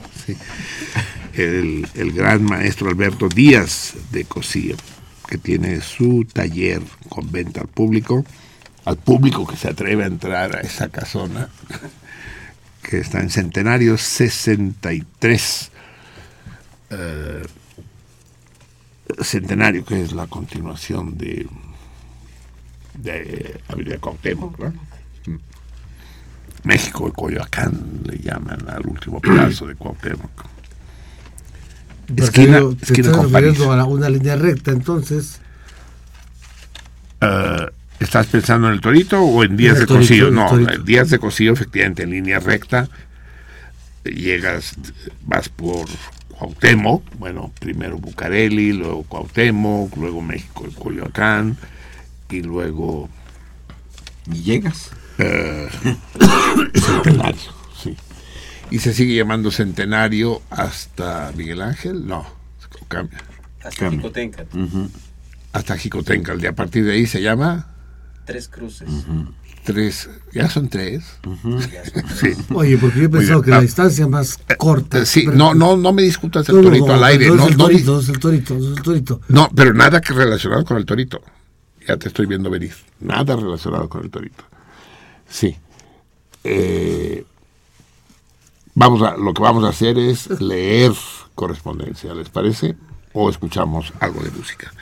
[1.34, 4.76] El, el gran maestro Alberto Díaz de Cosillo,
[5.28, 8.24] que tiene su taller con venta al público,
[8.84, 11.48] al público que se atreve a entrar a esa casona,
[12.88, 15.70] que está en Centenario 63.
[16.90, 17.42] Eh,
[19.22, 21.48] Centenario, que es la continuación de
[22.94, 24.58] de Avenida Cuauhtémoc.
[26.64, 30.30] México, Coyoacán, le llaman al último pedazo de Cuauhtémoc.
[32.16, 33.48] Esquina, te esquina estás con París.
[33.50, 35.40] refiriendo a la- una línea recta, entonces.
[37.20, 37.66] Eh,
[38.00, 40.84] ¿Estás pensando en el Torito o en Díaz En de Torito, en el No, el
[40.84, 42.88] Díaz de Cosillo, efectivamente, en línea recta,
[44.04, 44.74] llegas,
[45.22, 45.86] vas por
[46.28, 51.56] Cuauhtémoc, bueno, primero Bucareli, luego Cuauhtémoc, luego México, Coyoacán,
[52.30, 53.08] y luego
[54.30, 54.90] ¿Y llegas?
[55.18, 55.68] eh,
[56.74, 57.40] Centenario,
[57.82, 57.96] sí.
[58.70, 62.26] Y se sigue llamando Centenario hasta Miguel Ángel, no,
[62.88, 63.18] cambia.
[63.64, 63.90] Hasta.
[63.90, 64.44] Jicotenca.
[65.52, 67.68] Hasta Jicotencal, y a partir de ahí se llama
[68.26, 68.88] Tres cruces.
[69.64, 71.04] tres, ya son tres.
[71.72, 72.32] Ya son Sí.
[72.54, 75.06] Oye, porque yo he pensado Oiga, que ah, la distancia más corta.
[75.06, 77.28] Sí, pero- no, no, no me discutas el No, torito no, al aire.
[77.28, 79.20] no el no, torito, es el torito, es el torito.
[79.28, 81.22] no, pero nada que relacionado con el torito.
[81.86, 82.74] Ya te estoy viendo venir.
[83.00, 84.42] Nada relacionado con el torito.
[85.28, 85.56] Sí.
[86.44, 87.24] Eh,
[88.74, 90.92] vamos a, lo que vamos a hacer es leer
[91.36, 92.76] correspondencia, ¿les parece?
[93.12, 94.72] O escuchamos algo de música.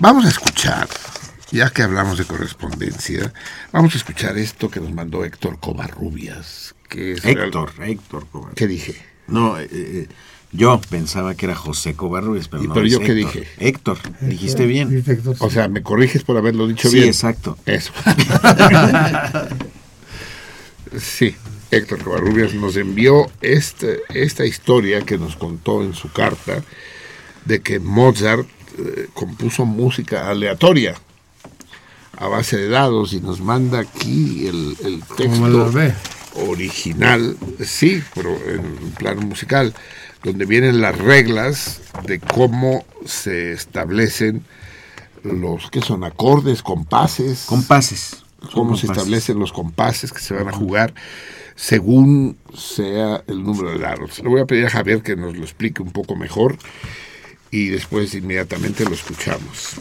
[0.00, 0.88] Vamos a escuchar,
[1.52, 3.32] ya que hablamos de correspondencia,
[3.72, 8.56] vamos a escuchar esto que nos mandó Héctor Covarrubias, que es Héctor, Héctor Covarrubias.
[8.56, 8.96] ¿Qué dije?
[9.28, 10.08] No, eh, eh,
[10.50, 12.74] yo pensaba que era José Covarrubias, pero ¿Y no.
[12.74, 13.32] pero es yo qué Héctor.
[13.42, 13.48] dije?
[13.58, 14.90] Héctor, dijiste bien.
[15.02, 15.34] Perfecto.
[15.38, 17.08] O sea, ¿me corriges por haberlo dicho Sí, bien?
[17.08, 17.56] exacto.
[17.66, 17.92] Eso.
[20.98, 21.34] sí,
[21.70, 26.62] Héctor Covarrubias nos envió este, esta historia que nos contó en su carta
[27.44, 28.46] de que Mozart
[28.78, 30.94] eh, compuso música aleatoria
[32.22, 35.72] a base de dados y nos manda aquí el, texto
[36.36, 39.74] original, sí, pero en plano musical,
[40.22, 44.44] donde vienen las reglas de cómo se establecen
[45.24, 48.22] los que son acordes, compases, Compases.
[48.54, 50.94] cómo se establecen los compases que se van a jugar
[51.56, 54.20] según sea el número de dados.
[54.20, 56.56] Le voy a pedir a Javier que nos lo explique un poco mejor
[57.50, 59.76] y después inmediatamente lo escuchamos.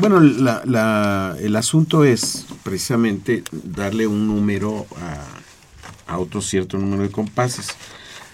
[0.00, 4.86] Bueno, la- la- el asunto es precisamente darle un número
[6.06, 7.68] a, a otro cierto número de compases.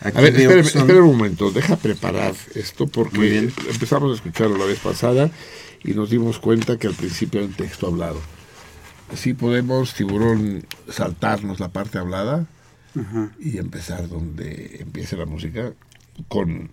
[0.01, 0.33] Aquí A ver,
[0.63, 5.31] que son- un momento, deja preparar esto porque empezamos a escucharlo la vez pasada
[5.85, 8.19] y nos dimos cuenta que al principio era un texto hablado.
[9.13, 12.47] Así podemos, tiburón, saltarnos la parte hablada
[13.39, 15.73] y empezar donde empiece la música.
[16.29, 16.71] con,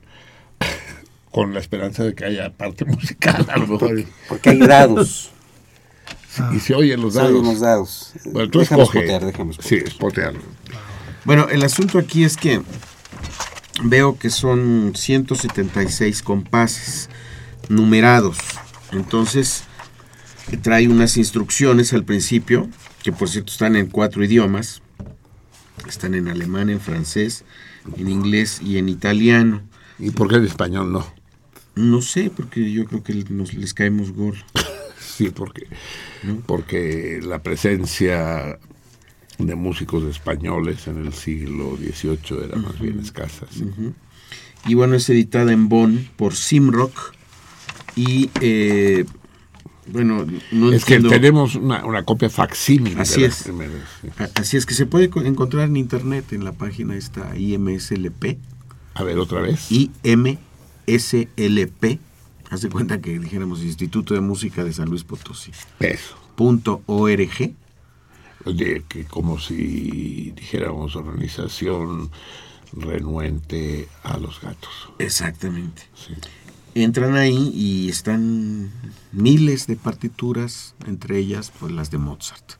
[1.32, 4.04] con la esperanza de que haya parte musical, a lo mejor.
[4.30, 5.32] Porque hay dados.
[6.56, 7.34] Y se oyen los Se dados.
[7.34, 8.14] oyen los dados.
[8.26, 8.99] Bueno, tú Déjame escoge.
[8.99, 10.40] spotear, déjame Sí, spotearlo.
[11.26, 12.62] Bueno, el asunto aquí es que
[13.84, 17.10] veo que son 176 compases
[17.70, 18.38] numerados.
[18.91, 19.64] Entonces,
[20.62, 22.70] trae unas instrucciones al principio,
[23.04, 24.82] que por cierto están en cuatro idiomas.
[25.88, 27.44] Están en alemán, en francés,
[27.98, 29.62] en inglés y en italiano.
[29.99, 31.06] ¿Y por qué en español no?
[31.78, 34.40] No sé, porque yo creo que nos, les caemos gordo.
[34.99, 35.66] Sí, porque,
[36.45, 38.60] porque la presencia
[39.40, 43.48] de músicos españoles en el siglo XVIII era más bien escasa.
[43.49, 43.64] sí.
[44.68, 47.16] Y bueno, es editada en Bonn por Simrock.
[47.95, 49.06] Y eh,
[49.91, 52.94] bueno, no es que tenemos una, una copia facsímil.
[52.95, 53.44] de Así las es.
[53.45, 54.10] primeras, sí.
[54.36, 58.38] Así es que se puede co- encontrar en internet en la página esta IMSLP.
[58.94, 59.72] A ver, otra vez.
[59.72, 60.38] IMSLP.
[62.50, 65.52] Haz de cuenta que dijéramos Instituto de Música de San Luis Potosí.
[65.80, 66.16] Eso.
[66.36, 67.54] Punto org.
[68.46, 72.10] Oye, que como si dijéramos organización
[72.72, 74.90] renuente a los gatos.
[75.00, 75.84] Exactamente.
[76.76, 78.72] Entran ahí y están
[79.12, 82.54] miles de partituras, entre ellas pues las de Mozart.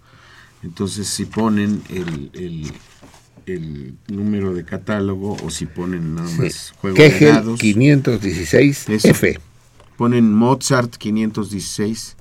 [0.64, 2.74] Entonces si ponen el, el-
[3.48, 6.74] el número de catálogo o si ponen nada más Sí.
[6.80, 7.60] juego de Kegel dados.
[7.60, 9.08] 516 Eso.
[9.08, 9.40] F.
[9.98, 12.16] Ponen Mozart 516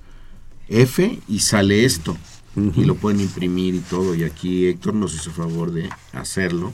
[0.68, 2.16] F y sale esto.
[2.74, 4.14] Y lo pueden imprimir y todo.
[4.14, 6.72] Y aquí Héctor nos hizo favor de hacerlo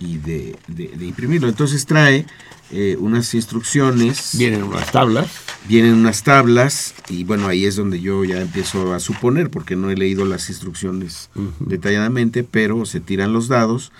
[0.00, 1.48] y de, de- de imprimirlo.
[1.48, 2.26] Entonces trae
[2.72, 4.30] eh, unas instrucciones.
[4.36, 5.28] Vienen unas tablas.
[5.66, 9.90] Vienen unas tablas y bueno, ahí es donde yo ya empiezo a suponer, porque no
[9.90, 13.90] he leído las instrucciones detalladamente, pero se tiran los dados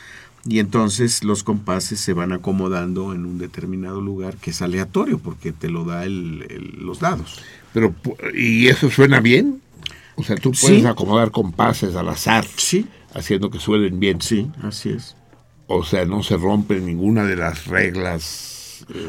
[0.46, 5.52] y entonces los compases se van acomodando en un determinado lugar que es aleatorio, porque
[5.52, 7.40] te lo da el- el- los dados.
[7.72, 7.94] Pero,
[8.34, 9.62] ¿y eso suena bien?
[10.16, 10.86] O sea, tú puedes Sí.
[10.86, 12.44] acomodar compases al azar.
[12.56, 12.86] Sí.
[13.14, 14.20] Haciendo que suenen bien.
[14.20, 15.16] Sí, así es.
[15.66, 18.50] O sea, no se rompe ninguna de las reglas.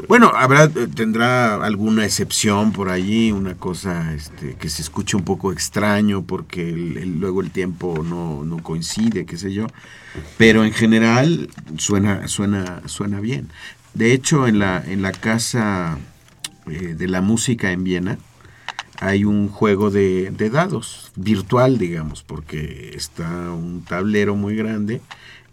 [0.08, 5.24] Bueno, habrá, eh, tendrá alguna excepción por allí, una cosa este, que se escuche un
[5.24, 9.66] poco extraño porque luego el tiempo no, no coincide, qué sé yo.
[10.38, 11.48] Pero en general
[11.78, 13.48] suena, suena, suena bien.
[13.94, 15.98] De hecho, en la, en la casa
[16.66, 18.18] eh, de la música en Viena
[18.98, 25.00] hay un juego de, de dados virtual, digamos, porque está un tablero muy grande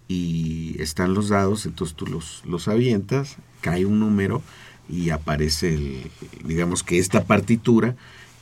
[0.07, 4.44] y están los dados, entonces tú los, los avientas, cae un número
[4.90, 6.11] y aparece, el,
[6.44, 7.95] digamos que esta partitura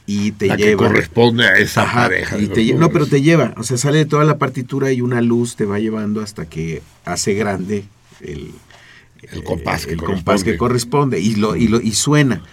[0.08, 0.88] y te La que lleva.
[0.88, 4.06] corresponde a esa pareja de y te no, pero te lleva, o sea, sale de
[4.06, 7.86] toda la partitura y una luz te va llevando hasta que hace grande
[8.20, 8.52] el,
[9.32, 11.18] El compás que el compás que corresponde.
[11.18, 12.44] corresponde y, lo, y, lo, y suena.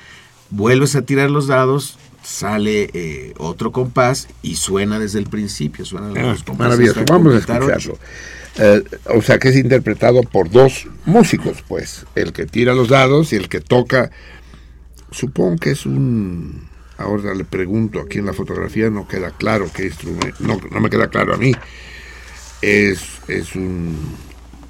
[0.50, 5.84] Vuelves a tirar los dados, sale eh, otro compás y suena desde el principio.
[5.86, 7.98] Suenan Ah, los compases maravilloso, vamos a ocho.
[8.56, 8.82] Eh,
[9.14, 12.06] o sea, que es interpretado por dos músicos, pues.
[12.14, 14.10] El que tira los dados y el que toca.
[15.10, 16.68] Supongo que es un.
[16.96, 20.34] Ahora le pregunto, aquí en la fotografía no queda claro qué instrumento.
[20.40, 21.52] No, no me queda claro a mí.
[22.60, 23.96] Es, es un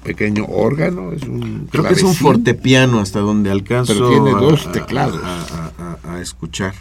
[0.03, 1.67] pequeño órgano, es un.
[1.71, 5.19] Creo que es un fortepiano hasta donde alcanzo Pero tiene a- dos teclados.
[5.23, 6.75] A, a- a- a escuchar.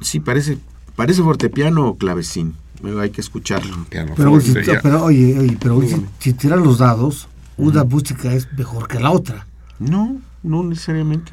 [0.00, 0.56] Sí, parece,
[0.96, 2.54] parece fortepiano o clavecín.
[3.00, 3.86] Hay que escucharlo.
[4.16, 4.52] Pero, si-
[4.82, 9.10] pero, oye, oye, pero si, si tiran los dados, una música es mejor que la
[9.10, 9.46] otra.
[9.78, 11.32] No, no necesariamente.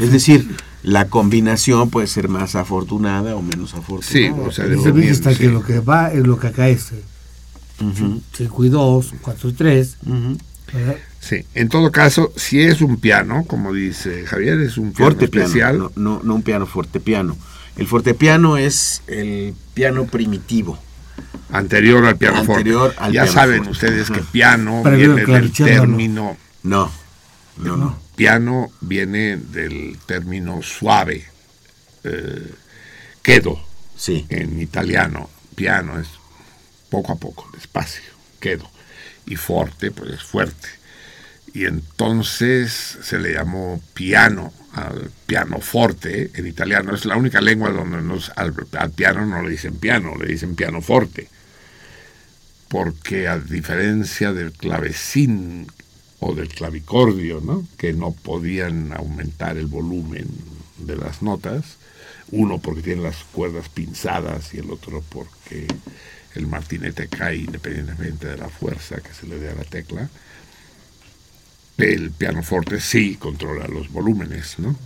[0.00, 0.54] Es decir,
[0.84, 4.06] la combinación puede ser más afortunada o menos afortunada.
[4.76, 6.92] Dice Vicky está que lo que va es lo que acá es
[7.78, 9.96] 5 y 2, 4 y 3.
[11.20, 15.46] Sí, en todo caso, si es un piano, como dice Javier, es un piano Fortepiano,
[15.46, 15.78] especial.
[15.78, 17.36] no, no, no un piano fortepiano.
[17.76, 20.78] El fortepiano es el piano primitivo.
[21.50, 23.04] Anterior al piano Anterior forte.
[23.04, 23.70] al ya piano saben forte.
[23.72, 26.36] ustedes que piano Previo viene del término.
[26.62, 26.90] No,
[27.58, 27.98] no, no.
[28.16, 31.24] Piano viene del término suave.
[32.04, 32.54] eh,
[33.22, 33.60] quedo.
[33.96, 34.26] Sí.
[34.28, 35.28] En italiano.
[35.54, 36.08] Piano es
[36.90, 38.02] poco a poco, despacio.
[38.40, 38.68] Quedo.
[39.26, 40.68] Y forte, pues es fuerte.
[41.54, 46.94] Y entonces se le llamó piano al pianoforte en italiano.
[46.94, 47.98] Es la única lengua donde
[48.34, 51.28] al piano no le dicen piano, le dicen pianoforte.
[52.68, 55.66] Porque a diferencia del clavecín
[56.20, 57.66] o del clavicordio, ¿no?
[57.76, 60.26] que no podían aumentar el volumen
[60.78, 61.76] de las notas,
[62.30, 65.66] uno porque tiene las cuerdas pinzadas y el otro porque
[66.34, 70.08] el martinete cae independientemente de la fuerza que se le dé a la tecla,
[71.78, 74.76] El pianoforte sí controla los volúmenes, ¿no?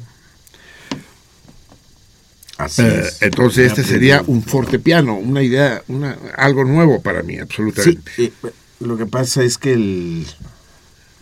[2.58, 3.20] Así Eh, es.
[3.22, 8.10] entonces este sería un fortepiano, una idea, una, algo nuevo para mí, Sí, absolutamente.
[8.16, 8.32] eh,
[8.80, 10.26] lo que pasa es que el,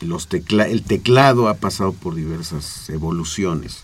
[0.01, 3.78] los tecla- el teclado ha pasado por diversas evoluciones.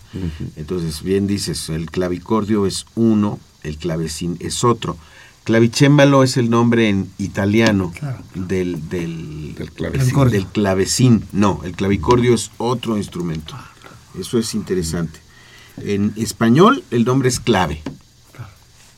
[0.56, 4.96] Entonces, bien dices, el clavicordio es uno, el clavecín es otro.
[5.44, 7.92] Clavicémbalo es el nombre en italiano
[8.34, 10.30] del, del, clavecín.
[10.30, 11.24] del clavecín.
[11.32, 13.54] No, el clavicordio es otro instrumento.
[14.18, 15.18] Eso es interesante.
[15.78, 17.82] En español, el nombre es clave.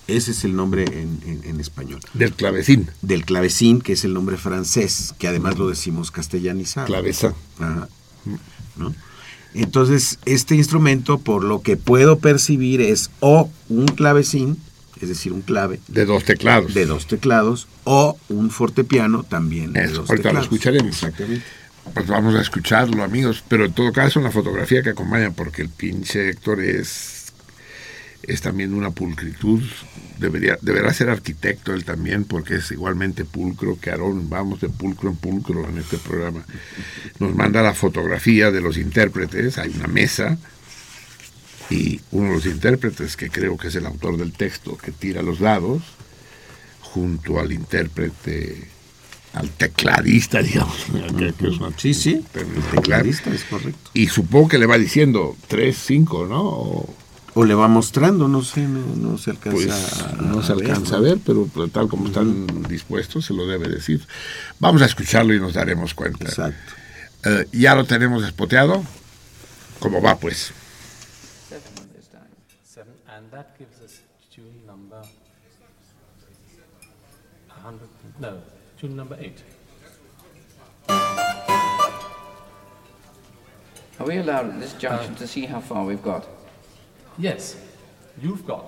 [0.08, 2.00] Ese es el nombre en, en- en español.
[2.12, 2.90] Del clavecín.
[3.02, 6.86] Del clavecín, que es el nombre francés, que además lo decimos castellanizado.
[6.88, 7.34] Claveza.
[7.60, 7.88] Ajá.
[8.76, 8.92] ¿No?
[9.54, 14.56] Entonces, este instrumento, por lo que puedo percibir, es o un clavecín,
[15.02, 15.80] es decir, un clave.
[15.88, 16.72] De dos teclados.
[16.72, 21.02] De dos teclados, o un fortepiano también de dos ahorita lo escucharemos.
[21.02, 21.44] Exactamente.
[21.92, 23.42] Pues vamos a escucharlo, amigos.
[23.48, 27.32] Pero en todo caso, una fotografía que acompaña, porque el pinche Héctor es,
[28.22, 29.62] es también una pulcritud.
[30.18, 34.30] Debería, deberá ser arquitecto él también, porque es igualmente pulcro que Aarón.
[34.30, 36.44] Vamos de pulcro en pulcro en este programa.
[37.18, 39.58] Nos manda la fotografía de los intérpretes.
[39.58, 40.38] Hay una mesa.
[41.72, 45.22] Y uno de los intérpretes, que creo que es el autor del texto, que tira
[45.22, 45.82] los dados,
[46.80, 48.68] junto al intérprete
[49.32, 50.76] al tecladista, digamos.
[51.78, 53.90] Sí, sí, el tecladista, es correcto.
[53.94, 56.42] Y supongo que le va diciendo 3, 5, ¿no?
[56.42, 56.94] O,
[57.34, 60.54] O le va mostrando, no sé, no, no se alcanza pues a, no se a
[60.56, 60.96] ver, alcanza ¿no?
[60.98, 64.06] a ver, pero pues, tal como están dispuestos, se lo debe decir.
[64.58, 66.26] Vamos a escucharlo y nos daremos cuenta.
[66.26, 66.74] Exacto.
[67.24, 68.84] Eh, ya lo tenemos espoteado.
[69.78, 70.52] ¿Cómo va, pues?
[78.82, 79.42] Tune number 8.
[84.00, 86.26] Are we allowed at this junction to see how far we've got?
[87.16, 87.56] Yes,
[88.20, 88.64] you've got.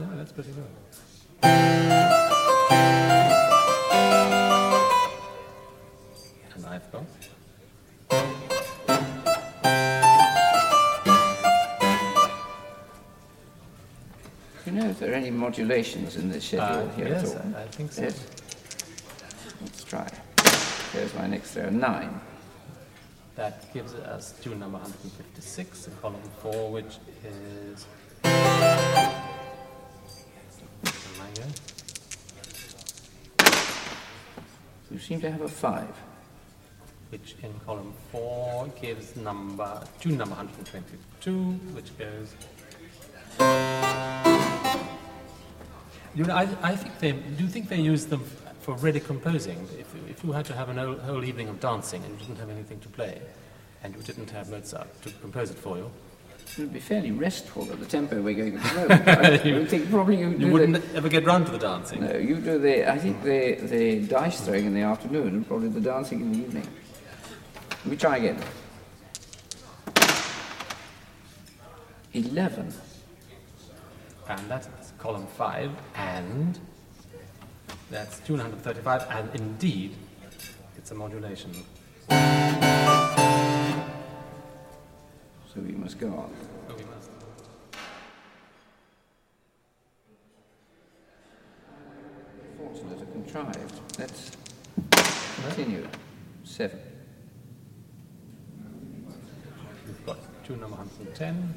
[0.00, 0.66] Yeah, that's pretty good.
[6.54, 7.04] And I've got.
[14.64, 17.44] Do you know if there are any modulations in this schedule Uh, here yes, at
[17.44, 17.54] all?
[17.56, 18.02] I- I think so.
[18.02, 18.20] Yes.
[19.92, 20.08] Try.
[20.94, 22.18] Here's my next throw, nine.
[23.36, 27.84] That gives us tune number 156 in column 4, which is.
[34.90, 35.94] You seem to have a five.
[37.10, 41.32] Which in column 4 gives number tune number 122,
[41.74, 42.34] which goes.
[46.14, 47.12] You know, I, I think they.
[47.12, 48.24] Do you think they use them
[48.62, 49.58] for ready composing?
[49.78, 52.38] If, if you had to have a whole, whole evening of dancing and you didn't
[52.38, 53.20] have anything to play,
[53.82, 55.90] and you didn't have Mozart to compose it for you,
[56.52, 59.08] It would be fairly restful at the tempo we're going at the moment.
[59.08, 62.00] I You- would think probably you you wouldn't the, ever get round to the dancing.
[62.02, 62.90] No, you do the.
[62.90, 66.38] I think the the dice throwing in the afternoon, and probably the dancing in the
[66.38, 66.68] evening.
[67.70, 68.38] Let me try again.
[72.14, 72.72] Eleven.
[74.28, 74.68] and that's
[74.98, 76.58] column 5, and
[77.92, 79.94] that's tune 135, and indeed,
[80.78, 81.52] it's a modulation.
[82.08, 82.16] So
[85.56, 86.34] we must go on.
[86.70, 87.10] Oh, we must.
[92.56, 93.98] Fortunate or contrived.
[93.98, 94.30] Let's
[95.44, 95.86] continue.
[96.44, 96.80] Seven.
[99.86, 101.54] We've got tune number 110.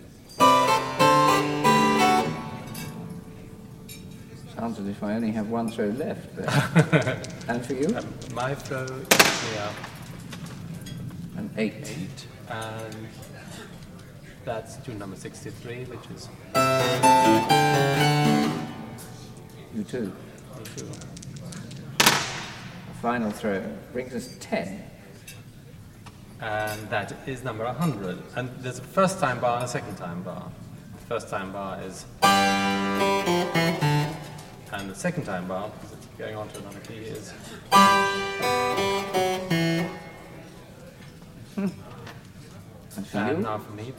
[4.55, 7.21] Sounds as if I only have one throw left there.
[7.49, 7.93] and for you?
[7.95, 9.69] Um, my throw is here.
[11.37, 11.73] An eight.
[11.73, 12.27] Eight.
[12.49, 13.07] And
[14.45, 16.29] that's tune number 63, which is.
[19.75, 20.13] You too.
[20.57, 20.87] Me too.
[21.99, 23.61] A final throw
[23.91, 24.83] brings us ten.
[26.39, 28.23] And that is number 100.
[28.37, 30.49] And there's a first time bar and a second time bar.
[30.97, 32.05] The first time bar is.
[34.77, 37.33] And the second time bar, because it's going on to another key, is.
[43.13, 43.93] And now for me.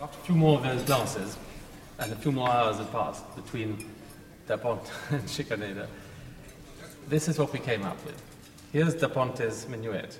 [0.00, 1.36] After a few more of those glasses,
[1.98, 3.90] and a few more hours had passed between
[4.46, 5.88] Da Ponte and Chicaneda,
[7.08, 8.22] this is what we came up with.
[8.72, 10.16] Here's Da Ponte's minuet.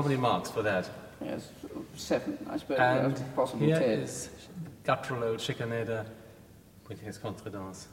[0.00, 0.88] How many marks for that?
[1.22, 1.50] Yes,
[1.94, 3.98] seven, I suppose, And possibly here ten.
[4.00, 4.30] is
[6.88, 7.84] with his contredanse.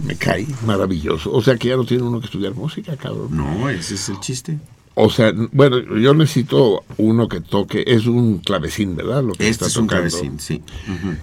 [0.06, 1.32] me cae, maravilloso.
[1.32, 3.28] O sea que ya no tiene uno que estudiar música, cabrón.
[3.30, 4.58] No, ese es el chiste.
[4.96, 9.24] O sea, bueno, yo necesito uno que toque, es un clavecín, ¿verdad?
[9.24, 10.08] Lo que Este está es un tocando.
[10.08, 10.62] clavecín, sí.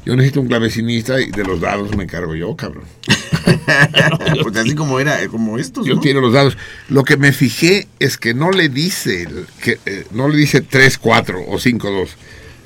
[0.05, 2.83] Yo necesito un clavecinista y de los dados me encargo yo, cabrón.
[4.43, 6.01] Porque así como era, como estos, Yo ¿no?
[6.01, 6.57] tiro los dados.
[6.89, 9.25] Lo que me fijé es que no le dice
[9.63, 12.09] que eh, no le dice 3, 4 o 5, 2.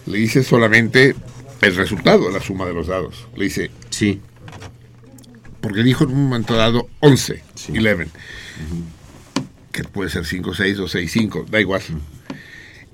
[0.08, 1.16] Le dice solamente
[1.62, 3.28] el resultado, la suma de los dados.
[3.36, 3.70] Le dice.
[3.92, 4.22] Sí.
[5.66, 8.08] Porque dijo en un momento dado 11, 11.
[9.72, 11.82] Que puede ser 5, 6 o 6, 5, da igual.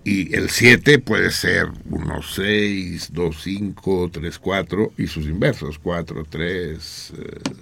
[0.05, 6.25] Y el 7 puede ser 1, 6, 2, 5, 3, 4 y sus inversos, 4,
[6.29, 7.13] 3,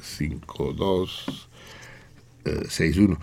[0.03, 1.49] 5, 2,
[2.67, 3.17] 6, 1.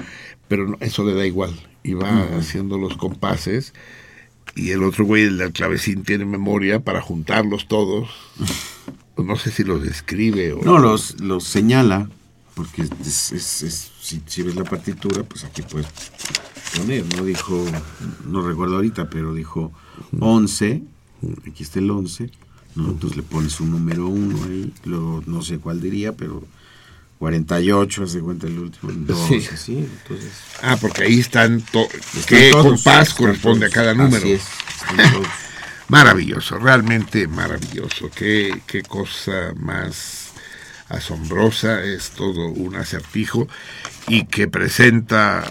[0.48, 1.54] Pero eso le da igual.
[1.84, 2.38] Y va Ujú.
[2.38, 3.74] haciendo los compases
[4.56, 8.10] y el otro güey, el del clavecín, tiene memoria para juntarlos todos.
[9.18, 10.62] No sé si los escribe o...
[10.62, 12.08] No, los, los señala,
[12.54, 15.86] porque es, es- es- si, si ves la partitura, pues aquí puedes
[16.76, 17.24] poner, ¿no?
[17.24, 17.64] Dijo,
[18.26, 19.72] no recuerdo ahorita, pero dijo
[20.20, 20.82] 11,
[21.48, 22.30] aquí está el 11,
[22.76, 22.88] ¿no?
[22.90, 26.44] Entonces le pones un número 1 ahí, luego no sé cuál diría, pero
[27.18, 29.48] 48, hace cuenta el último, 2, Sí.
[29.52, 30.32] así, entonces...
[30.62, 31.62] Ah, porque ahí están...
[31.62, 34.18] to- Están ¿Qué todos, compás corresponde a cada número?
[34.18, 34.42] Así es,
[34.90, 35.26] están todos.
[35.88, 38.10] Maravilloso, realmente maravilloso.
[38.14, 40.32] Qué, qué cosa más
[40.88, 41.82] asombrosa.
[41.84, 43.46] Es todo un acertijo
[44.08, 45.44] y que presenta,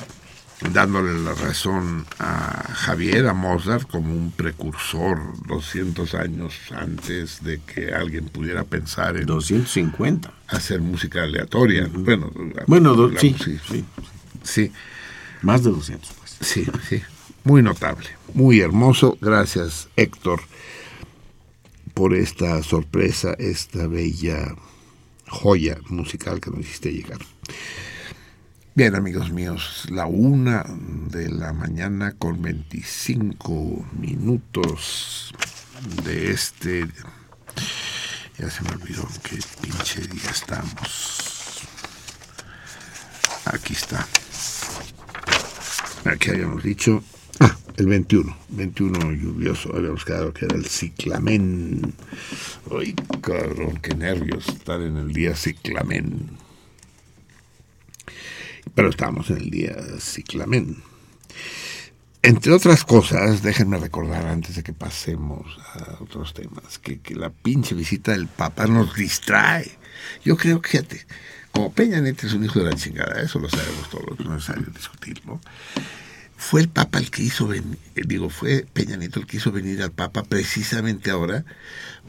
[0.74, 7.94] dándole la razón a Javier, a Mozart, como un precursor 200 años antes de que
[7.94, 10.32] alguien pudiera pensar en 250.
[10.48, 11.88] hacer música aleatoria.
[11.92, 12.32] Bueno,
[12.68, 13.86] Bueno, la- sí, sí, sí.
[14.44, 14.72] sí.
[15.42, 16.38] Más de 200, pues.
[16.42, 17.02] Sí, sí.
[17.46, 19.20] Muy notable, muy hermoso.
[19.22, 20.42] Gracias, Héctor,
[21.94, 24.56] por esta sorpresa, esta bella
[25.28, 27.20] joya musical que nos hiciste llegar.
[28.74, 30.66] Bien, amigos míos, la una
[31.12, 35.32] de la mañana con 25 minutos
[36.04, 36.88] de este...
[38.40, 41.62] Ya se me olvidó qué pinche día estamos.
[43.46, 44.08] Aquí está.
[46.06, 47.04] Aquí habíamos dicho.
[47.40, 48.38] Ah, el 21.
[48.50, 49.76] 21 lluvioso.
[49.76, 51.94] Habíamos quedado que era el ciclamen.
[52.72, 56.38] Ay, cabrón, qué nervios estar en el día ciclamen.
[58.74, 60.82] Pero estamos en el día ciclamen.
[62.22, 65.46] Entre otras cosas, déjenme recordar antes de que pasemos
[65.76, 69.70] a otros temas, que, que la pinche visita del Papa nos distrae.
[70.24, 71.06] Yo creo que, fíjate,
[71.52, 74.50] como Peña Nieto es un hijo de la chingada, eso lo sabemos todos, no es
[74.50, 75.40] necesario discutirlo.
[76.38, 79.82] Fue el Papa el que hizo venir, digo, fue Peña Nieto el que hizo venir
[79.82, 81.46] al Papa precisamente ahora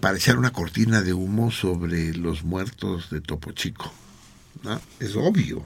[0.01, 3.93] para echar una cortina de humo sobre los muertos de Topo Chico.
[4.63, 4.81] ¿no?
[5.01, 5.65] Es obvio.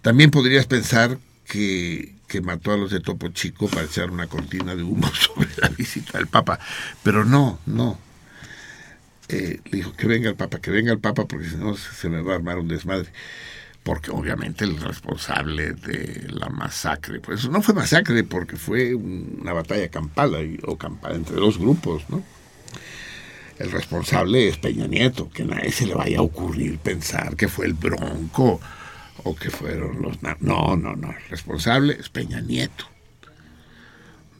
[0.00, 4.74] También podrías pensar que, que mató a los de Topo Chico para echar una cortina
[4.74, 6.58] de humo sobre la visita del Papa.
[7.02, 7.98] Pero no, no.
[9.28, 12.08] Eh, le dijo que venga el Papa, que venga el Papa, porque si no se
[12.08, 13.10] me va a armar un desmadre.
[13.82, 19.88] Porque obviamente el responsable de la masacre, pues no fue masacre porque fue una batalla
[19.88, 22.22] campal o campal entre dos grupos, ¿no?
[23.58, 27.48] El responsable es Peña Nieto, que a nadie se le vaya a ocurrir pensar que
[27.48, 28.60] fue el Bronco
[29.24, 30.22] o que fueron los...
[30.22, 32.86] No, no, no, el responsable es Peña Nieto.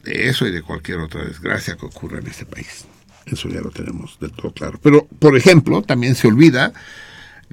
[0.03, 2.85] De eso y de cualquier otra desgracia que ocurra en este país.
[3.25, 4.79] Eso ya lo tenemos del todo claro.
[4.83, 6.73] Pero, por ejemplo, también se olvida,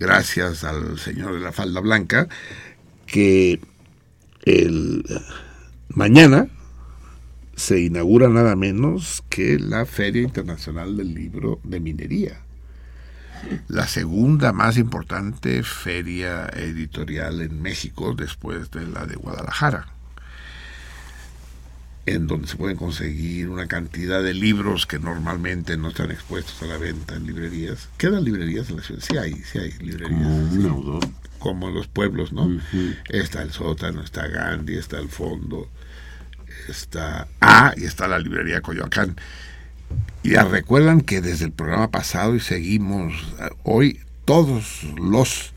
[0.00, 2.26] gracias al señor de la falda blanca,
[3.06, 3.60] que
[4.42, 5.04] el
[5.88, 6.48] mañana
[7.54, 12.40] se inaugura nada menos que la Feria Internacional del Libro de Minería.
[13.68, 19.99] La segunda más importante feria editorial en México después de la de Guadalajara
[22.10, 26.66] en donde se pueden conseguir una cantidad de libros que normalmente no están expuestos a
[26.66, 27.88] la venta en librerías.
[27.98, 29.02] ¿Quedan librerías en la ciudad?
[29.02, 30.20] Sí hay, sí hay librerías.
[31.38, 32.60] Como en los pueblos, ¿no?
[33.08, 35.70] Está el sótano, está Gandhi, está el fondo,
[36.68, 39.16] está Ah, y está la librería Coyoacán.
[40.22, 45.52] Y ya recuerdan que desde el programa pasado y seguimos eh, hoy, todos los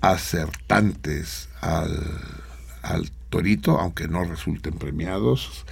[0.00, 2.00] acertantes al,
[2.82, 3.10] al
[3.78, 5.64] aunque no resulten premiados,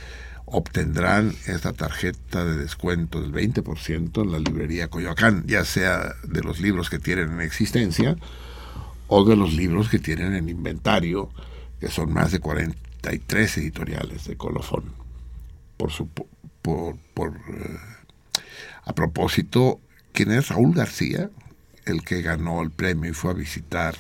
[0.47, 6.60] obtendrán esta tarjeta de descuento del 20% en la librería Coyoacán, ya sea de los
[6.60, 8.16] libros que tienen en existencia
[9.09, 11.30] o de los libros que tienen en inventario,
[11.80, 14.84] que son más de 43 editoriales de colofón.
[15.76, 17.78] Por, su, por, por eh,
[18.84, 19.80] a propósito,
[20.12, 21.30] ¿quién es Raúl García?
[21.84, 23.94] El que ganó el premio y fue a visitar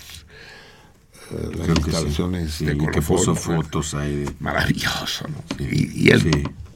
[1.30, 1.88] las Creo que sí.
[1.88, 4.16] instalaciones Sí, de que puso fotos ahí.
[4.24, 5.42] de- Maravilloso, ¿no?
[5.56, 6.30] Sí, Y, y el sí.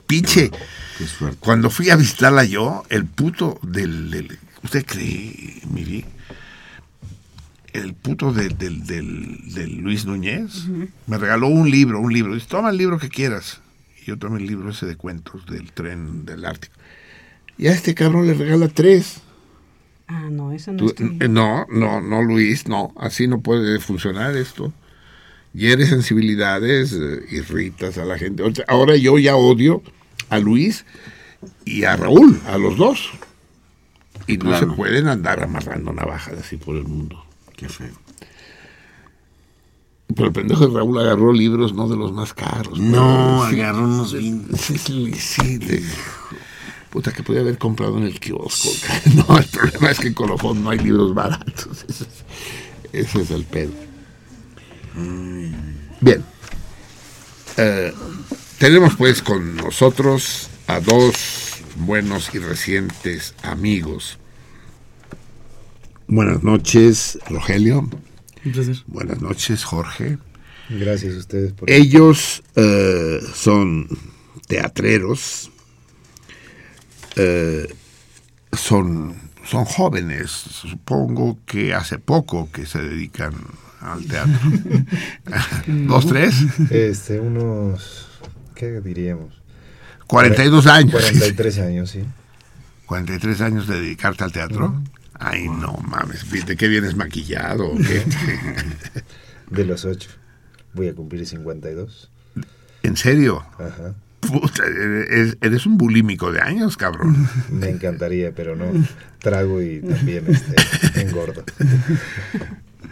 [0.06, 0.50] pinche,
[0.98, 1.36] Qué suerte.
[1.40, 6.04] cuando fui a visitarla yo, el puto del, del- ¿usted cree, Miri?
[7.72, 10.64] El puto de- del, del, del Luis Núñez
[11.06, 12.34] me regaló un libro, un libro.
[12.34, 13.60] Dice, toma el libro que quieras.
[14.02, 16.74] Y yo tomé el libro ese de cuentos del tren del Ártico.
[17.58, 19.20] Y a este cabrón le regala tres.
[20.08, 22.92] Ah, no, eso no Tú- eh, no, no, no, Luis, no.
[22.96, 24.72] Así no puede funcionar esto.
[25.52, 28.42] Hieres sensibilidades, eh, irritas a la gente.
[28.68, 29.82] Ahora yo ya odio
[30.28, 30.84] a Luis
[31.64, 33.10] y a Raúl, a los dos.
[34.28, 34.70] Y no Claro.
[34.70, 37.24] se pueden andar amarrando navajas así por el mundo.
[37.56, 37.94] Qué feo.
[40.14, 42.78] Pero el pendejo de Raúl agarró libros no de los más caros.
[42.78, 43.60] No, sí.
[43.60, 44.46] agarró unos bien.
[44.56, 45.82] Sí, sí, de-
[46.96, 48.70] Puta, que podía haber comprado en el kiosco.
[49.14, 51.84] No, el problema es que en Colofón no hay libros baratos.
[51.88, 52.08] Ese es,
[52.90, 53.72] ese es el pedo.
[56.00, 56.24] Bien.
[57.58, 57.92] Eh,
[58.56, 64.18] tenemos pues con nosotros a dos buenos y recientes amigos.
[66.06, 67.90] Buenas noches, Rogelio.
[68.42, 68.76] Un placer.
[68.86, 70.16] Buenas noches, Jorge.
[70.70, 73.86] Gracias a ustedes por Ellos eh, son
[74.48, 75.50] teatreros,
[77.16, 77.74] eh,
[78.52, 79.14] son,
[79.44, 83.34] son jóvenes, supongo que hace poco que se dedican
[83.80, 84.38] al teatro.
[85.66, 86.34] ¿Dos, tres?
[86.70, 88.06] Este, unos,
[88.54, 89.42] ¿qué diríamos?
[90.06, 90.92] 42 años.
[90.92, 92.04] 43 años, sí.
[92.86, 94.82] 43 años de dedicarte al teatro.
[95.14, 97.66] Ay, no mames, ¿de qué vienes maquillado?
[97.66, 98.04] o qué?
[99.50, 100.10] De los 8.
[100.74, 102.10] Voy a cumplir 52.
[102.82, 103.44] ¿En serio?
[103.58, 103.94] Ajá.
[104.20, 107.28] Puta, eres, eres un bulímico de años, cabrón.
[107.50, 108.66] Me encantaría, pero no.
[109.20, 111.44] Trago y también este, engordo.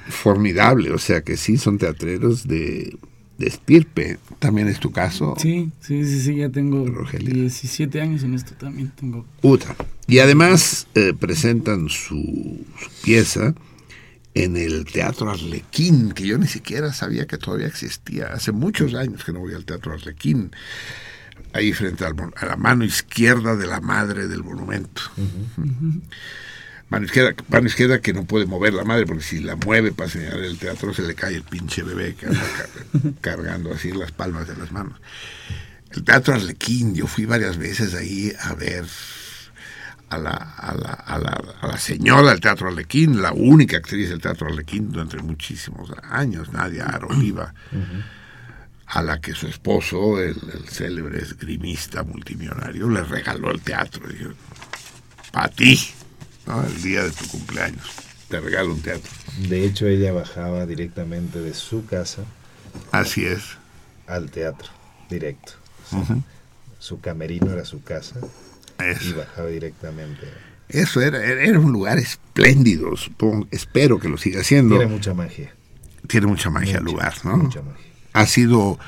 [0.09, 2.97] Formidable, o sea que sí son teatreros de,
[3.39, 4.19] de estirpe.
[4.39, 5.35] ¿También es tu caso?
[5.39, 8.93] Sí, sí, sí, sí, ya tengo 17 años en esto también.
[8.95, 9.75] Tengo Puta.
[10.07, 13.55] Y además eh, presentan su, su pieza
[14.35, 18.27] en el Teatro Arlequín, que yo ni siquiera sabía que todavía existía.
[18.27, 20.51] Hace muchos años que no voy al Teatro Arlequín.
[21.55, 25.03] Ahí frente al mon- a la mano izquierda de la madre del monumento.
[26.91, 30.11] Mano izquierda, mano izquierda que no puede mover la madre, porque si la mueve para
[30.11, 33.99] señalar el teatro se le cae el pinche bebé que anda car- cargando así en
[34.01, 35.01] las palmas de las manos.
[35.93, 38.85] El Teatro Arlequín, yo fui varias veces ahí a ver
[40.11, 44.09] a la, a la, a la, a la señora del Teatro Arlequín, la única actriz
[44.11, 47.55] del Teatro Arlequín durante muchísimos años, Nadia Aroliva,
[48.87, 54.07] a la que su esposo, el, el célebre esgrimista multimillonario, le regaló el teatro.
[54.09, 54.31] Dijo,
[55.33, 55.81] para ti,
[56.47, 56.63] ¿no?
[56.65, 57.91] el día de tu cumpleaños,
[58.29, 59.11] te regalo un teatro.
[59.49, 62.23] De hecho, ella bajaba directamente de su casa.
[62.93, 63.43] Así es.
[64.07, 64.69] Al teatro,
[65.09, 65.53] directo.
[66.79, 68.17] Su camerino era su casa.
[68.79, 69.11] Eso.
[69.11, 70.29] Y bajaba directamente.
[70.69, 74.77] Eso era, era un lugar espléndido, supongo, espero que lo siga siendo.
[74.77, 75.55] Tiene mucha magia.
[76.07, 77.37] Tiene mucha magia el lugar, ¿no?
[77.37, 77.94] mucha magia.
[78.15, 78.79] Ha sido,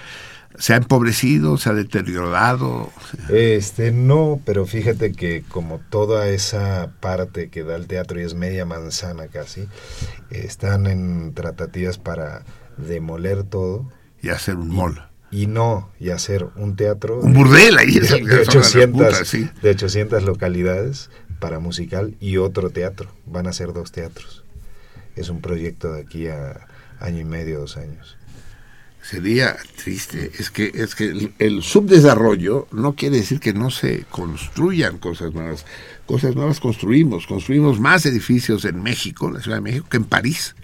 [0.59, 2.90] se ha empobrecido, se ha deteriorado.
[3.28, 8.35] Este, no, pero fíjate que como toda esa parte que da el teatro y es
[8.35, 9.69] media manzana casi,
[10.31, 12.43] están en tratativas para
[12.78, 13.90] demoler todo.
[14.23, 15.03] Y hacer un mall.
[15.31, 17.20] Y no, y hacer un teatro.
[17.20, 19.51] Un de- burdel ahí, De, de que son las 800, putas, sí.
[19.61, 23.11] de 800 localidades para musical y otro teatro.
[23.27, 24.44] Van a ser dos teatros.
[25.16, 26.66] Es un proyecto de aquí a
[27.01, 28.15] año y medio, dos años.
[29.09, 30.33] Sería triste.
[30.39, 35.33] Es que, es que el, el subdesarrollo no quiere decir que no se construyan cosas
[35.33, 35.65] nuevas.
[36.07, 37.27] Cosas nuevas construimos.
[37.28, 40.57] Construimos más edificios en México, en la Ciudad de México, que en París.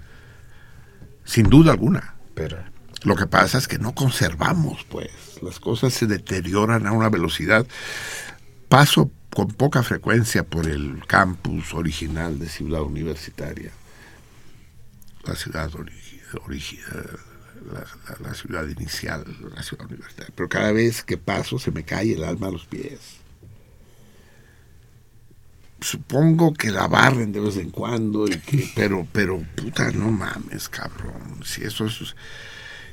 [1.25, 2.15] Sin duda alguna.
[2.35, 2.59] Pero
[3.05, 5.11] Lo que pasa es que no conservamos, pues.
[5.41, 7.65] Las cosas se deterioran a una velocidad.
[8.69, 13.71] Paso con poca frecuencia por el campus original de Ciudad Universitaria.
[15.25, 15.93] La ciudad ori-
[16.47, 17.17] origi- eh,
[17.67, 19.25] la, la- la ciudad inicial,
[19.55, 20.33] la ciudad universitaria.
[20.35, 23.21] Pero cada vez que paso se me cae el alma a los pies.
[25.81, 30.69] Supongo que la barren de vez en cuando, y que, pero, pero, puta, no mames,
[30.69, 31.41] cabrón.
[31.45, 32.01] Si eso es,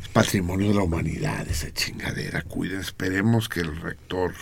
[0.01, 4.33] es patrimonio de la humanidad, esa chingadera, cuiden, esperemos que el rector,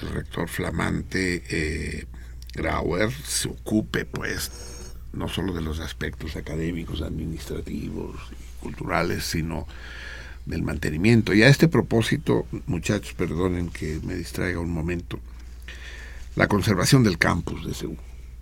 [0.00, 2.06] el rector flamante eh,
[2.54, 4.50] Grauer se ocupe, pues,
[5.12, 8.16] no solo de los aspectos académicos, administrativos
[8.66, 9.66] culturales, sino
[10.44, 11.32] del mantenimiento.
[11.34, 15.20] Y a este propósito, muchachos, perdonen que me distraiga un momento,
[16.34, 17.96] la conservación del campus de Seúl,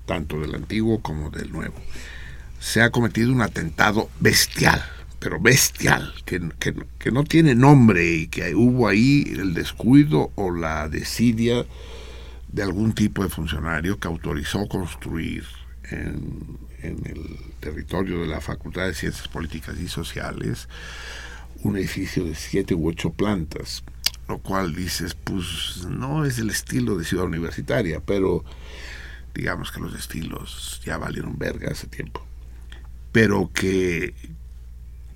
[0.07, 1.75] tanto del antiguo como del nuevo.
[2.59, 4.83] Se ha cometido un atentado bestial,
[5.19, 10.51] pero bestial, que, que- que no tiene nombre y que hubo ahí el descuido o
[10.51, 11.65] la desidia
[12.49, 15.45] de algún tipo de funcionario que autorizó construir
[15.91, 20.69] en, en el territorio de la Facultad de Ciencias Políticas y Sociales
[21.63, 23.85] un edificio de siete u ocho plantas,
[24.29, 28.45] lo cual dices, pues no es el estilo de ciudad universitaria, pero
[29.35, 32.25] digamos que los estilos ya valieron verga hace tiempo,
[33.13, 34.15] pero que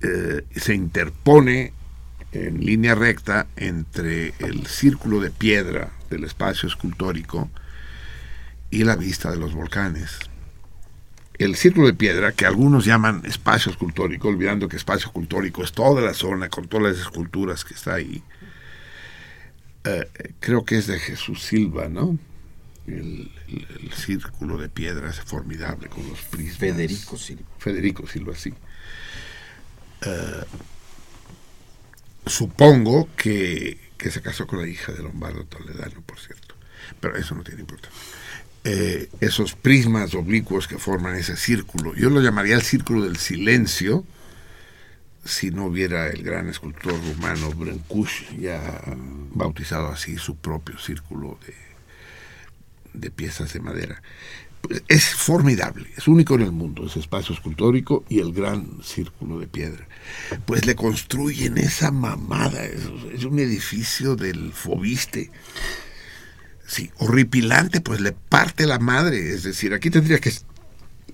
[0.01, 1.73] eh, se interpone
[2.31, 7.49] en línea recta entre el círculo de piedra del espacio escultórico
[8.71, 10.19] y la vista de los volcanes.
[11.39, 16.01] El círculo de piedra, que algunos llaman espacio escultórico, olvidando que espacio escultórico es toda
[16.01, 18.23] la zona con todas las esculturas que está ahí,
[19.85, 20.07] eh,
[20.39, 22.17] creo que es de Jesús Silva, ¿no?
[22.87, 26.57] El, el- el círculo de piedra es formidable con los prismas.
[26.57, 27.45] Federico Silva.
[27.57, 28.53] Federico Silva, sí.
[30.01, 30.43] Eh,
[32.25, 36.55] supongo que, que se casó con la hija de Lombardo Toledano, por cierto.
[36.99, 37.99] Pero eso no tiene importancia.
[38.65, 44.05] Eh, esos prismas oblicuos que forman ese círculo, yo lo llamaría el círculo del silencio,
[45.23, 48.81] si no hubiera el gran escultor rumano Brancusi ya
[49.33, 51.53] bautizado así su propio círculo de,
[52.99, 54.01] de piezas de madera.
[54.89, 59.47] Es formidable, es único en el mundo ese espacio escultórico y el gran círculo de
[59.47, 59.87] piedra.
[60.45, 62.81] Pues le construyen esa mamada, es,
[63.13, 65.31] es un edificio del Fobiste.
[66.69, 69.31] Sí, horripilante, pues le parte la madre.
[69.31, 70.31] Es decir, aquí tendría que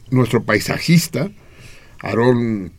[0.09, 1.31] nuestro paisajista,
[2.01, 2.73] Aarón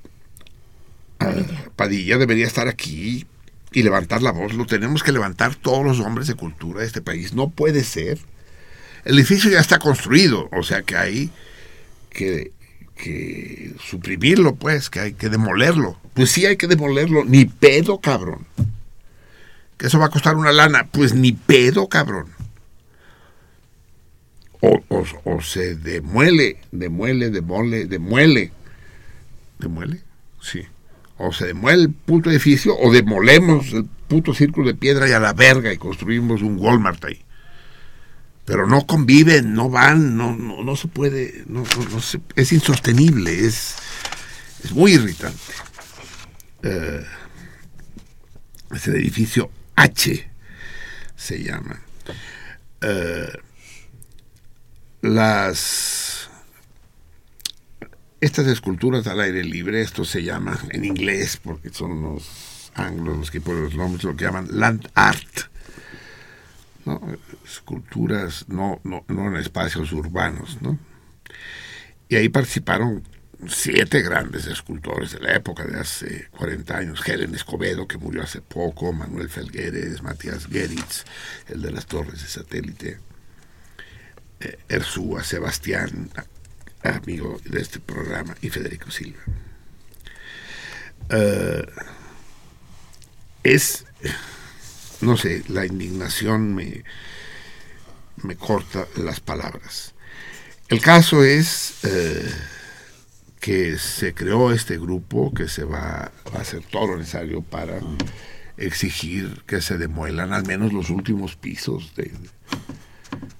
[1.18, 1.32] ah,
[1.74, 3.26] Padilla, debería estar aquí
[3.72, 4.52] y levantar la voz.
[4.52, 7.32] Lo tenemos que levantar todos los hombres de cultura de este país.
[7.32, 8.18] No puede ser.
[9.06, 11.30] El edificio ya está construido, o sea que hay
[12.10, 12.52] que,
[12.94, 15.98] que suprimirlo, pues, que hay que demolerlo.
[16.12, 18.46] Pues sí hay que demolerlo, ni pedo, cabrón.
[19.78, 22.35] Que eso va a costar una lana, pues ni pedo, cabrón.
[24.60, 28.52] O, o, o se demuele, demuele, demole, demuele.
[29.58, 30.00] ¿Demuele?
[30.40, 30.62] Sí.
[31.18, 35.20] O se demuele el puto edificio o demolemos el puto círculo de piedra y a
[35.20, 37.22] la verga y construimos un Walmart ahí.
[38.44, 42.52] Pero no conviven, no van, no, no, no se puede, no, no- no se- es
[42.52, 43.76] insostenible, es,
[44.62, 45.38] es muy irritante.
[46.62, 47.04] Eh,
[48.74, 50.28] es el edificio H,
[51.16, 51.80] se llama.
[52.82, 53.28] Eh,
[55.02, 56.28] las
[58.20, 63.30] estas esculturas al aire libre, esto se llama en inglés, porque son los anglos los
[63.30, 65.50] que ponen los nombres, lo que llaman land art.
[67.44, 70.58] Esculturas no, no, no en espacios urbanos.
[70.62, 70.78] ¿no?
[72.08, 73.02] Y ahí participaron
[73.48, 77.06] siete grandes escultores de la época de hace 40 años.
[77.06, 81.04] Helen Escobedo, que murió hace poco, Manuel Felgueres, Matías Geritz,
[81.48, 82.98] el de las torres de satélite,
[84.68, 86.10] Erzúa, Sebastián,
[86.82, 89.20] amigo de este programa, y Federico Silva.
[91.10, 91.66] Eh,
[93.42, 93.84] es,
[95.00, 96.84] no sé, la indignación me,
[98.22, 99.94] me corta las palabras.
[100.68, 102.28] El caso es eh,
[103.40, 107.80] que se creó este grupo que se va, va a hacer todo lo necesario para
[108.56, 112.10] exigir que se demuelan al menos los últimos pisos de,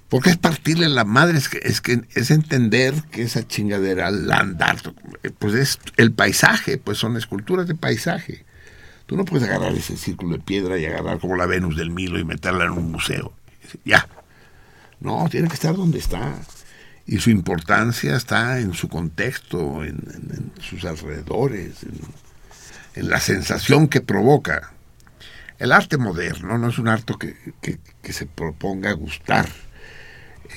[0.09, 4.61] porque es partirle la madre, es que, es que es entender que esa chingadera, land
[4.61, 4.87] art,
[5.39, 8.45] pues es el paisaje, pues son esculturas de paisaje.
[9.05, 12.19] Tú no puedes agarrar ese círculo de piedra y agarrar como la Venus del Milo
[12.19, 13.33] y meterla en un museo.
[13.85, 14.07] Ya.
[14.99, 16.35] No, tiene que estar donde está.
[17.05, 21.83] Y su importancia está en su contexto, en, sus alrededores,
[22.95, 24.73] en, la sensación que provoca.
[25.59, 27.13] El arte moderno no es un arte
[27.61, 29.47] que- que se proponga gustar.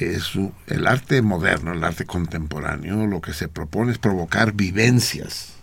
[0.01, 0.33] Es
[0.67, 5.55] el arte moderno, el arte contemporáneo, lo que se propone es provocar vivencias.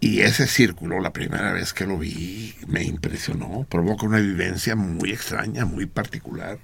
[0.00, 5.12] Y ese círculo, la primera vez que lo vi, me impresionó, provoca una vivencia muy
[5.12, 6.58] extraña, muy particular.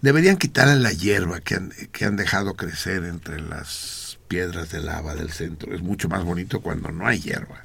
[0.00, 5.14] Deberían quitarle la hierba que han, que han dejado crecer entre las piedras de lava
[5.14, 5.74] del centro.
[5.74, 7.61] Es mucho más bonito cuando no hay hierba.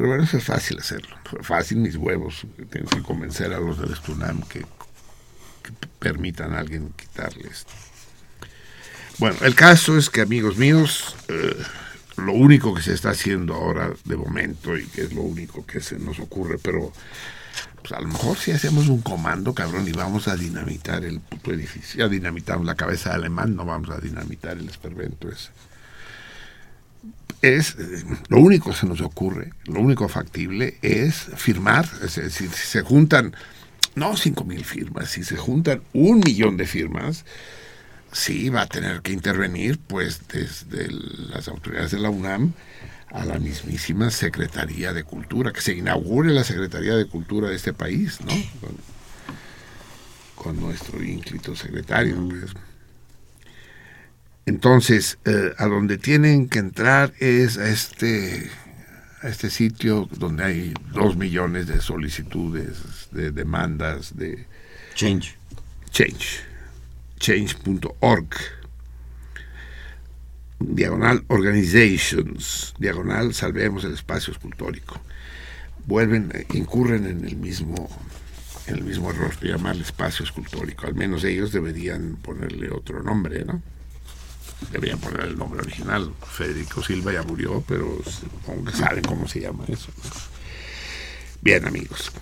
[0.00, 1.14] Pero bueno, eso es fácil hacerlo.
[1.42, 2.46] Fácil mis huevos.
[2.70, 4.64] Tienes que convencer a los del Estunam que,
[5.98, 7.70] permitan a alguien quitarle esto.
[9.18, 11.54] Bueno, el caso es que, amigos míos, eh,
[12.16, 15.82] lo único que se está haciendo ahora de momento y que es lo único que
[15.82, 16.94] se nos ocurre, pero
[17.82, 21.52] pues a lo mejor si hacemos un comando, cabrón, y vamos a dinamitar el puto
[21.52, 25.50] edificio, ya dinamitamos la cabeza de alemán, no vamos a dinamitar el espervento ese.
[27.42, 27.76] Es,
[28.28, 32.82] lo único que se nos ocurre, lo único factible es firmar, es decir, si se
[32.82, 33.34] juntan,
[33.94, 37.24] no cinco mil firmas, si se juntan un millón de firmas,
[38.12, 42.52] sí va a tener que intervenir, pues, desde las autoridades de la UNAM
[43.10, 47.72] a la mismísima Secretaría de Cultura, que se inaugure la Secretaría de Cultura de este
[47.72, 48.32] país, ¿no?
[48.60, 48.76] Con,
[50.36, 52.28] con nuestro ínclito secretario.
[52.28, 52.52] pues.
[54.46, 58.50] Entonces, eh, a donde tienen que entrar es a este,
[59.22, 64.46] a este sitio donde hay dos millones de solicitudes, de demandas, de...
[64.94, 65.36] Change.
[65.90, 66.40] Change.
[67.18, 68.28] Change.org.
[70.58, 72.74] Diagonal Organizations.
[72.78, 75.00] Diagonal Salvemos el Espacio Escultórico.
[75.86, 77.88] Vuelven, eh, incurren en el mismo
[78.66, 80.86] el mismo error de llamarle espacio escultórico.
[80.86, 83.62] Al menos ellos deberían ponerle otro nombre, ¿no?
[84.70, 86.12] Deberían poner el nombre original.
[86.30, 89.88] Federico Silva ya murió, pero supongo que saben cómo se llama eso.
[91.40, 92.12] Bien, amigos.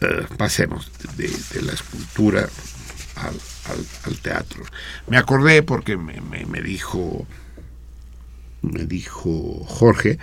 [0.00, 2.48] Eh, pasemos de, de la escultura
[3.16, 3.34] al,
[3.70, 4.62] al- al teatro.
[5.06, 7.26] Me acordé porque me, me- me dijo
[8.62, 10.18] me dijo Jorge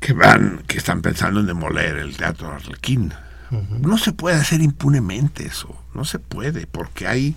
[0.00, 3.12] que van, que están pensando en demoler el teatro Arlequín.
[3.80, 7.36] No se puede hacer impunemente eso, no se puede, porque hay,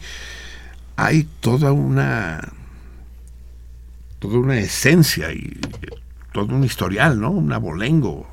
[0.97, 2.41] hay toda una
[4.19, 5.59] toda una esencia y
[6.33, 7.29] todo un historial, ¿no?
[7.31, 8.27] Un abolengo.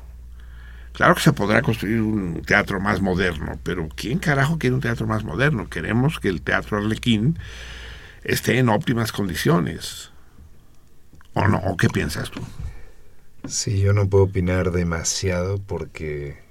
[0.93, 5.05] Claro que se podrá construir un teatro más moderno, pero ¿quién carajo quiere un teatro
[5.05, 5.69] más moderno?
[5.69, 7.37] Queremos que el teatro Arlequín
[8.23, 10.11] esté en óptimas condiciones.
[11.33, 11.57] ¿O no?
[11.57, 12.41] ¿O qué piensas tú?
[13.45, 16.43] Sí, yo no puedo opinar demasiado porque...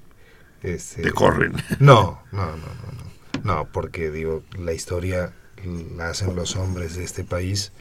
[0.62, 1.54] Este, Te corren.
[1.80, 3.44] No, no, no, no, no.
[3.44, 5.32] No, porque digo, la historia
[6.00, 7.72] hacen los hombres de este país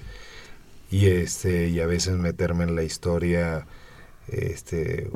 [0.92, 3.66] y este y a veces meterme en la historia
[4.28, 5.10] este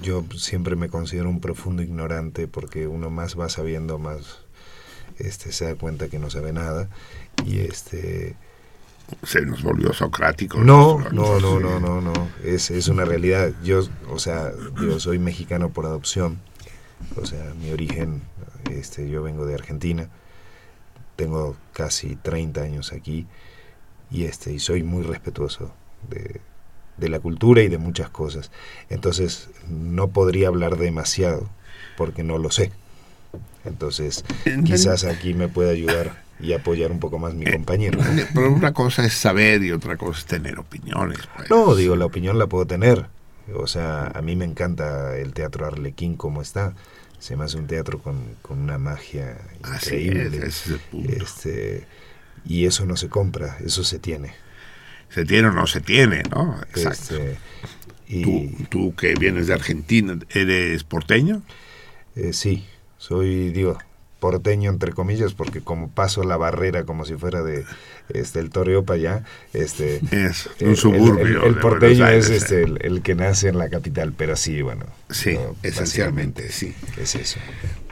[0.00, 4.38] yo siempre me considero un profundo ignorante porque uno más va sabiendo más
[5.18, 6.88] este se da cuenta que no sabe nada
[7.44, 8.36] y este
[9.22, 10.58] se nos volvió socrático.
[10.58, 12.28] no, no, no, no, no, no.
[12.44, 13.52] Es, es una realidad.
[13.62, 16.38] Yo, o sea, yo soy mexicano por adopción.
[17.16, 18.22] O sea, mi origen,
[18.70, 20.08] este, yo vengo de Argentina.
[21.16, 23.26] Tengo casi 30 años aquí
[24.10, 25.72] y este, y soy muy respetuoso
[26.08, 26.40] de,
[26.96, 28.50] de la cultura y de muchas cosas.
[28.90, 31.48] Entonces, no podría hablar demasiado
[31.96, 32.72] porque no lo sé.
[33.64, 34.24] Entonces,
[34.64, 38.00] quizás aquí me pueda ayudar y apoyar un poco más mi compañero.
[38.34, 41.18] Pero una cosa es saber y otra cosa es tener opiniones.
[41.36, 41.48] pues.
[41.48, 43.06] No, digo, la opinión la puedo tener.
[43.54, 46.74] O sea, a mí me encanta el teatro Arlequín como está.
[47.22, 50.38] Se me hace un teatro con, con una magia Así increíble.
[50.38, 51.24] es, ese es el punto.
[51.24, 51.86] Este,
[52.44, 54.34] y eso no se compra, eso se tiene.
[55.08, 56.60] Se tiene o no se tiene, ¿no?
[56.74, 57.14] Exacto.
[57.14, 57.38] Este,
[58.08, 61.42] y, ¿Tú, tú que vienes de Argentina, ¿eres porteño?
[62.16, 62.66] eh, sí,
[62.98, 63.78] soy, digo,
[64.18, 67.64] porteño entre comillas, porque como paso la barrera como si fuera de
[68.14, 72.62] este el toreo para allá, este Es un el- suburbio el, porteño Aires, es este
[72.62, 72.74] eh.
[72.80, 74.86] el, que nace en la capital, pero sí, bueno.
[75.10, 76.74] Sí, no, esencialmente, sí.
[76.96, 77.38] Es eso.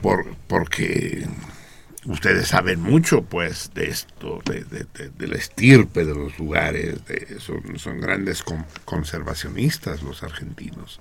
[0.00, 1.26] Por, porque
[2.06, 6.96] ustedes saben mucho, pues, de esto, de, de- de- de la estirpe de los lugares,
[7.38, 11.00] son, son grandes con- conservacionistas los argentinos.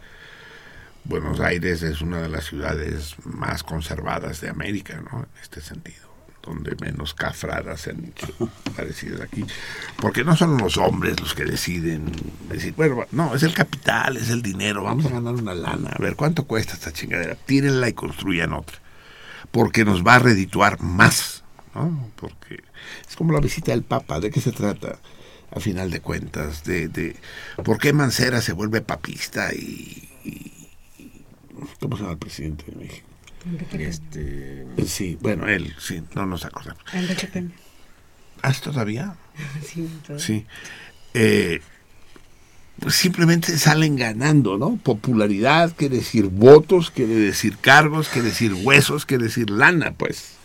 [1.05, 5.19] Buenos Aires es una de las ciudades más conservadas de América, ¿no?
[5.21, 6.08] En este sentido,
[6.41, 8.27] donde menos cafradas se han hecho
[8.75, 9.45] parecidas aquí.
[9.97, 12.11] Porque no son los hombres los que deciden
[12.49, 16.01] decir, bueno, no, es el capital, es el dinero, vamos a ganar una lana, a
[16.01, 18.77] ver cuánto cuesta esta chingadera, tírenla y construyan otra.
[19.51, 21.43] Porque nos va a redituar más.
[22.15, 22.63] Porque
[23.07, 24.99] es como la visita del Papa, ¿de qué se trata?
[25.51, 27.15] A final de cuentas, de, de
[27.63, 30.53] por qué Mancera se vuelve papista y, y-
[31.79, 33.08] ¿Cómo se llama el presidente de México?
[33.73, 36.81] Este, Sí, bueno, él, sí, no nos acordamos.
[36.93, 37.51] Enrique Peña.
[38.41, 39.15] ¿Haz todavía?
[39.63, 39.89] Sí.
[40.17, 40.45] Sí.
[41.13, 41.61] Eh,
[42.79, 44.77] pues simplemente salen ganando, ¿no?
[44.77, 50.35] Popularidad quiere decir votos, quiere decir cargos, quiere decir huesos, quiere decir lana, pues.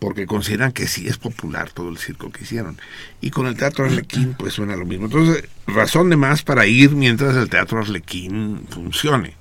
[0.00, 2.78] Porque consideran que sí es popular todo el circo que hicieron.
[3.20, 5.06] Y con el Teatro Arlequín, pues suena lo mismo.
[5.06, 9.34] Entonces, razón de más para ir mientras el Teatro Arlequín funcione.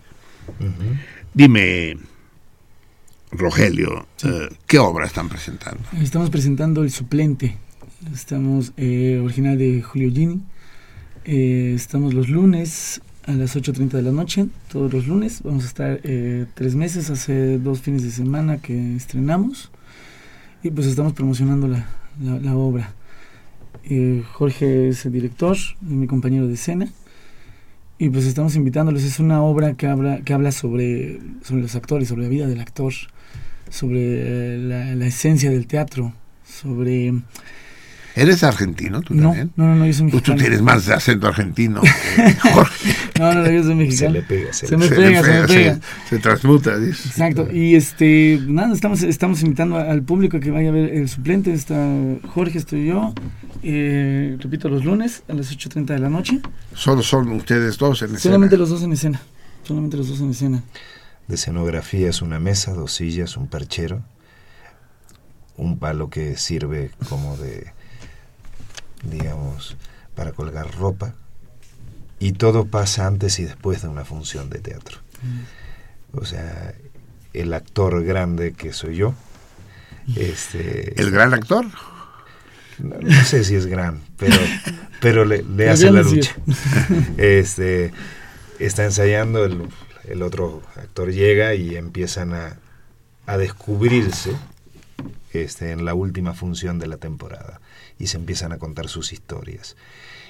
[1.34, 1.98] Dime,
[3.32, 5.84] Rogelio, eh, ¿qué obra están presentando?
[6.02, 7.58] Estamos presentando El Suplente.
[8.14, 10.42] Estamos eh, original de Julio Gini.
[11.26, 15.42] Eh, estamos los lunes a las 8.30 de la noche, todos los lunes.
[15.44, 19.70] Vamos a estar eh, tres meses, hace dos fines de semana que estrenamos.
[20.64, 21.86] Y pues estamos promocionando la,
[22.22, 22.94] la- la obra.
[24.34, 26.90] Jorge es el director, mi compañero de escena.
[28.02, 29.04] Y pues estamos invitándolos.
[29.04, 32.62] Es una obra que habla, que habla sobre, sobre los actores, sobre la vida del
[32.62, 32.94] actor,
[33.70, 36.14] sobre eh, la, la esencia del teatro,
[36.46, 37.14] sobre...
[38.16, 39.52] ¿Eres argentino tú No, también?
[39.56, 40.40] no, no, no, yo soy Pues tú mexicano.
[40.42, 41.82] tienes más de acento argentino.
[41.82, 41.90] que
[42.54, 42.96] Jorge.
[43.20, 44.14] No, no, no, yo soy mexicano.
[44.14, 45.80] Se le pega, se Se le me le pega, se me se- pega.
[46.10, 47.08] Se, transmuta, dice.
[47.10, 51.08] Exacto, y este, nada, estamos, estamos invitando a- al público que vaya a ver el
[51.08, 51.78] suplente, está
[52.34, 53.14] Jorge, estoy yo,
[53.64, 56.40] eh, repito, los lunes a las 8.30 de la noche,
[56.74, 58.20] Solo son ustedes dos en escena.
[58.22, 59.22] solamente los dos en escena,
[59.64, 60.64] solamente los dos en escena.
[61.28, 64.02] De escenografía es una mesa, dos sillas, un perchero,
[65.58, 67.68] un palo que sirve como de,
[69.04, 69.78] digamos,
[70.16, 71.14] para colgar ropa.
[72.20, 75.00] Y todo pasa antes y después de una función de teatro.
[76.12, 76.74] O sea,
[77.34, 79.14] el actor grande que soy yo.
[80.16, 81.66] Este, ¿El gran actor?
[82.80, 84.38] No, no sé si es gran, pero,
[85.02, 86.36] pero le, le hace la lucha.
[87.18, 87.92] Este,
[88.58, 89.70] está ensayando, el,
[90.06, 92.58] el otro actor llega y empiezan a,
[93.26, 94.32] a descubrirse
[95.32, 97.62] este, en la última función de la temporada
[98.00, 99.76] y se empiezan a contar sus historias.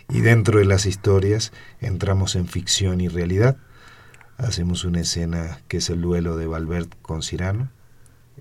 [0.09, 3.57] Y dentro de las historias entramos en ficción y realidad.
[4.37, 7.69] Hacemos una escena que es el duelo de Valverde con Cirano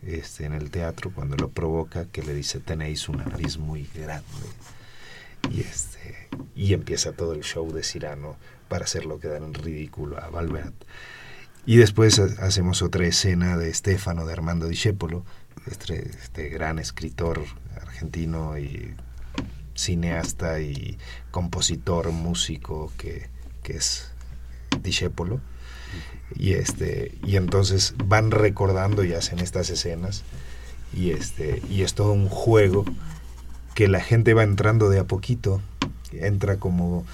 [0.03, 4.25] este, en el teatro cuando lo provoca, que le dice tenéis una nariz muy grande.
[5.51, 8.37] Y, este, y empieza todo el show de Cirano
[8.69, 10.73] para hacerlo quedar en ridículo a Valverde.
[11.67, 15.25] Y después ha- hacemos otra escena de Stefano de Armando Discepolo,
[15.67, 17.45] este, este gran escritor
[17.81, 18.95] argentino y
[19.79, 20.99] cineasta y
[21.31, 23.29] compositor, músico que,
[23.63, 24.11] que es
[24.83, 25.41] Discepolo.
[26.37, 30.25] Y este, y entonces van recordando y hacen estas escenas.
[30.93, 32.85] Y este, y es todo un juego
[33.75, 35.63] que la gente va entrando de a poquito.
[36.13, 37.07] Entra como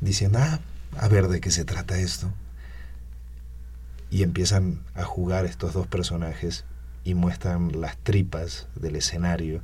[0.00, 0.60] diciendo, ah,
[0.96, 2.30] a ver de qué se trata esto.
[4.10, 6.64] Y empiezan a jugar estos dos personajes
[7.04, 9.62] y muestran las tripas del escenario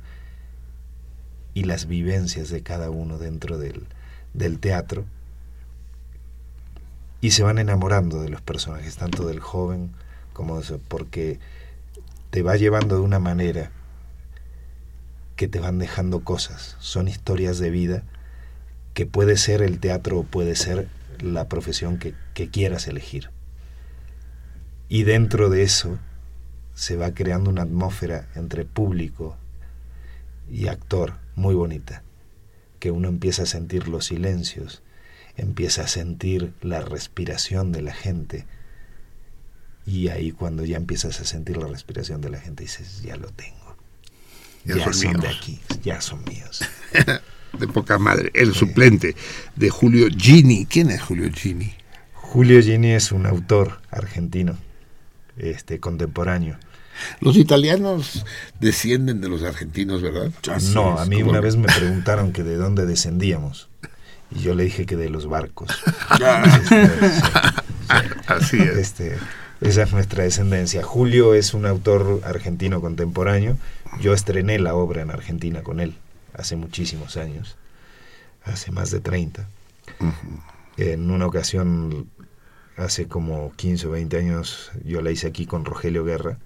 [1.55, 3.87] y las vivencias de cada uno dentro del,
[4.33, 5.05] del teatro
[7.21, 9.91] y se van enamorando de los personajes, tanto del joven
[10.33, 11.39] como de eso, porque
[12.29, 13.71] te va llevando de una manera
[15.37, 18.03] que te van dejando cosas, son historias de vida
[18.93, 23.29] que puede ser el teatro o puede ser la profesión que, que quieras elegir.
[24.89, 25.97] Y dentro de eso
[26.73, 29.37] se va creando una atmósfera entre público
[30.49, 32.03] y actor muy bonita,
[32.79, 34.81] que uno empieza a sentir los silencios,
[35.37, 38.45] empieza a sentir la respiración de la gente.
[39.85, 43.29] Y ahí cuando ya empiezas a sentir la respiración de la gente dices, ya lo
[43.29, 43.75] tengo.
[44.65, 45.37] Ya Ya, son son, de míos".
[45.37, 46.61] aquí, ya son míos.
[47.59, 48.31] de poca madre.
[48.33, 49.15] El suplente
[49.55, 50.65] de Julio Gini.
[50.65, 51.73] ¿Quién es Julio Gini?
[52.13, 54.57] Julio Gini es un autor argentino,
[55.37, 56.57] este contemporáneo.
[57.19, 58.25] Los italianos
[58.59, 60.31] descienden de los argentinos, ¿verdad?
[60.73, 63.69] no, a mí una vez me preguntaron que de dónde descendíamos.
[64.31, 65.69] Y yo le dije que de los barcos.
[68.27, 68.77] Así es.
[68.77, 69.17] Este,
[69.61, 70.83] esa es nuestra descendencia.
[70.83, 73.57] Julio es un autor argentino contemporáneo.
[74.01, 75.95] Yo estrené la obra en Argentina con él
[76.37, 77.55] hace muchísimos años,
[78.43, 79.47] hace más de 30.
[80.77, 82.09] En una ocasión,
[82.77, 86.37] hace como 15 o 20 años, yo la hice aquí con Rogelio Guerra.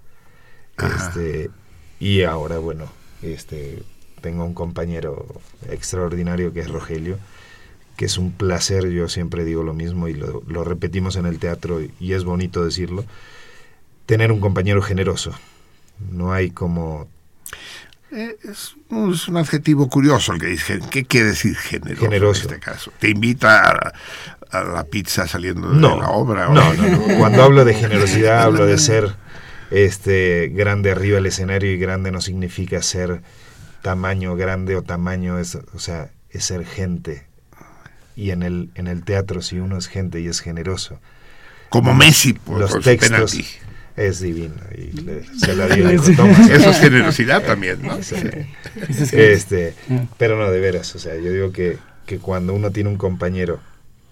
[0.86, 1.50] Este,
[1.98, 2.86] y ahora, bueno,
[3.22, 3.82] este,
[4.20, 5.26] tengo un compañero
[5.70, 7.18] extraordinario que es Rogelio,
[7.96, 11.38] que es un placer, yo siempre digo lo mismo y lo, lo repetimos en el
[11.38, 13.04] teatro y es bonito decirlo,
[14.06, 15.32] tener un compañero generoso.
[16.10, 17.08] No hay como...
[18.12, 20.80] Eh, Es un, es un adjetivo curioso el que dice.
[20.90, 22.48] ¿Qué quiere decir generoso, Generoso.
[22.48, 22.90] en este caso?
[22.98, 23.60] ¿Te invita
[24.50, 26.48] a, a la pizza saliendo de No, la obra?
[26.48, 27.18] o- no, no, no.
[27.18, 29.14] Cuando hablo de generosidad, hablo de ser
[29.70, 33.22] este grande arriba del escenario y grande no significa ser
[33.82, 37.24] tamaño grande o tamaño, es, o sea, es ser gente
[38.16, 41.00] y en el, en el teatro si uno es gente y es generoso.
[41.70, 43.46] Como Messi, por- los textos penalti.
[43.96, 44.54] es divino.
[44.76, 45.66] Y le- se la.
[45.66, 48.02] Eso es generosidad también, ¿no?
[48.02, 48.16] Sí.
[49.12, 49.74] Este,
[50.18, 53.60] pero no, de veras, o sea, yo digo que, que cuando uno tiene un compañero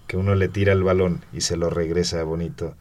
[0.07, 2.75] que uno le tira el balón y se lo regresa bonito,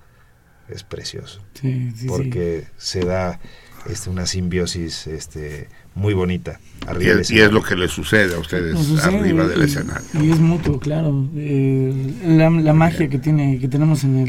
[0.71, 1.41] es precioso.
[1.61, 3.41] Sí, sí, porque se da
[3.89, 6.61] este, una simbiosis este, muy bonita.
[6.87, 9.49] Y Arriba del es, y es lo que le sucede a ustedes sucede, arriba y-
[9.49, 10.07] del escenario.
[10.23, 11.29] Y es mutuo, claro.
[11.37, 11.93] Eh,
[12.27, 14.29] la, la magia que tiene que tenemos en el,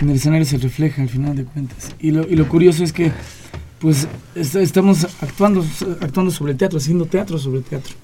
[0.00, 1.94] en el escenario se refleja al final de cuentas.
[2.00, 3.12] Y lo, y lo curioso es que
[3.78, 5.64] pues est- estamos actuando,
[6.00, 7.94] actuando sobre el teatro, haciendo teatro sobre teatro.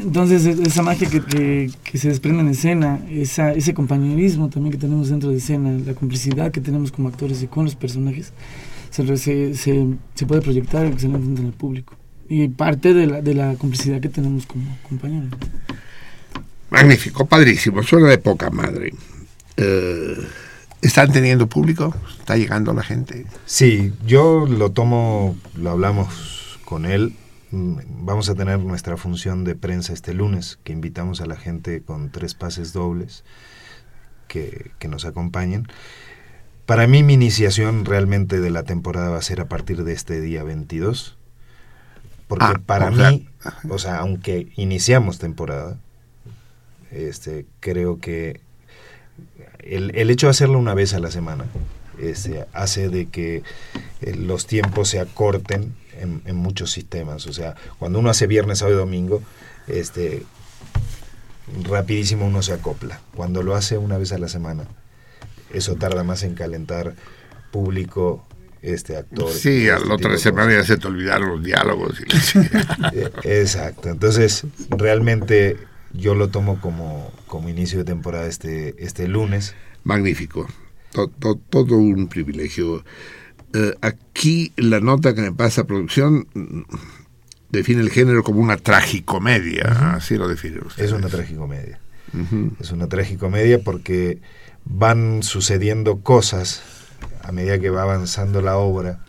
[0.00, 4.72] Entonces e- esa magia que, que, que se desprende en escena, esa, ese compañerismo también
[4.72, 8.32] que tenemos dentro de escena, la complicidad que tenemos como actores y con los personajes,
[8.90, 11.94] se, se, se, se puede proyectar excelentemente en el público.
[12.28, 15.30] Y parte de la, de la complicidad que tenemos como compañeros.
[16.70, 18.92] Magnífico, padrísimo, suena de poca madre.
[19.56, 20.16] Eh,
[20.82, 21.94] ¿Están teniendo público?
[22.20, 23.24] ¿Está llegando la gente?
[23.46, 27.14] Sí, yo lo tomo, lo hablamos con él.
[27.50, 31.82] Mm, Vamos a tener nuestra función de prensa este lunes, que invitamos a la gente
[31.82, 33.24] con tres pases dobles
[34.28, 35.66] que, que nos acompañen.
[36.66, 40.20] Para mí mi iniciación realmente de la temporada va a ser a partir de este
[40.20, 41.16] día 22.
[42.26, 43.28] Porque Ah, para o sea- mí,
[43.70, 45.78] o sea, aunque iniciamos temporada,
[46.90, 48.40] este, creo que
[49.60, 51.44] el, el hecho de hacerlo una vez a la semana
[51.98, 53.42] este, hace de que
[54.02, 57.26] eh, los tiempos se acorten en, en muchos sistemas.
[57.26, 59.22] O sea, cuando uno hace viernes, sábado y domingo,
[59.66, 60.22] este,
[61.68, 63.00] rapidísimo uno se acopla.
[63.14, 64.64] Cuando lo hace una vez a la semana,
[65.52, 66.94] eso tarda más en calentar
[67.50, 68.24] público,
[68.62, 69.30] este actor.
[69.30, 72.00] Sí, este a la tipo otra de semana ya se te olvidaron los diálogos.
[72.00, 72.38] y
[72.98, 73.10] Eh,
[73.40, 73.88] Exacto.
[73.88, 75.56] Entonces, realmente
[75.92, 79.54] yo lo tomo como, como inicio de temporada este, este lunes.
[79.84, 80.46] Magnífico.
[80.92, 82.84] To- to- todo un privilegio.
[83.54, 86.26] Eh, aquí la nota que me pasa a producción
[87.50, 89.94] define el género como una tragicomedia.
[89.94, 90.84] Así lo define usted.
[90.84, 91.80] Es una tragicomedia.
[92.12, 92.52] Ujú.
[92.60, 94.18] Es una tragicomedia porque
[94.64, 96.62] van sucediendo cosas
[97.22, 99.00] a medida que va avanzando la obra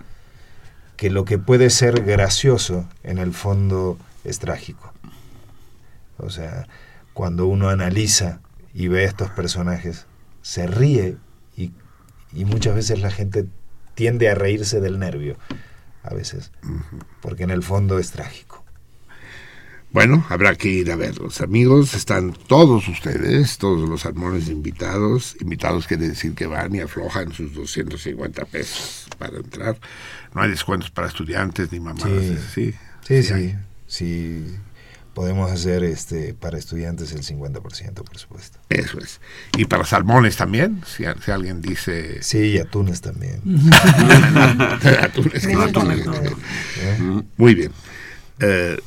[1.00, 4.92] que lo que puede ser gracioso en el fondo es trágico.
[6.18, 6.68] O sea,
[7.14, 8.42] cuando uno analiza
[8.74, 10.08] y ve a estos personajes,
[10.42, 11.16] se ríe
[11.56, 11.72] y,
[12.34, 13.48] y muchas veces la gente
[14.00, 15.36] tiende a reírse del nervio,
[16.04, 16.52] a veces,
[17.20, 18.64] porque en el fondo es trágico.
[19.92, 21.42] Bueno, habrá que ir a verlos.
[21.42, 25.36] Amigos, están todos ustedes, todos los salmones invitados.
[25.42, 29.78] Invitados quiere decir que van y aflojan sus 250 pesos para entrar.
[30.34, 32.24] No hay descuentos para estudiantes ni mamadas.
[32.54, 32.72] Sí,
[33.06, 33.34] Sí, sí, sí.
[33.34, 33.56] hay.
[33.86, 34.56] sí.
[35.20, 38.58] Podemos hacer este para estudiantes el 50%, por supuesto.
[38.70, 39.20] Eso es.
[39.58, 42.24] Y para salmones también, si, si alguien dice...
[42.24, 43.42] Sí, y atunes también.
[45.02, 46.08] atunes, no atunes.
[46.08, 47.22] ¿Eh?
[47.36, 47.74] Muy bien.
[48.40, 48.78] Eh,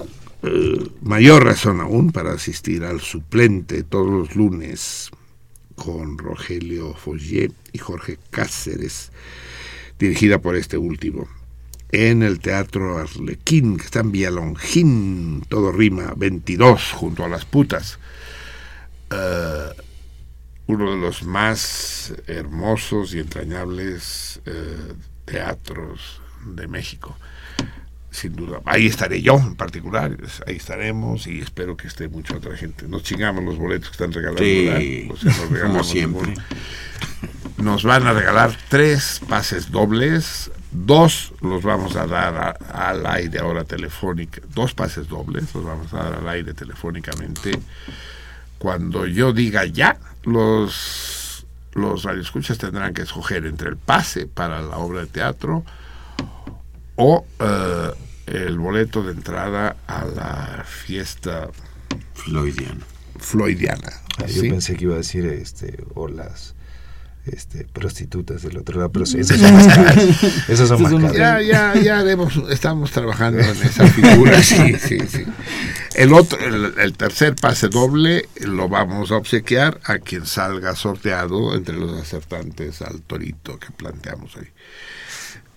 [0.43, 5.11] eh, mayor razón aún para asistir al suplente todos los lunes
[5.75, 9.13] con Rogelio Fogier y Jorge Cáceres,
[9.99, 11.29] dirigida por este último,
[11.93, 17.99] en el Teatro Arlequín, que está en Villalongín, todo rima, 22, junto a las putas.
[19.11, 19.69] Eh,
[20.67, 24.95] uno de los más hermosos y entrañables eh,
[25.27, 27.17] teatros de México
[28.13, 28.61] sin duda.
[28.67, 32.87] Ahí estaré yo en particular, ahí estaremos y espero que esté mucha otra gente.
[32.87, 34.45] Nos chingamos los boletos que están regalando.
[34.45, 35.13] Sí, ¿verdad?
[35.13, 36.35] O sea, nos como siempre.
[37.57, 43.39] Nos van a regalar tres pases dobles, dos los vamos a dar a- al aire
[43.41, 47.59] ahora telefónica, dos pases dobles los vamos a dar al aire telefónicamente.
[48.59, 54.79] Cuando yo diga ya, los, los radioescuchas tendrán que escoger entre el pase para la
[54.79, 55.65] obra de teatro
[56.97, 57.91] o eh,
[58.27, 61.49] el boleto de entrada a la fiesta
[62.15, 62.85] Floydiana.
[63.19, 63.93] Floydiana.
[64.19, 64.51] Ah, Yo ¿sí?
[64.51, 66.55] pensé que iba a decir este o las
[67.27, 70.23] este, prostitutas del otro lado, pero sí, esas son más caras.
[70.49, 71.17] Esas son más caras.
[71.17, 75.25] Ya, ya, ya haremos, estamos trabajando en esa figura, sí, sí, sí.
[75.95, 81.55] El otro, el, el tercer pase doble lo vamos a obsequiar a quien salga sorteado
[81.55, 84.49] entre los acertantes al torito que planteamos ahí.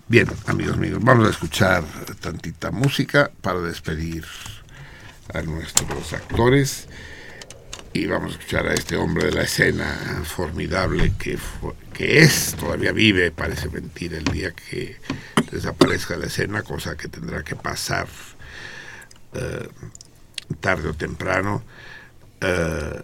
[0.08, 1.82] Bien, amigos míos, vamos a escuchar
[2.20, 4.24] tantita música para despedir
[5.34, 6.86] a nuestros actores
[7.96, 9.86] y vamos a escuchar a este hombre de la escena
[10.24, 11.38] formidable que,
[11.98, 14.98] es, todavía vive, parece mentira el día que
[15.50, 18.06] desaparezca de la escena, cosa que tendrá que pasar
[19.32, 19.68] eh,
[20.60, 21.62] tarde o temprano.
[22.42, 23.02] Eh,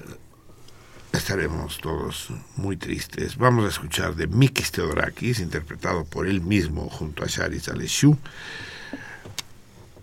[1.12, 3.38] estaremos todos muy tristes.
[3.38, 8.18] Vamos a escuchar de Mikis Theodorakis, interpretado por él mismo junto a Sharis Aleshu,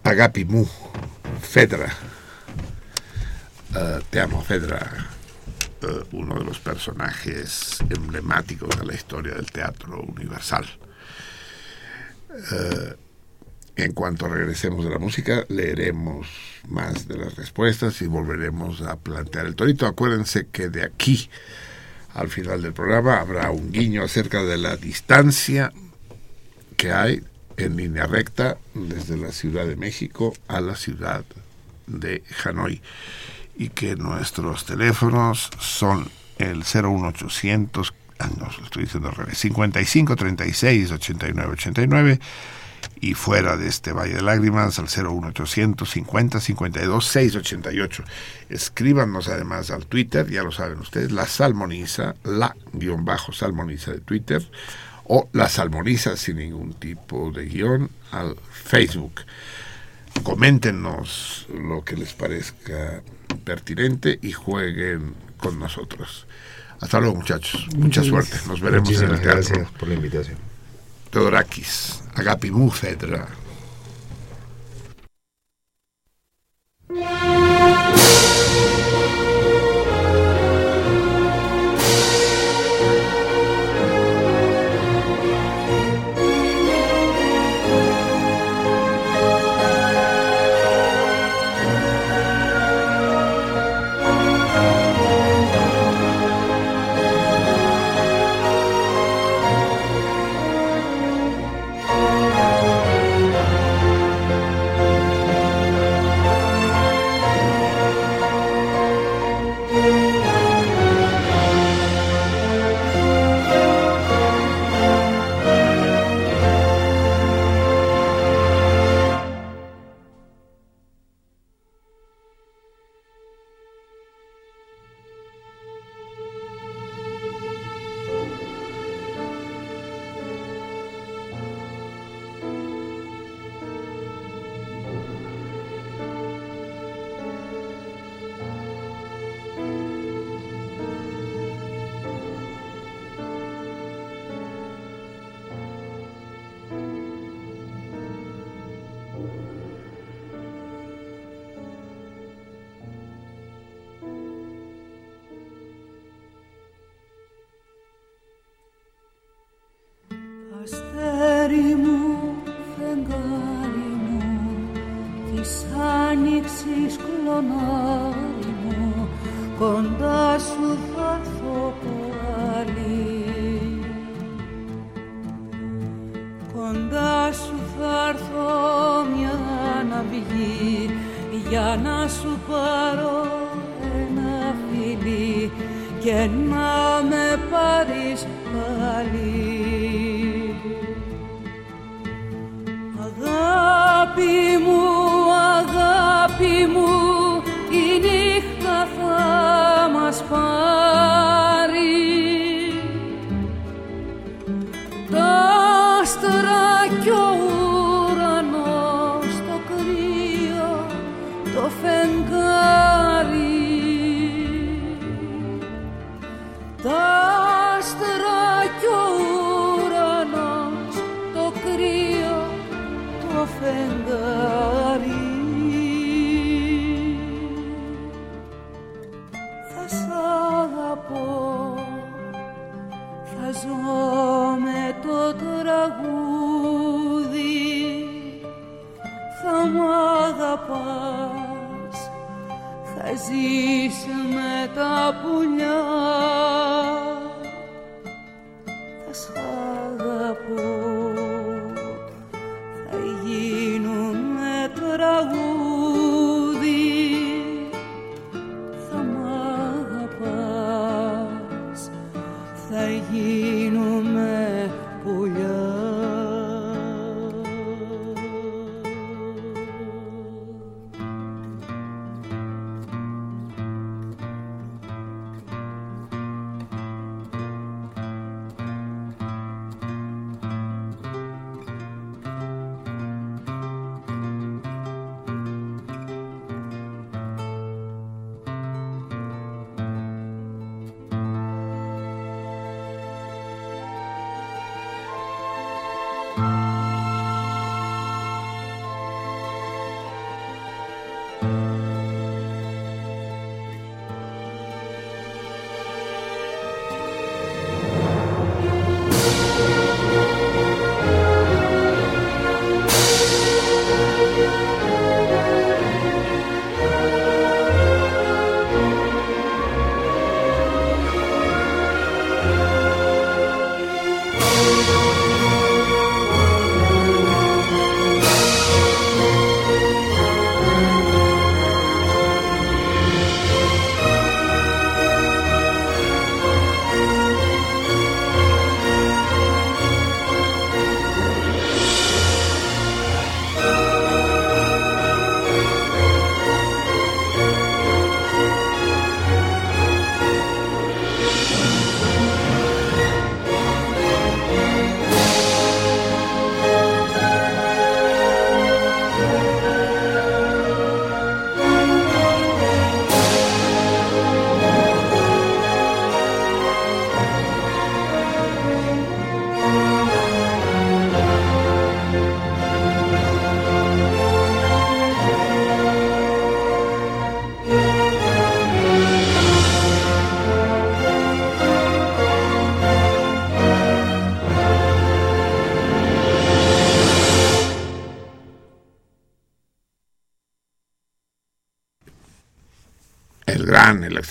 [0.04, 0.66] Agapi Mu,
[1.42, 1.96] Fedra.
[3.76, 5.10] Eh, te amo, Fedra,
[5.82, 10.66] eh, uno de los personajes emblemáticos de la historia del teatro universal.
[12.52, 12.96] Eh,
[13.76, 16.28] en cuanto regresemos de la música, leeremos
[16.68, 19.86] más de las respuestas y volveremos a plantear el torito.
[19.86, 21.30] Acuérdense que de aquí
[22.16, 25.72] al final del programa habrá un guiño acerca de la distancia
[26.76, 27.24] que hay
[27.58, 31.24] en línea recta desde la Ciudad de México a la ciudad
[31.86, 32.82] de Hanoi
[33.60, 40.92] y que nuestros teléfonos son el 01800 ah, no, estoy diciendo al revés, 55 36
[40.92, 42.20] 89 89
[43.02, 48.04] y fuera de este Valle de Lágrimas al 01800 50 52 688.
[48.50, 54.00] Escríbanos además al Twitter, ya lo saben ustedes, la salmoniza, la guion bajo salmoniza de
[54.00, 54.42] Twitter
[55.04, 59.22] o la salmoniza sin ningún tipo de guion al Facebook.
[60.24, 63.02] Coméntenos lo que les parezca
[63.44, 66.28] pertinente y jueguen con nosotros.
[66.82, 69.34] Hasta luego muchachos, mucha suerte, nos veremos en el teatro.
[69.34, 70.38] gracias por la invitación.
[71.12, 73.28] Teodorakis, Agapimu Fedra.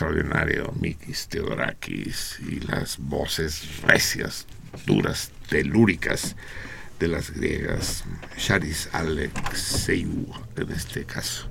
[0.03, 4.47] Extraordinario Mikis Theodorakis y las voces recias,
[4.87, 6.37] duras, telúricas
[7.01, 8.05] de las griegas,
[8.37, 11.49] Charis Alexeiou en este caso.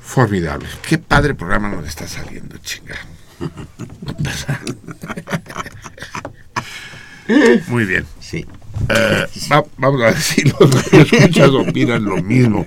[0.00, 0.68] Formidable.
[0.88, 2.98] Qué padre programa nos está saliendo, chinga.
[7.66, 8.06] Muy bien.
[8.20, 8.46] Sí.
[8.90, 12.64] Eh, va- vamos a ver si los escuchas opinan lo mismo.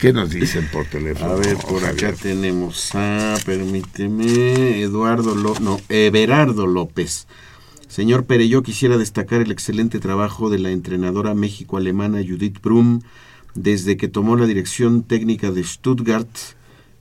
[0.00, 1.32] ¿Qué nos dicen por teléfono?
[1.32, 2.16] A ver, por acá Javier?
[2.16, 7.26] tenemos a, permíteme, Eduardo López, no, Everardo López.
[7.86, 13.02] Señor Pere, yo quisiera destacar el excelente trabajo de la entrenadora México-alemana Judith Brum
[13.54, 16.30] desde que tomó la dirección técnica de Stuttgart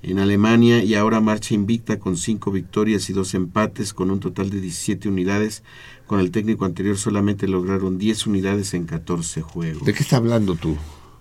[0.02, 4.50] en Alemania y ahora marcha invicta con cinco victorias y dos empates con un total
[4.50, 5.64] de 17 unidades.
[6.06, 9.86] Con el técnico anterior solamente lograron 10 unidades en 14 juegos.
[9.86, 10.76] ¿De qué está hablando tú?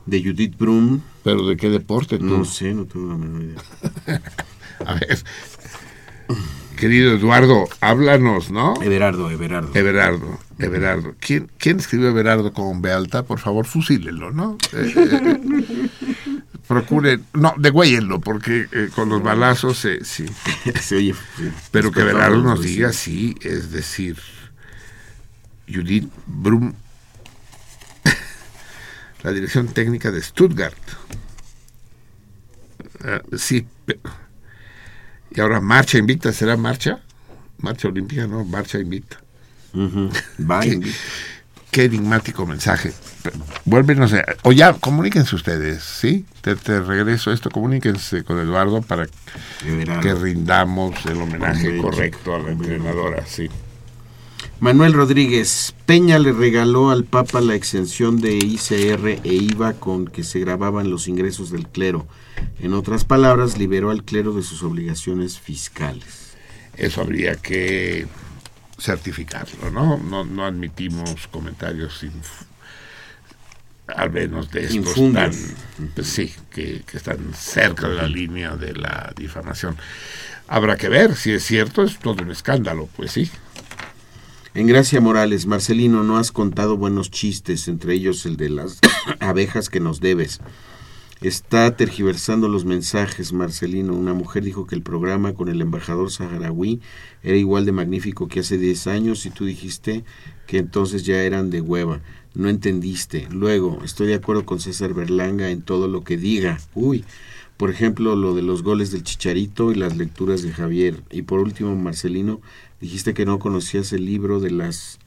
[0.09, 1.01] De Judith Brum.
[1.23, 2.25] ¿Pero de qué deporte tú?
[2.25, 4.23] No sé, no tengo la menor idea.
[4.87, 5.19] A ver.
[6.79, 8.81] Querido Eduardo, háblanos, ¿no?
[8.81, 9.71] Everardo, Everardo.
[9.75, 11.15] Everardo, Everardo.
[11.19, 13.25] ¿Quién, quién escribió Everardo con B alta?
[13.25, 14.57] Por favor, fusílenlo, ¿no?
[14.73, 15.89] Eh, eh,
[16.69, 20.27] procuren, no, degüéllenlo, porque eh, con los balazos se, sí.
[20.81, 21.15] Se oye.
[21.73, 24.17] Pero que Everardo nos diga sí, es decir,
[25.69, 26.75] Judith Brum,
[29.23, 30.77] la dirección técnica de Stuttgart.
[33.05, 33.67] Ah, sí,
[35.31, 37.01] y ahora marcha invicta, ¿será marcha?
[37.59, 39.21] Marcha olímpica, no, marcha invicta.
[39.75, 40.99] Va qué, invicta.
[41.71, 42.93] qué enigmático mensaje.
[43.65, 46.25] Vuélvenos a, o ya, comuníquense ustedes, ¿sí?
[46.41, 49.07] Te, te regreso esto, comuníquense con Eduardo para
[50.03, 53.49] que rindamos el homenaje correcto a la entrenadora, sí.
[54.61, 60.25] Manuel Rodríguez, Peña le regaló al Papa la exención de ICR e IVA con que
[60.25, 62.09] se grababan los ingresos del clero.
[62.59, 66.33] En otras palabras, liberó al clero de sus obligaciones fiscales.
[66.77, 68.09] Eso habría que
[68.81, 69.97] certificarlo, ¿no?
[69.99, 72.05] No, no admitimos comentarios
[73.87, 75.33] al menos de estos tan,
[75.95, 79.77] pues sí, que, que están cerca de la línea de la difamación.
[80.49, 83.31] Habrá que ver si es cierto, es todo un escándalo, pues sí.
[84.59, 88.81] En Gracia Morales, Marcelino, no has contado buenos chistes, entre ellos el de las
[89.21, 90.41] abejas que nos debes.
[91.21, 93.95] Está tergiversando los mensajes, Marcelino.
[93.95, 96.81] Una mujer dijo que el programa con el embajador saharaui
[97.23, 100.03] era igual de magnífico que hace 10 años y tú dijiste
[100.49, 102.01] que entonces ya eran de hueva.
[102.35, 103.29] No entendiste.
[103.31, 106.59] Luego, estoy de acuerdo con César Berlanga en todo lo que diga.
[106.75, 107.05] Uy,
[107.59, 111.03] por ejemplo, lo de los goles del Chicharito y las lecturas de Javier.
[111.11, 112.41] Y por último, Marcelino,
[112.81, 114.99] dijiste que no conocías el libro de las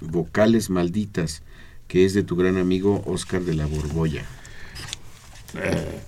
[0.00, 1.42] vocales malditas,
[1.88, 4.24] que es de tu gran amigo Oscar de la Borbolla.
[5.54, 6.00] Eh,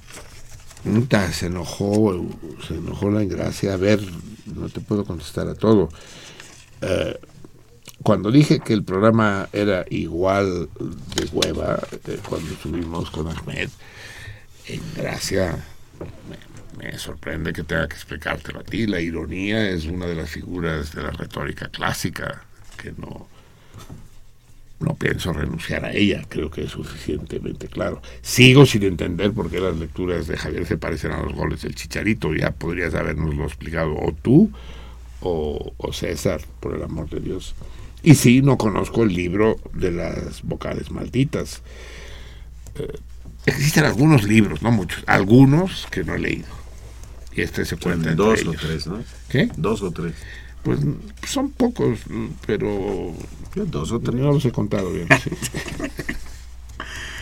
[1.32, 2.26] se enojó,
[2.66, 3.74] se enojó la ingracia.
[3.74, 4.00] A ver,
[4.46, 5.88] no te puedo contestar a todo.
[6.80, 7.18] Eh,
[8.02, 10.68] cuando dije que el programa era igual
[11.14, 13.68] de hueva, eh, cuando estuvimos con Ahmed,
[14.66, 15.64] en gracia,
[16.76, 18.86] me sorprende que tenga que explicártelo a ti.
[18.86, 22.42] La ironía es una de las figuras de la retórica clásica
[22.76, 23.28] que no,
[24.80, 28.02] no pienso renunciar a ella, creo que es suficientemente claro.
[28.20, 31.74] Sigo sin entender por qué las lecturas de Javier se parecen a los goles del
[31.74, 34.50] Chicharito, ya podrías habernoslo explicado o tú
[35.20, 37.54] o, César, por el amor de Dios.
[38.02, 41.62] Y sí, no conozco el libro de las vocales malditas.
[42.76, 42.98] Eh,
[43.46, 46.65] existen algunos libros, no muchos, algunos que no he leído.
[47.36, 48.98] Y este se cuenta entre dos o tres, ¿no?
[49.28, 49.50] ¿Qué?
[49.56, 50.14] Dos o tres.
[50.62, 50.80] Pues
[51.26, 52.00] son pocos,
[52.46, 53.12] pero
[53.54, 54.16] dos o tres.
[54.16, 55.06] no los he contado bien.
[55.22, 55.30] sí.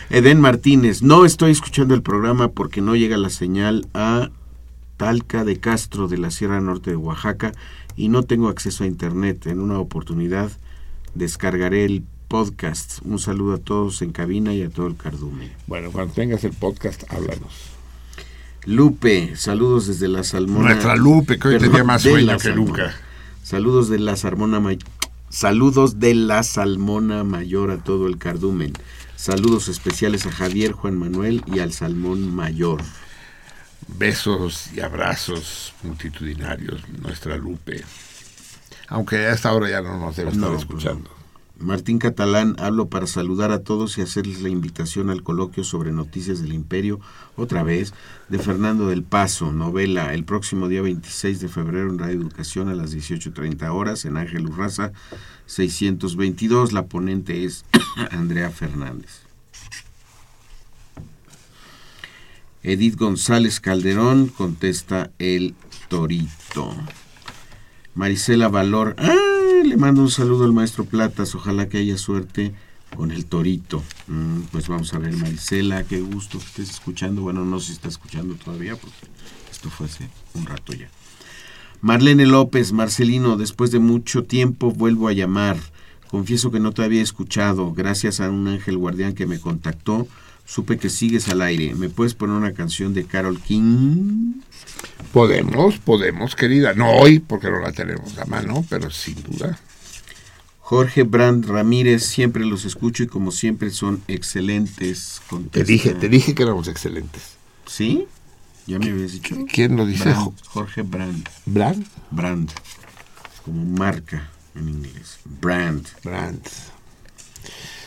[0.09, 4.29] Eden Martínez, no estoy escuchando el programa porque no llega la señal a
[4.97, 7.51] Talca de Castro de la Sierra Norte de Oaxaca
[7.97, 9.47] y no tengo acceso a internet.
[9.47, 10.51] En una oportunidad
[11.15, 12.99] descargaré el podcast.
[13.03, 15.51] Un saludo a todos en cabina y a todo el cardumen.
[15.67, 17.74] Bueno, cuando tengas el podcast, háblanos.
[18.65, 20.69] Lupe, saludos desde la Salmona.
[20.69, 22.65] Nuestra Lupe, que hoy tenía más sueño la que Salmona.
[22.65, 22.95] nunca.
[23.43, 24.79] Saludos de la Salmona May-
[25.29, 28.73] Saludos de la Salmona Mayor a todo el cardumen.
[29.15, 32.81] Saludos especiales a Javier, Juan Manuel y al Salmón Mayor.
[33.87, 37.83] Besos y abrazos multitudinarios, nuestra Lupe.
[38.87, 41.09] Aunque a esta hora ya no nos debe estar No, escuchando.
[41.57, 46.41] Martín Catalán, hablo para saludar a todos y hacerles la invitación al coloquio sobre Noticias
[46.41, 46.99] del Imperio,
[47.37, 47.93] otra vez,
[48.27, 52.75] de Fernando del Paso, novela, el próximo día 26 de febrero en Radio Educación a
[52.75, 54.91] las 18.30 horas en Ángel Urraza
[55.45, 56.73] 622.
[56.73, 57.63] La ponente es
[58.11, 59.21] Andrea Fernández.
[62.63, 65.55] Edith González Calderón contesta el
[65.87, 66.75] torito.
[67.93, 69.34] Marisela Valor, ¡ah!
[69.77, 72.53] Mando un saludo al maestro Platas, ojalá que haya suerte
[72.95, 73.83] con el torito.
[74.07, 77.21] Mm, pues vamos a ver, Marisela, qué gusto que estés escuchando.
[77.21, 79.07] Bueno, no sé si está escuchando todavía, porque
[79.51, 80.89] esto fue hace un rato ya.
[81.81, 85.57] Marlene López, Marcelino, después de mucho tiempo vuelvo a llamar.
[86.07, 87.73] Confieso que no te había escuchado.
[87.73, 90.07] Gracias a un ángel guardián que me contactó,
[90.45, 91.75] supe que sigues al aire.
[91.75, 94.41] ¿Me puedes poner una canción de Carol King?
[95.11, 96.73] Podemos, podemos, querida.
[96.73, 99.59] No hoy, porque no la tenemos a mano, pero sin duda.
[100.59, 105.21] Jorge Brand Ramírez, siempre los escucho y como siempre son excelentes.
[105.21, 105.71] Te contesta.
[105.71, 107.35] dije, te dije que éramos excelentes.
[107.67, 108.07] ¿Sí?
[108.65, 109.35] Ya me habías dicho.
[109.51, 110.05] ¿Quién lo dice?
[110.05, 111.29] Brand, Jorge Brand.
[111.45, 111.85] ¿Brand?
[112.09, 112.51] Brand.
[113.43, 115.19] Como marca en inglés.
[115.39, 115.87] Brand.
[116.03, 116.41] Brand.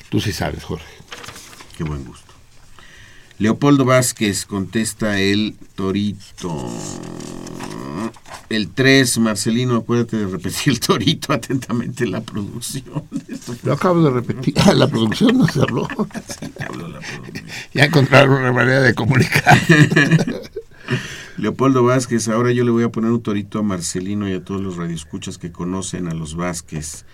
[0.08, 0.86] Tú sí sabes, Jorge.
[1.76, 2.27] Qué buen gusto.
[3.38, 6.68] Leopoldo Vázquez contesta el torito.
[8.48, 13.04] El 3, Marcelino, acuérdate de repetir el torito atentamente la producción.
[13.62, 14.54] Lo acabo de repetir.
[14.74, 15.46] La producción no.
[15.48, 15.54] Sí,
[16.66, 17.22] producción.
[17.72, 19.56] Ya encontraron una manera de comunicar.
[21.36, 24.60] Leopoldo Vázquez, ahora yo le voy a poner un torito a Marcelino y a todos
[24.60, 27.04] los radioescuchas que conocen a los Vázquez,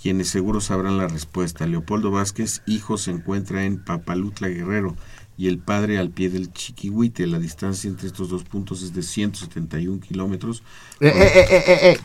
[0.00, 1.66] quienes seguro sabrán la respuesta.
[1.66, 4.96] Leopoldo Vázquez, hijo, se encuentra en Papalutla Guerrero
[5.36, 7.26] y el padre al pie del Chiquihuite.
[7.26, 10.62] La distancia entre estos dos puntos es de 171 kilómetros.
[11.00, 11.98] Eh, eh, eh, eh, eh, eh.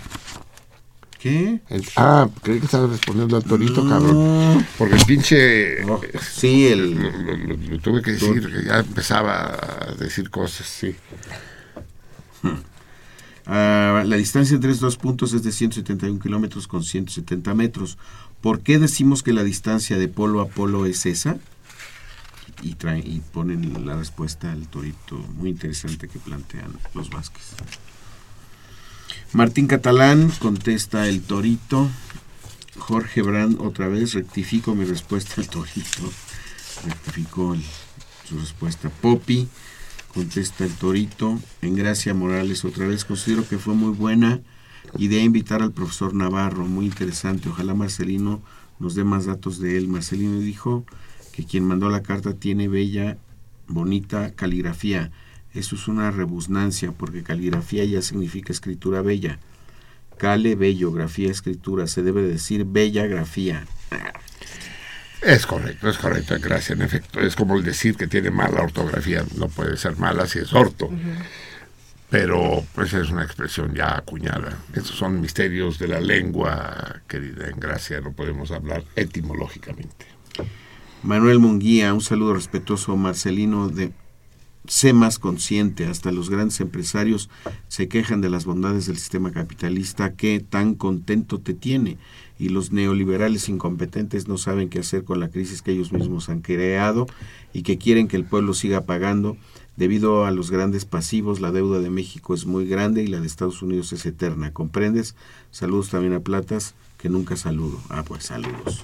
[1.19, 1.59] ¿Qué?
[1.67, 3.89] El- ah, creí que estabas respondiendo al torito, No.
[3.89, 4.65] cabrón.
[4.77, 5.83] Porque el pinche.
[6.21, 6.93] Sí, el.
[6.95, 10.95] Lo, lo- lo tuve que decir, que ya empezaba a decir cosas, sí.
[13.51, 17.97] Ah, la distancia entre estos dos puntos es de 171 kilómetros con 170 metros.
[18.41, 21.37] ¿Por qué decimos que la distancia de polo a polo es esa?
[22.61, 27.55] Y, traen, ponen la respuesta al torito muy interesante que plantean los Vázquez.
[29.33, 31.89] Martín Catalán contesta el torito.
[32.77, 36.11] Jorge Brand otra vez rectifico mi respuesta al torito.
[36.85, 37.55] Rectificó
[38.27, 38.89] su respuesta.
[38.89, 39.47] Poppy
[40.13, 41.39] contesta el torito.
[41.61, 44.41] En Gracia Morales otra vez considero que fue muy buena
[44.97, 47.49] idea invitar al profesor Navarro, muy interesante.
[47.49, 48.41] Ojalá Marcelino
[48.79, 49.87] nos dé más datos de él.
[49.87, 50.85] Marcelino dijo
[51.39, 53.15] que quien mandó la carta tiene bella,
[53.65, 55.09] bonita caligrafía.
[55.53, 59.39] Eso es una rebusnancia porque caligrafía ya significa escritura bella.
[60.17, 61.87] Cale, bello, grafía, escritura.
[61.87, 63.65] Se debe decir bella grafía.
[65.21, 66.77] Es correcto, es correcto, gracias.
[66.77, 69.23] En efecto, es como el decir que tiene mala ortografía.
[69.37, 70.89] No puede ser mala si es orto.
[72.09, 74.57] Pero pues es una expresión ya acuñada.
[74.73, 78.01] Esos son misterios de la lengua, querida en gracia.
[78.01, 80.18] No podemos hablar etimológicamente.
[81.03, 82.97] Manuel Munguía, un saludo respetuoso.
[82.97, 83.91] Marcelino de
[84.69, 87.29] Sé más consciente, hasta los grandes empresarios
[87.69, 91.97] se quejan de las bondades del sistema capitalista que tan contento te tiene
[92.37, 96.41] y los neoliberales incompetentes no saben qué hacer con la crisis que ellos mismos han
[96.41, 97.07] creado
[97.51, 99.37] y que quieren que el pueblo siga pagando.
[99.75, 103.27] Debido a los grandes pasivos, la deuda de México es muy grande y la de
[103.27, 104.53] Estados Unidos es eterna.
[104.53, 105.15] ¿Comprendes?
[105.49, 107.79] Saludos también a Platas, que nunca saludo.
[107.89, 108.83] Ah, pues saludos.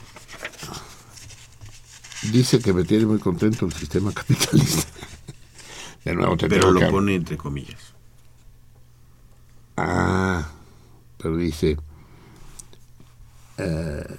[2.32, 4.84] Dice que me tiene muy contento el sistema capitalista.
[6.06, 7.80] De nuevo te Pero lo que- pone entre comillas.
[9.78, 10.48] Ah,
[11.18, 11.78] pero dice,
[13.58, 14.18] eh,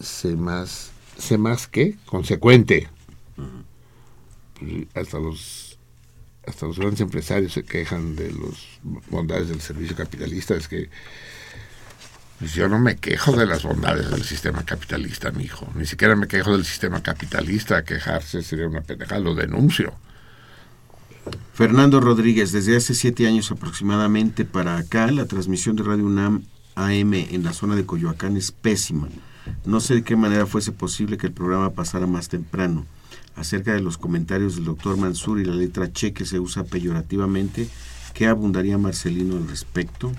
[0.00, 2.88] sé más, sé más que consecuente.
[4.58, 5.78] Pues, hasta los
[6.46, 8.64] hasta los grandes empresarios se quejan de las
[9.10, 10.54] bondades del servicio capitalista.
[10.54, 10.88] Es que
[12.38, 15.70] pues, yo no me quejo de las bondades del sistema capitalista, mi hijo.
[15.74, 17.82] Ni siquiera me quejo del sistema capitalista.
[17.84, 19.20] Quejarse sería una pendejada.
[19.20, 19.94] Lo denuncio.
[21.54, 26.42] Fernando Rodríguez, desde hace siete años aproximadamente para acá, la transmisión de Radio UNAM
[26.74, 29.08] AM en la zona de Coyoacán es pésima.
[29.64, 32.84] No sé de qué manera fuese posible que el programa pasara más temprano.
[33.34, 37.68] Acerca de los comentarios del doctor Mansur y la letra che que se usa peyorativamente,
[38.12, 40.12] ¿qué abundaría Marcelino al respecto?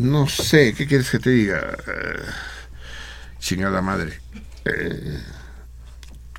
[0.00, 1.76] No sé, ¿qué quieres que te diga?
[1.86, 2.22] Eh,
[3.38, 4.20] chingada madre.
[4.64, 5.18] Eh,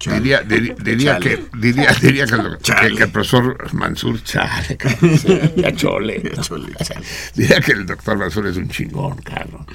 [0.06, 2.90] diría diría, diría que, diría, diría que, el, Chale.
[2.90, 4.78] que- que el profesor Mansur, chale,
[5.58, 6.22] ya chole.
[6.36, 7.06] Ya chole, chale.
[7.36, 9.66] Diría que el doctor Mansur es un chingón, cabrón.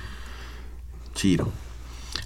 [1.14, 1.52] Chiro.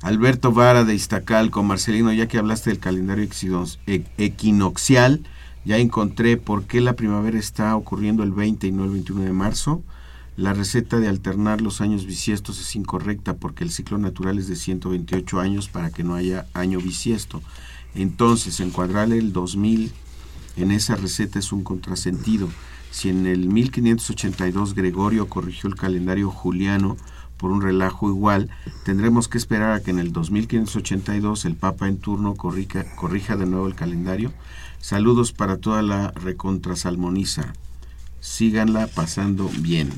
[0.03, 5.25] Alberto Vara de Iztacalco, Marcelino, ya que hablaste del calendario exinos- e- equinoccial,
[5.65, 9.33] ya encontré por qué la primavera está ocurriendo el 20 y no el 21 de
[9.33, 9.83] marzo.
[10.39, 14.55] La receta de alternar los años bisiestos es incorrecta porque el ciclo natural es de
[14.55, 17.43] 128 años para que no haya año bisiesto.
[17.97, 19.91] Entonces, encuadrar el 2000
[20.57, 22.49] en esa receta es un contrasentido.
[22.93, 26.97] Si en el 1582 Gregorio corrigió el calendario juliano
[27.37, 28.49] por un relajo igual,
[28.85, 33.47] tendremos que esperar a que en el 2582 el Papa en turno corrija, corrija de
[33.47, 34.33] nuevo el calendario.
[34.79, 37.55] Saludos para toda la recontrasalmoniza.
[38.21, 39.91] Síganla pasando bien.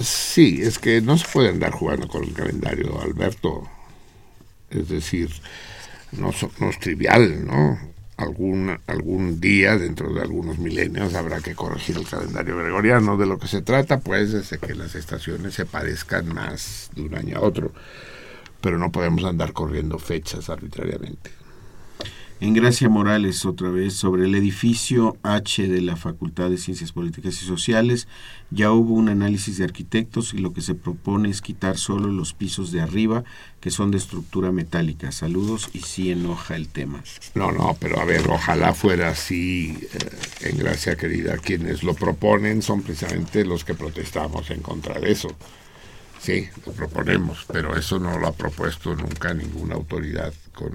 [0.00, 3.68] Sí, es que no se puede andar jugando con el calendario, Alberto.
[4.70, 5.30] Es decir,
[6.12, 7.78] no, no es trivial, ¿no?
[8.16, 13.16] Algún, algún día, dentro de algunos milenios, habrá que corregir el calendario gregoriano.
[13.16, 17.02] De lo que se trata, pues, es de que las estaciones se parezcan más de
[17.02, 17.72] un año a otro.
[18.60, 21.30] Pero no podemos andar corriendo fechas arbitrariamente.
[22.40, 27.40] En Gracia Morales, otra vez, sobre el edificio H de la Facultad de Ciencias Políticas
[27.40, 28.08] y Sociales,
[28.50, 32.34] ya hubo un análisis de arquitectos y lo que se propone es quitar solo los
[32.34, 33.22] pisos de arriba,
[33.60, 35.12] que son de estructura metálica.
[35.12, 37.04] Saludos y sí enoja el tema.
[37.36, 41.38] No, no, pero a ver, ojalá fuera así, eh, en gracia querida.
[41.38, 45.28] Quienes lo proponen son precisamente los que protestamos en contra de eso.
[46.20, 50.72] Sí, lo proponemos, pero eso no lo ha propuesto nunca ninguna autoridad con,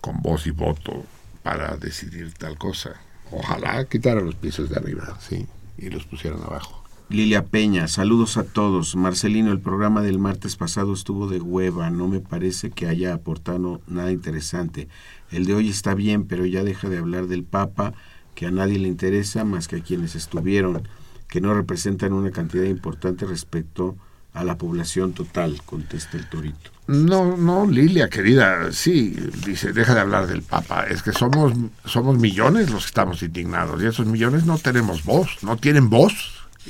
[0.00, 1.04] con voz y voto
[1.42, 3.00] para decidir tal cosa.
[3.30, 5.46] Ojalá quitaran los pisos de arriba, sí,
[5.78, 6.82] y los pusieran abajo.
[7.08, 8.96] Lilia Peña, saludos a todos.
[8.96, 13.80] Marcelino, el programa del martes pasado estuvo de hueva, no me parece que haya aportado
[13.86, 14.88] nada interesante.
[15.30, 17.94] El de hoy está bien, pero ya deja de hablar del Papa,
[18.34, 20.88] que a nadie le interesa más que a quienes estuvieron,
[21.28, 23.96] que no representan una cantidad importante respecto
[24.36, 26.70] a la población total, contesta el Torito.
[26.88, 30.84] No, no, Lilia, querida, sí, dice, deja de hablar del Papa.
[30.84, 31.54] Es que somos,
[31.86, 36.12] somos millones los que estamos indignados y esos millones no tenemos voz, no tienen voz.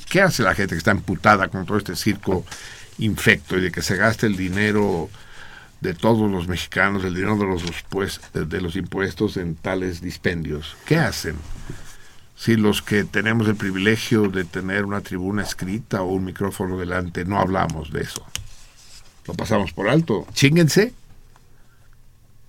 [0.08, 2.44] ¿Qué hace la gente que está emputada con todo este circo
[2.98, 5.10] infecto y de que se gaste el dinero
[5.80, 10.76] de todos los mexicanos, el dinero de los, pues, de los impuestos en tales dispendios?
[10.86, 11.34] ¿Qué hacen?
[12.36, 17.24] Si los que tenemos el privilegio de tener una tribuna escrita o un micrófono delante
[17.24, 18.26] no hablamos de eso
[19.26, 20.26] lo pasamos por alto.
[20.32, 20.92] Chinguense.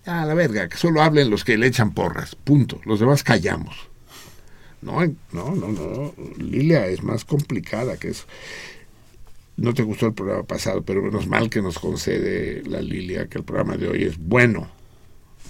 [0.06, 2.36] A la verga, que solo hablen los que le echan porras.
[2.36, 2.80] Punto.
[2.86, 3.76] Los demás callamos.
[4.82, 6.14] No, no, no, no.
[6.38, 8.26] Lilia es más complicada que eso.
[9.58, 13.40] No te gustó el programa pasado, pero menos mal que nos concede la Lilia que
[13.40, 14.70] el programa de hoy es bueno.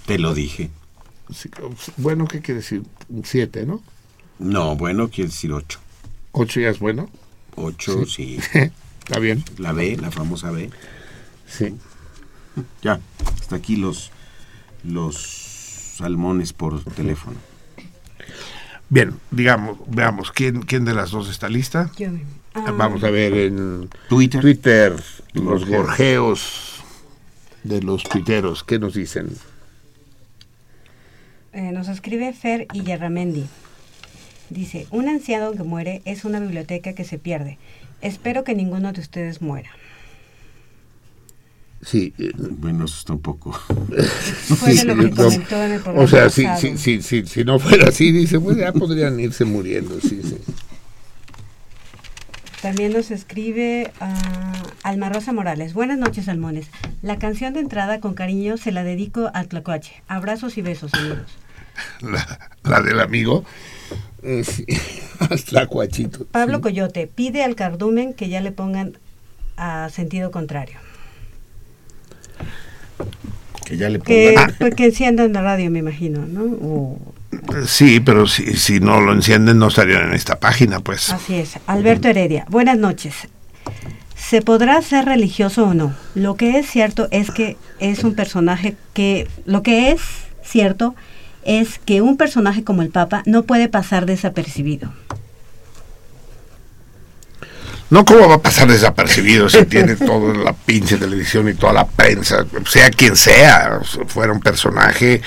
[0.06, 0.70] Te lo dije.
[1.32, 1.50] Sí,
[1.98, 2.82] bueno, ¿qué quiere decir?
[3.10, 3.82] Un 7, ¿no?
[4.38, 5.78] No, bueno quiere decir 8.
[6.32, 7.08] ¿8 ya es bueno?
[7.56, 8.38] 8, sí.
[9.04, 9.42] Está bien.
[9.58, 10.70] La B, la famosa B.
[11.46, 11.74] Sí.
[12.82, 13.00] Ya,
[13.40, 14.10] hasta aquí los,
[14.84, 15.16] los
[15.96, 17.36] salmones por teléfono.
[18.90, 21.90] Bien, digamos, veamos, ¿quién, quién de las dos está lista?
[21.96, 22.08] Yo.
[22.54, 24.96] Ah, Vamos a ver en Twitter, Twitter
[25.34, 26.82] los Gorjeos.
[27.64, 28.64] de los tuiteros.
[28.64, 29.28] ¿Qué nos dicen?
[31.52, 33.46] Eh, nos escribe Fer Illarramendi.
[34.50, 37.58] Dice, un anciano que muere es una biblioteca que se pierde.
[38.00, 39.70] Espero que ninguno de ustedes muera.
[41.82, 42.12] Sí.
[42.18, 43.52] eh, Bueno, eso está un poco.
[43.52, 47.26] Fue de lo que no, comentó en el programa o sea, si, si, si, si,
[47.26, 50.00] si no fuera así, dice, pues ya podrían irse muriendo.
[50.00, 50.36] Sí, sí.
[52.62, 54.52] También nos escribe ah,
[54.82, 55.74] Alma Rosa Morales.
[55.74, 56.66] Buenas noches, Salmones.
[57.02, 60.02] La canción de entrada con cariño se la dedico al Tlacuache.
[60.08, 61.38] Abrazos y besos, amigos.
[62.00, 63.44] La, la del amigo.
[64.22, 64.66] eh, sí,
[65.18, 66.26] hasta cuachito.
[66.26, 68.98] Pablo Coyote pide al cardumen que ya le pongan
[69.56, 70.78] a sentido contrario.
[73.64, 74.54] Que ya le pongan.
[74.58, 76.42] pues, que enciendan la radio, me imagino, ¿no?
[76.42, 76.98] O-
[77.66, 81.10] Sí, pero si, si no lo encienden no estarían en esta página, pues.
[81.10, 81.58] así es.
[81.66, 83.14] Alberto Heredia, buenas noches.
[84.16, 85.94] ¿Se podrá ser religioso o no?
[86.14, 89.28] Lo que es cierto es que es un personaje que...
[89.44, 90.00] Lo que es
[90.42, 91.17] cierto es
[91.86, 94.92] que un personaje como el Papa no puede pasar desapercibido.
[97.90, 101.86] No, ¿cómo va a pasar desapercibido si tiene toda la pinche televisión y toda la
[101.86, 105.22] prensa, sea quien sea, fuera un personaje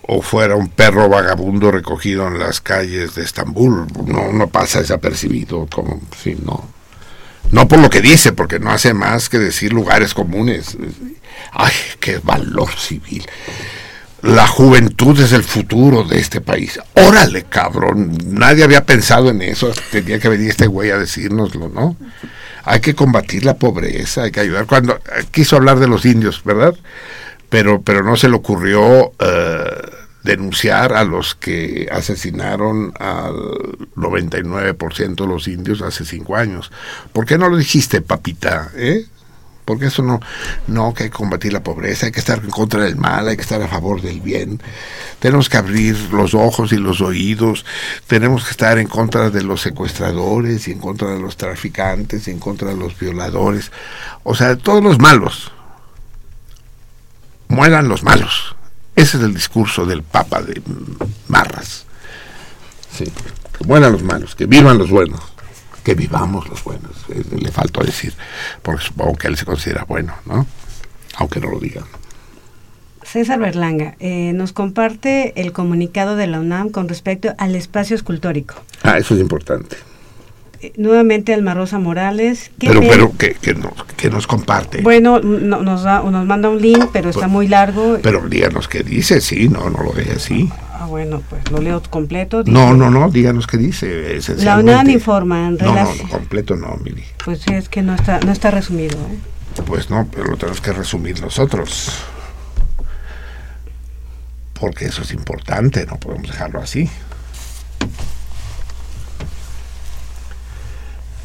[0.00, 3.86] o fuera un perro vagabundo recogido en las calles de Estambul?
[4.06, 6.66] No, no pasa desapercibido, como, sí, no.
[7.50, 10.78] No por lo que dice, porque no hace más que decir lugares comunes.
[11.52, 13.26] Ay, qué valor civil.
[14.24, 16.80] La juventud es el futuro de este país.
[16.94, 18.16] Órale, cabrón.
[18.26, 19.70] Nadie había pensado en eso.
[19.90, 21.94] Tenía que venir este güey a decírnoslo, ¿no?
[22.64, 24.64] Hay que combatir la pobreza, hay que ayudar.
[24.64, 26.74] Cuando eh, quiso hablar de los indios, ¿verdad?
[27.50, 29.90] Pero, pero no se le ocurrió eh,
[30.22, 33.34] denunciar a los que asesinaron al
[33.94, 36.72] 99% de los indios hace cinco años.
[37.12, 38.70] ¿Por qué no lo dijiste, papita?
[38.74, 39.04] ¿Eh?
[39.64, 40.20] Porque eso no,
[40.66, 43.36] no, que hay que combatir la pobreza, hay que estar en contra del mal, hay
[43.36, 44.60] que estar a favor del bien.
[45.18, 47.64] Tenemos que abrir los ojos y los oídos,
[48.06, 52.30] tenemos que estar en contra de los secuestradores y en contra de los traficantes y
[52.30, 53.72] en contra de los violadores,
[54.22, 55.50] o sea, todos los malos.
[57.48, 58.56] Mueran los malos.
[58.96, 60.62] Ese es el discurso del Papa de
[61.28, 61.84] Marras.
[62.96, 65.33] Sí, que mueran los malos, que vivan los buenos
[65.84, 66.92] que vivamos los buenos.
[67.08, 68.14] Le faltó decir,
[68.62, 70.46] porque supongo que él se considera bueno, ¿no?
[71.16, 71.84] Aunque no lo diga.
[73.02, 78.54] César Berlanga eh, nos comparte el comunicado de la UNAM con respecto al espacio escultórico.
[78.82, 79.76] Ah, eso es importante.
[80.64, 82.50] Eh, nuevamente Alma Rosa Morales.
[82.58, 84.80] ¿qué Pero, pe- pero que, que, nos, que nos comparte.
[84.80, 87.98] Bueno, no- nos, da- nos manda un link, pero está Pues- muy largo.
[88.02, 90.48] Pero díganos qué dice, sí, no, no lo deje así.
[90.72, 92.38] Ah, bueno, pues lo leo completo.
[92.46, 94.18] No, Dice, no, no, díganos qué dice.
[94.38, 94.58] La.
[94.58, 96.06] UNAM informa en No, no, relación...
[96.06, 97.04] no, completo no, Mili.
[97.22, 98.96] Pues es que no está, no está resumido.
[98.96, 99.62] ¿eh?
[99.66, 101.90] Pues no, pero lo tenemos que resumir nosotros.
[104.58, 106.88] Porque eso es importante, no podemos dejarlo así.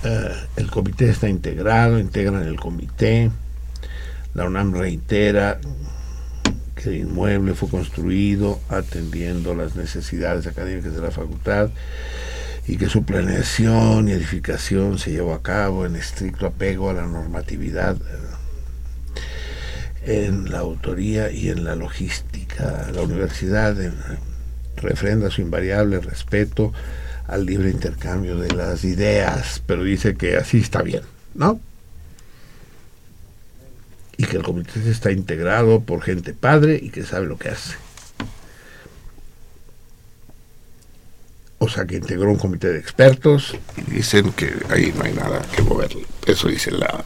[0.04, 3.32] Eh, el comité está integrado, integran el comité.
[4.34, 5.60] La UNAM reitera
[6.76, 11.70] que el inmueble fue construido atendiendo las necesidades académicas de la facultad
[12.68, 17.06] y que su planeación y edificación se llevó a cabo en estricto apego a la
[17.06, 17.98] normatividad
[20.06, 22.88] eh, en la autoría y en la logística.
[22.94, 23.92] La universidad eh,
[24.78, 26.72] refrenda su invariable respeto
[27.30, 31.04] al libre intercambio de las ideas, pero dice que así está bien,
[31.36, 31.60] ¿no?
[34.18, 37.76] Y que el comité está integrado por gente padre y que sabe lo que hace.
[41.60, 45.42] O sea, que integró un comité de expertos y dicen que ahí no hay nada
[45.56, 45.92] que mover.
[46.26, 47.06] Eso dice la,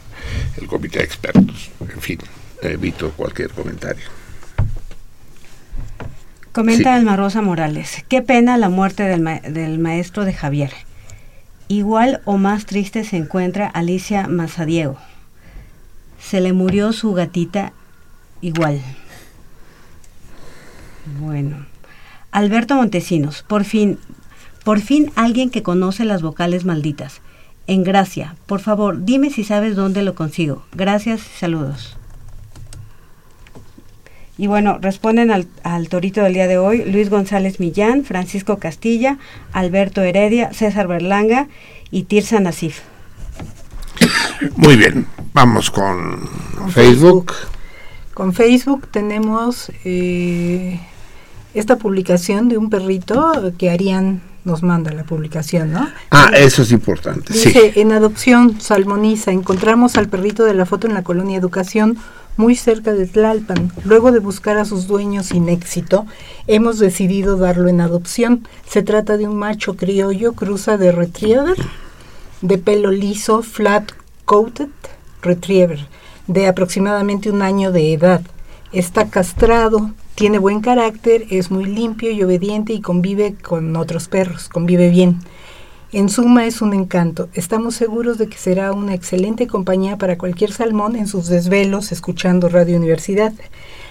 [0.56, 1.70] el comité de expertos.
[1.80, 2.18] En fin,
[2.62, 4.23] evito cualquier comentario.
[6.54, 6.98] Comenta Sí.
[6.98, 8.04] Alma Rosa Morales.
[8.08, 10.72] Qué pena la muerte del, ma- del maestro de Javier.
[11.68, 14.96] Igual o más triste se encuentra Alicia Mazadiego.
[16.20, 17.72] Se le murió su gatita
[18.40, 18.80] igual.
[21.20, 21.66] Bueno.
[22.30, 23.42] Alberto Montesinos.
[23.42, 23.98] Por fin,
[24.64, 27.20] por fin alguien que conoce las vocales malditas.
[27.66, 28.36] En gracia.
[28.46, 30.64] Por favor, dime si sabes dónde lo consigo.
[30.72, 31.96] Gracias y saludos.
[34.36, 39.18] Y bueno, responden al, al torito del día de hoy Luis González Millán, Francisco Castilla,
[39.52, 41.48] Alberto Heredia, César Berlanga
[41.90, 42.80] y Tirsa Nasif.
[44.56, 47.32] Muy bien, vamos con, Con Facebook.
[48.12, 50.80] Con Facebook tenemos eh,
[51.54, 55.88] esta publicación de un perrito que Arián nos manda la publicación, ¿no?
[56.10, 57.48] Ah, eso es importante, sí.
[57.48, 61.96] Dice, en adopción, Salmoniza, encontramos al perrito de la foto en la colonia Educación,
[62.36, 63.72] muy cerca de Tlalpan.
[63.84, 66.06] Luego de buscar a sus dueños sin éxito,
[66.46, 68.46] hemos decidido darlo en adopción.
[68.68, 71.56] Se trata de un macho criollo, cruza de retriever,
[72.42, 73.92] de pelo liso, flat
[74.24, 74.68] coated
[75.22, 75.86] retriever,
[76.26, 78.22] de aproximadamente un año de edad.
[78.72, 84.48] Está castrado, tiene buen carácter, es muy limpio y obediente y convive con otros perros,
[84.48, 85.20] convive bien.
[85.94, 87.28] En suma es un encanto.
[87.34, 92.48] Estamos seguros de que será una excelente compañía para cualquier salmón en sus desvelos escuchando
[92.48, 93.32] Radio Universidad.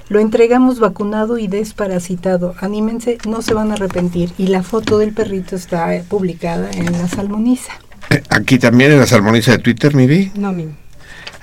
[0.09, 2.55] Lo entregamos vacunado y desparasitado.
[2.59, 4.33] Anímense, no se van a arrepentir.
[4.37, 7.71] Y la foto del perrito está eh, publicada en la salmoniza.
[8.09, 10.29] Eh, Aquí también en la salmoniza de Twitter, Miri.
[10.35, 10.67] No, mi.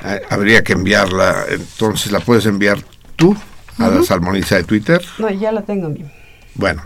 [0.03, 2.81] Ah, Habría que enviarla, entonces la puedes enviar
[3.17, 3.35] tú
[3.79, 5.01] a la salmoniza de Twitter.
[5.19, 6.05] No, ya la tengo, mi.
[6.55, 6.83] Bueno,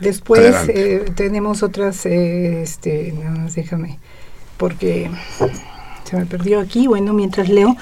[0.00, 3.98] Después eh, tenemos otras, eh, este, nada más déjame,
[4.56, 5.10] porque
[6.04, 6.86] se me perdió aquí.
[6.86, 7.76] Bueno, mientras leo,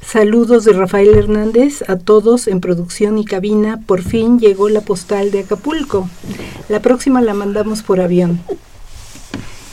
[0.00, 3.80] saludos de Rafael Hernández a todos en producción y cabina.
[3.86, 6.08] Por fin llegó la postal de Acapulco.
[6.68, 8.40] La próxima la mandamos por avión.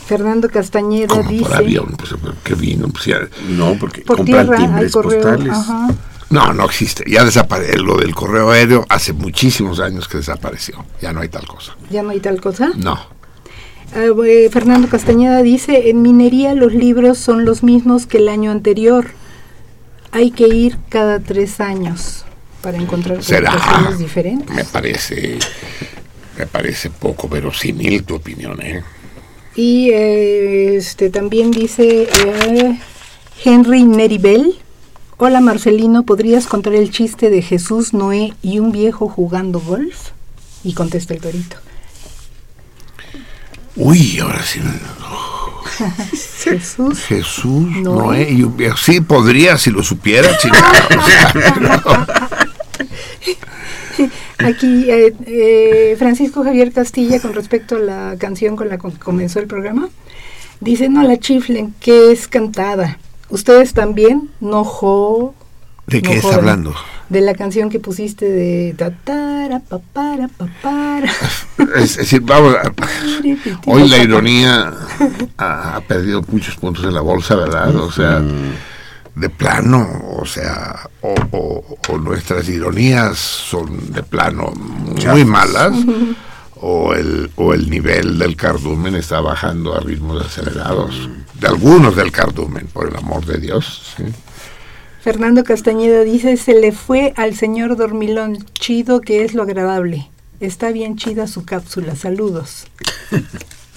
[0.06, 1.42] Fernando Castañeda dice...
[1.42, 2.88] por avión, pues, ¿qué vino?
[2.88, 5.88] Pues ya- no, porque Por tierra, hay correo, ajá.
[6.30, 7.04] No, no existe.
[7.06, 7.82] Ya desapareció.
[7.82, 10.84] Lo del correo aéreo hace muchísimos años que desapareció.
[11.00, 11.76] Ya no hay tal cosa.
[11.90, 12.72] ¿Ya no hay tal cosa?
[12.76, 12.98] No.
[13.94, 18.50] Ah, eh, Fernando Castañeda dice, en minería los libros son los mismos que el año
[18.50, 19.06] anterior.
[20.10, 22.24] Hay que ir cada tres años
[22.62, 23.52] para encontrar Será.
[23.52, 24.56] publicaciones diferentes.
[24.56, 25.38] Me parece,
[26.36, 28.82] me parece poco verosímil tu opinión, ¿eh?
[29.54, 32.78] Y eh, este también dice eh,
[33.44, 34.58] Henry Neribel.
[35.18, 40.10] Hola Marcelino, ¿podrías contar el chiste de Jesús, Noé y un viejo jugando golf?
[40.62, 41.56] Y contesta el torito.
[43.76, 44.60] Uy, ahora sí.
[44.60, 44.96] me-
[46.44, 47.00] Jesús.
[47.04, 47.82] Jesús, Noé.
[47.82, 48.30] Noé.
[48.32, 48.76] y un viejo.
[48.76, 50.28] Sí, podría si lo supiera,
[54.38, 59.40] Aquí, eh, eh, Francisco Javier Castilla, con respecto a la canción con la que comenzó
[59.40, 59.88] el programa,
[60.60, 62.98] dice, no la chiflen, que es cantada.
[63.28, 65.34] Ustedes también, no jo...
[65.86, 66.74] ¿De qué no está hablando?
[67.08, 68.74] De la canción que pusiste de...
[68.76, 71.12] tatara, papara, papara.
[71.76, 72.72] Es, es decir, vamos, a-
[73.66, 74.72] hoy la ironía
[75.38, 77.74] ha, ha perdido muchos puntos en la bolsa, ¿verdad?
[77.76, 78.22] O sea,
[79.14, 79.88] de plano,
[80.18, 85.72] o sea, o, o- o nuestras ironías son de plano muy malas,
[86.56, 91.08] o el, o el nivel del cardumen está bajando a ritmos acelerados.
[91.40, 93.94] De algunos del cardumen, por el amor de Dios.
[93.96, 94.04] ¿sí?
[95.02, 100.10] Fernando Castañeda dice, se le fue al señor Dormilón, chido que es lo agradable.
[100.40, 102.66] Está bien chida su cápsula, saludos.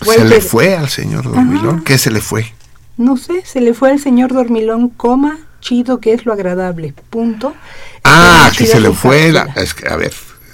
[0.02, 1.84] Se le fue al señor Dormilón.
[1.84, 2.54] ¿Qué se le fue?
[2.98, 7.54] No sé, se le fue al señor Dormilón, coma, chido que es lo agradable, punto.
[8.04, 9.44] Ah, que se le fue la...
[9.56, 10.14] Es que, a ver,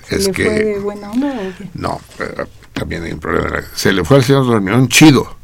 [0.10, 0.46] ¿Se es le que...
[0.46, 1.70] fue de buena onda o qué?
[1.74, 3.64] No, pero también hay un problema.
[3.76, 5.36] Se le fue al señor Dormilón chido.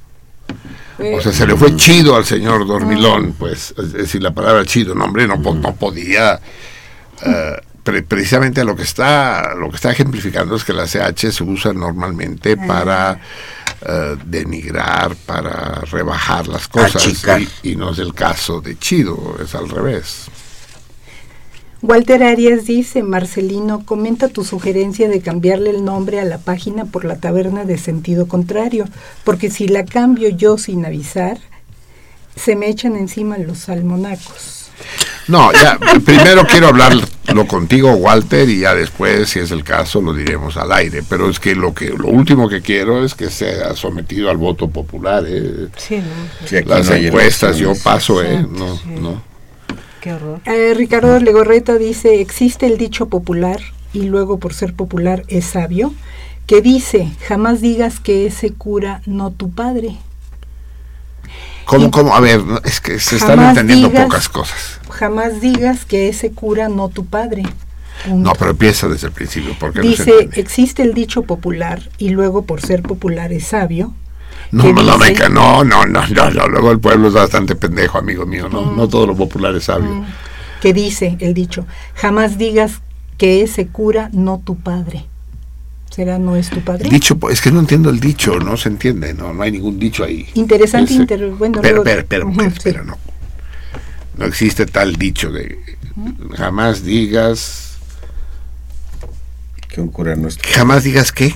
[1.01, 4.65] Eh, O sea, se le fue chido al señor Dormilón, pues, es decir, la palabra
[4.65, 6.39] chido, no, hombre, no, no podía.
[7.23, 11.43] eh, pre- precisamente lo que está lo que está ejemplificando es que la CH se
[11.43, 13.19] usa normalmente para
[13.83, 17.01] eh, denigrar, para rebajar las cosas.
[17.63, 20.25] Y no es el caso de chido, es al revés.
[21.81, 27.05] Walter Arias dice, Marcelino, comenta tu sugerencia de cambiarle el nombre a la página por
[27.05, 28.85] la taberna de sentido contrario,
[29.23, 31.39] porque si la cambio yo sin avisar,
[32.35, 34.69] se me echan encima los salmonacos.
[35.27, 37.01] No, ya, primero quiero hablarlo
[37.47, 41.03] contigo, Walter, y ya después, si es el caso, lo diremos al aire.
[41.07, 44.69] Pero es que lo que lo último que quiero es que sea sometido al voto
[44.69, 45.23] popular.
[45.27, 45.67] ¿eh?
[45.77, 46.47] Sí, no.
[46.47, 48.33] Sí, Las no encuestas, yo paso, ¿eh?
[48.33, 48.83] Exacto, No, sí.
[48.99, 49.30] no.
[50.01, 50.41] Qué horror.
[50.45, 53.59] Eh, Ricardo Legorreta dice, existe el dicho popular,
[53.93, 55.93] y luego por ser popular es sabio,
[56.47, 59.97] que dice, jamás digas que ese cura no tu padre.
[61.65, 62.15] ¿Cómo, cómo?
[62.15, 64.79] A ver, no, es que se están entendiendo digas- pocas cosas.
[64.89, 67.43] Jamás digas que ese cura no tu padre.
[68.07, 72.59] No, pero empieza desde el principio, porque Dice, existe el dicho popular y luego por
[72.61, 73.93] ser popular es sabio.
[74.51, 78.25] No, no, no, no, no, no, no, no, luego el pueblo es bastante pendejo, amigo
[78.25, 78.75] mío, no, Mm.
[78.77, 80.03] no todo lo popular es sabio.
[80.61, 81.65] que dice el dicho,
[81.95, 82.81] jamás digas
[83.17, 85.05] que ese cura no tu padre.
[85.89, 86.89] ¿Será no es tu padre?
[86.89, 89.77] Dicho, pues, es que no entiendo el dicho, no se entiende, no, no hay ningún
[89.79, 90.27] dicho ahí.
[90.35, 91.29] Interesante inter...
[91.31, 92.57] Bueno, espera, Ujú, mujer, sí.
[92.57, 92.97] espera, no.
[94.17, 95.57] No existe tal dicho de
[96.37, 97.77] jamás digas,
[99.67, 101.35] Que un cura no es jamás digas qué,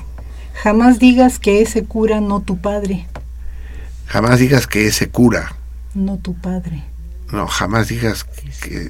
[0.63, 3.07] Jamás digas que ese cura no tu padre,
[4.07, 5.55] jamás digas que ese cura,
[5.93, 6.83] no tu padre.
[7.31, 8.89] no, jamás digas que,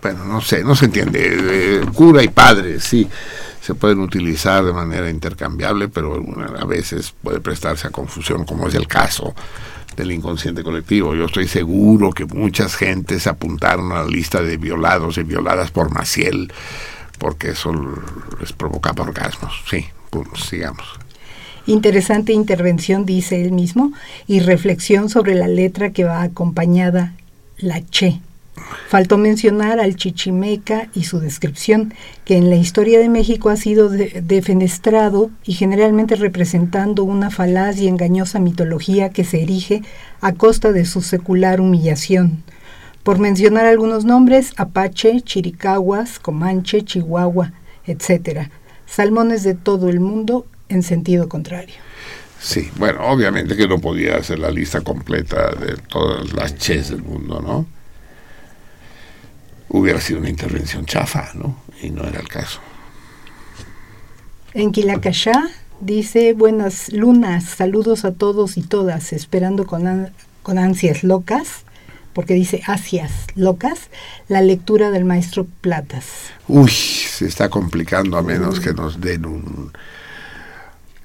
[0.00, 1.20] bueno, no sé, no se entiende.
[1.22, 3.08] Eh, cura y padre, sí,
[3.60, 6.22] se pueden utilizar de manera intercambiable, pero
[6.58, 9.34] a veces puede prestarse a confusión, como es el caso
[9.96, 11.14] del inconsciente colectivo.
[11.14, 15.90] Yo estoy seguro que muchas gentes apuntaron a la lista de violados y violadas por
[15.92, 16.52] Maciel,
[17.18, 17.72] porque eso
[18.40, 19.62] les provocaba orgasmos.
[19.68, 19.86] Sí,
[20.34, 20.86] sigamos.
[21.66, 23.92] Interesante intervención, dice él mismo,
[24.26, 27.14] y reflexión sobre la letra que va acompañada,
[27.58, 28.20] la che.
[28.88, 33.88] Faltó mencionar al chichimeca y su descripción, que en la historia de México ha sido
[33.88, 39.82] de- defenestrado y generalmente representando una falaz y engañosa mitología que se erige
[40.20, 42.42] a costa de su secular humillación.
[43.02, 47.52] Por mencionar algunos nombres, Apache, Chiricahuas, Comanche, Chihuahua,
[47.86, 48.48] etc.
[48.94, 51.74] Salmones de todo el mundo en sentido contrario.
[52.40, 57.02] Sí, bueno, obviamente que no podía hacer la lista completa de todas las ches del
[57.02, 57.66] mundo, ¿no?
[59.68, 61.56] Hubiera sido una intervención chafa, ¿no?
[61.80, 62.60] Y no era el caso.
[64.54, 65.48] En Quilacachá
[65.80, 70.12] dice buenas lunas, saludos a todos y todas, esperando con, an-
[70.42, 71.64] con ansias locas,
[72.12, 73.88] porque dice ansias locas,
[74.28, 76.06] la lectura del maestro Platas.
[76.48, 79.72] Uy, se está complicando a menos que nos den un,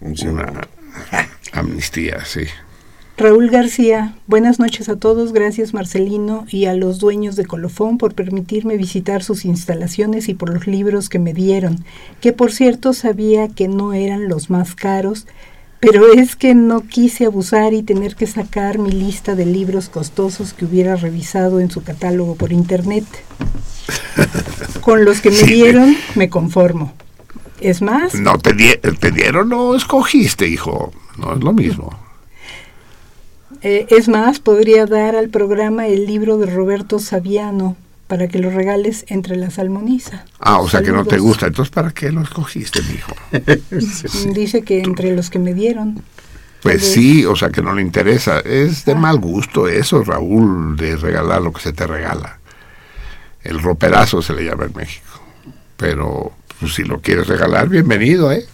[0.01, 0.67] una
[1.53, 2.45] amnistía, sí.
[3.19, 8.13] Raúl García, buenas noches a todos, gracias Marcelino y a los dueños de Colofón por
[8.13, 11.83] permitirme visitar sus instalaciones y por los libros que me dieron,
[12.21, 15.25] que por cierto sabía que no eran los más caros,
[15.79, 20.53] pero es que no quise abusar y tener que sacar mi lista de libros costosos
[20.53, 23.05] que hubiera revisado en su catálogo por internet.
[24.81, 26.93] Con los que me dieron me conformo.
[27.59, 30.91] Es más, No te, di- te dieron, no escogiste, hijo.
[31.17, 31.97] No es lo mismo.
[33.61, 37.75] Eh, es más, podría dar al programa el libro de Roberto Saviano
[38.07, 40.25] para que lo regales entre la salmoniza.
[40.39, 41.47] Ah, o sea que no te gusta.
[41.47, 43.13] Entonces, ¿para qué lo escogiste, mijo?
[44.33, 46.01] Dice que entre los que me dieron.
[46.63, 48.39] Pues sí, o sea que no le interesa.
[48.39, 52.39] Es de mal gusto eso, Raúl, de regalar lo que se te regala.
[53.43, 55.21] El roperazo se le llama en México.
[55.75, 58.45] Pero pues, si lo quieres regalar, bienvenido, ¿eh?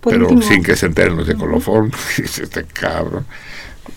[0.00, 1.90] Por Pero último- sin que se enteren los de colofón.
[2.16, 3.26] Dice este cabrón.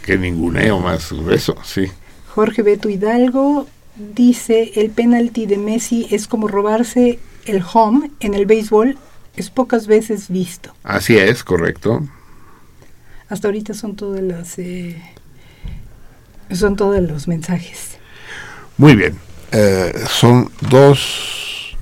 [0.02, 1.90] Que ninguneo más grueso, sí.
[2.34, 8.46] Jorge Beto Hidalgo dice, el penalti de Messi es como robarse el home en el
[8.46, 8.98] béisbol,
[9.36, 10.74] es pocas veces visto.
[10.84, 12.04] Así es, correcto.
[13.30, 14.58] Hasta ahorita son todas las...
[14.60, 15.02] eh,
[16.52, 17.98] son todos los mensajes.
[18.78, 19.18] Muy bien.
[19.52, 21.76] Eh, son dos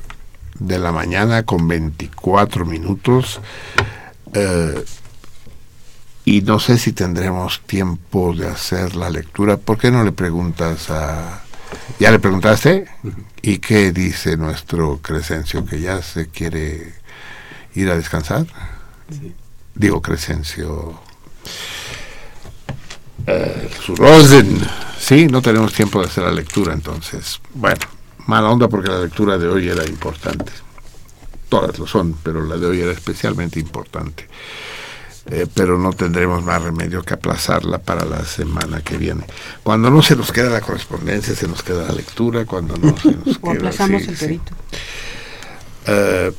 [0.60, 3.40] de la mañana con 24 minutos.
[4.34, 4.84] Eh,
[6.24, 9.58] y no sé si tendremos tiempo de hacer la lectura.
[9.58, 11.41] ¿Por qué no le preguntas a...
[12.00, 12.86] ¿Ya le preguntaste?
[13.42, 15.66] ¿Y qué dice nuestro Crescencio?
[15.66, 16.94] ¿Que ya se quiere
[17.76, 18.46] ir a descansar?
[19.76, 21.00] Digo Crescencio.
[23.28, 24.60] Eh, su Rosen.
[25.00, 27.40] Sí, no tenemos tiempo de hacer la lectura entonces.
[27.54, 27.80] Bueno,
[28.28, 30.52] mala onda porque la lectura de hoy era importante.
[31.50, 34.28] Todas lo son, pero la de hoy era especialmente importante.
[35.28, 39.26] Eh, pero no tendremos más remedio que aplazarla para la semana que viene.
[39.64, 42.46] Cuando no se nos queda la correspondencia, se nos queda la lectura.
[42.46, 43.54] Cuando no se nos O queda.
[43.54, 44.18] aplazamos sí, el sí.
[44.18, 44.54] torito.
[45.86, 46.32] Eh,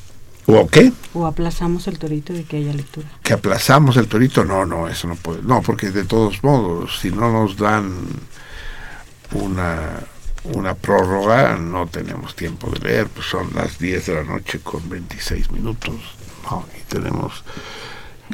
[0.47, 0.93] ¿O qué?
[1.13, 3.09] O aplazamos el torito de que haya lectura.
[3.23, 7.11] que aplazamos el torito, no, no, eso no puede, no, porque de todos modos, si
[7.13, 7.93] no nos dan
[9.33, 10.01] una,
[10.45, 14.89] una prórroga, no tenemos tiempo de leer, pues son las 10 de la noche con
[14.89, 15.95] 26 minutos,
[16.51, 16.67] ¿no?
[16.77, 17.45] y tenemos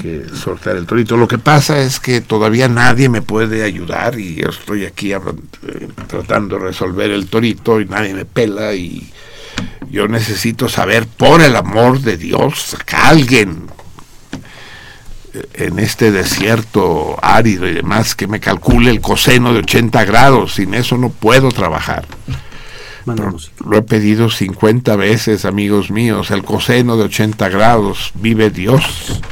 [0.00, 1.16] que soltar el torito.
[1.16, 5.18] Lo que pasa es que todavía nadie me puede ayudar y yo estoy aquí eh,
[6.06, 9.10] tratando de resolver el torito y nadie me pela y
[9.90, 13.66] yo necesito saber, por el amor de Dios, que alguien
[15.34, 20.54] eh, en este desierto árido y demás que me calcule el coseno de 80 grados.
[20.54, 22.06] Sin eso no puedo trabajar.
[23.06, 26.30] Lo, lo he pedido 50 veces, amigos míos.
[26.30, 28.12] El coseno de 80 grados.
[28.14, 29.22] Vive Dios.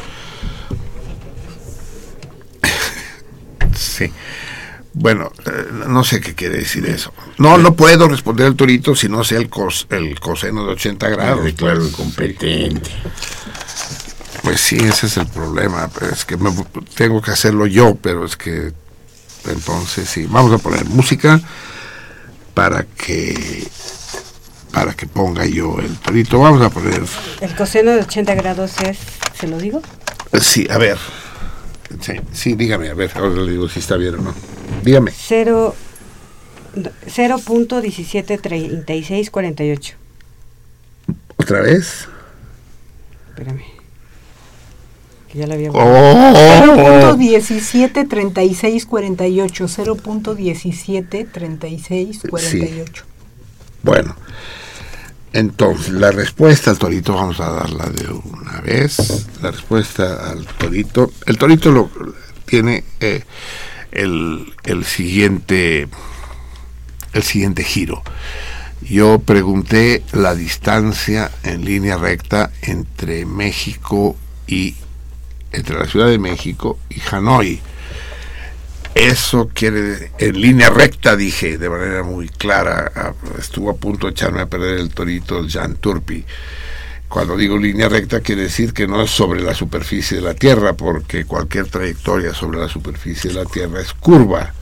[3.79, 4.13] Sí.
[4.93, 7.13] Bueno, eh, no sé qué quiere decir eso.
[7.37, 11.09] No, no puedo responder al torito si no sé el, cos, el coseno de 80
[11.11, 11.45] grados.
[11.45, 11.91] declaro pues.
[11.91, 12.91] incompetente.
[14.43, 15.91] Pues sí, ese es el problema.
[16.13, 16.51] Es que me-
[16.95, 18.73] tengo que hacerlo yo, pero es que
[19.49, 20.27] entonces sí.
[20.29, 21.41] Vamos a poner música
[22.55, 23.69] para que
[24.73, 26.39] para que ponga yo el torito.
[26.39, 27.03] Vamos a poner
[27.41, 28.99] El coseno de 80 grados es,
[29.39, 29.83] ¿se lo digo?
[30.41, 30.99] sí, a ver.
[32.01, 34.35] Sí, sí, dígame, a ver, ahora le digo si está bien o no.
[34.83, 35.13] Dígame.
[35.13, 35.75] Cero-
[38.67, 39.95] 0.173648.
[41.37, 42.09] ¿Otra vez?
[43.31, 43.63] Espérame.
[45.31, 45.75] Que ya la había Oh.
[47.17, 49.65] 0.17, 36, 48.
[49.69, 53.05] 0.17, 36, 48.
[53.83, 54.17] Bueno,
[55.37, 59.27] entonces la respuesta al torito vamos a darla de una vez.
[59.43, 61.91] La respuesta al torito, el torito lo
[62.47, 63.23] tiene eh,
[63.93, 65.89] el, el siguiente
[67.13, 68.03] el siguiente giro.
[68.81, 74.17] Yo pregunté la distancia en línea recta entre México
[74.47, 74.75] y
[75.53, 77.61] entre la Ciudad de México y Hanoi.
[78.97, 84.41] Eso quiere, en línea recta dije, de manera muy clara, estuvo a punto de echarme
[84.41, 86.25] a perder el torito el Jan Turpi.
[87.07, 90.73] Cuando digo línea recta quiere decir que no es sobre la superficie de la Tierra,
[90.73, 94.55] porque cualquier trayectoria sobre la superficie de la Tierra es curva.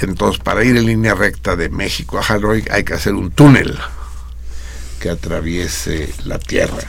[0.00, 3.76] Entonces, para ir en línea recta de México a Hanoi hay que hacer un túnel
[5.00, 6.84] que atraviese la Tierra.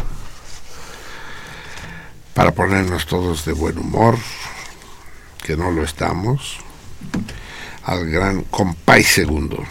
[2.34, 4.18] para ponernos todos de buen humor,
[5.44, 6.60] que no lo estamos,
[7.84, 9.64] al gran Compay Segundo.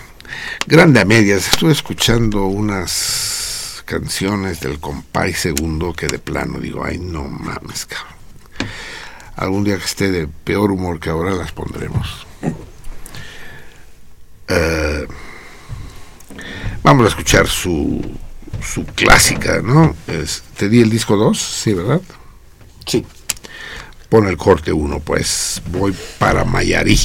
[0.66, 6.98] Grande a medias, estuve escuchando unas canciones del Compay Segundo que de plano digo, ay
[6.98, 8.14] no mames, cabrón.
[9.36, 12.26] Algún día que esté de peor humor que ahora las pondremos.
[14.48, 15.06] Eh,
[16.82, 18.00] vamos a escuchar su,
[18.62, 19.94] su clásica, ¿no?
[20.06, 22.00] Es- te di el disco 2, sí, ¿verdad?
[22.86, 23.04] Sí.
[24.08, 26.98] Pon el corte 1, pues voy para Mayarí,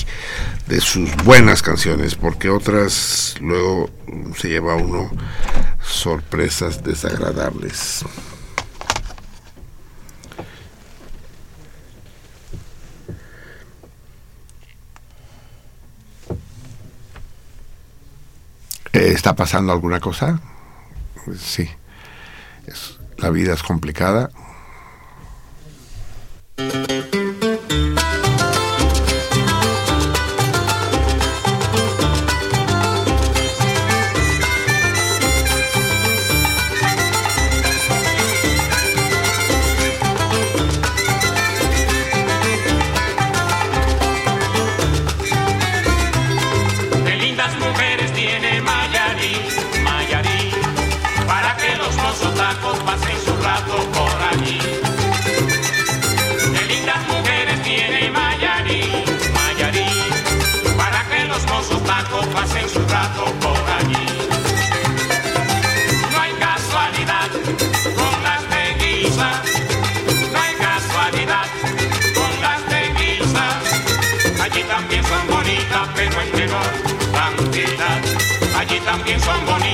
[0.68, 3.92] de sus buenas canciones, porque otras luego
[4.38, 5.12] se lleva uno
[5.88, 8.04] sorpresas desagradables.
[18.95, 20.40] ¿Está pasando alguna cosa?
[21.38, 21.69] Sí.
[23.17, 24.30] La vida es complicada.
[79.06, 79.65] Allí también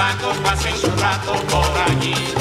[0.00, 2.39] tacos pasen su rato por allí.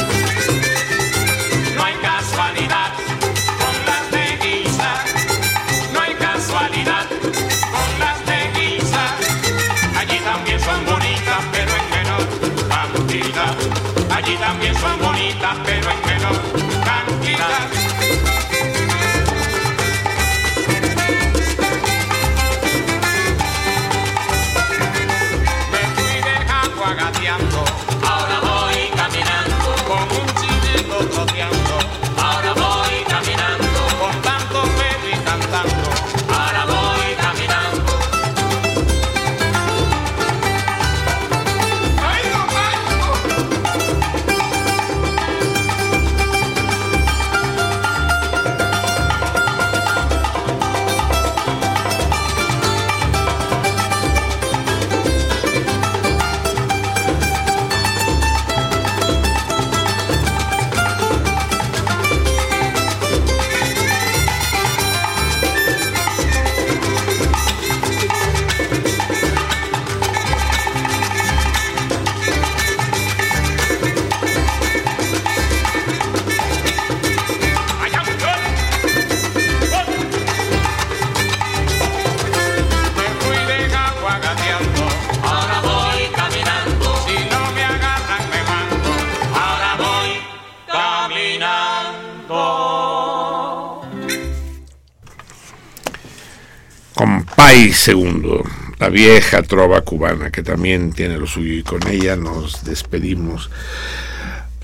[97.69, 98.43] Compay Segundo,
[98.79, 103.49] la vieja trova cubana que también tiene lo suyo y con ella nos despedimos.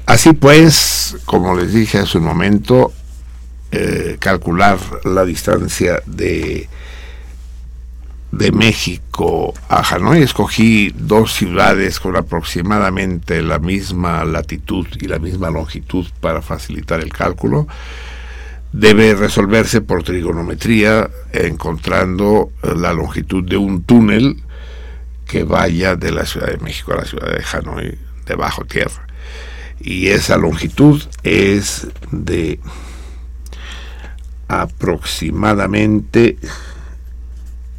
[0.05, 2.93] Así pues, como les dije hace un momento,
[3.71, 6.67] eh, calcular la distancia de,
[8.31, 15.49] de México a Hanoi, escogí dos ciudades con aproximadamente la misma latitud y la misma
[15.51, 17.67] longitud para facilitar el cálculo.
[18.75, 24.43] Debe resolverse por trigonometría, encontrando eh, la longitud de un túnel
[25.25, 29.07] que vaya de la Ciudad de México a la ciudad de Hanoi de bajo tierra.
[29.79, 32.59] Y esa longitud es de
[34.49, 36.37] aproximadamente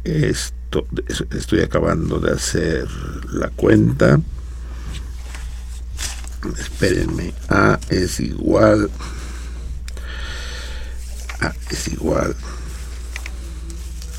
[0.03, 0.87] esto
[1.29, 2.87] estoy acabando de hacer
[3.31, 4.19] la cuenta
[6.59, 8.89] espérenme a es igual
[11.41, 12.35] a es igual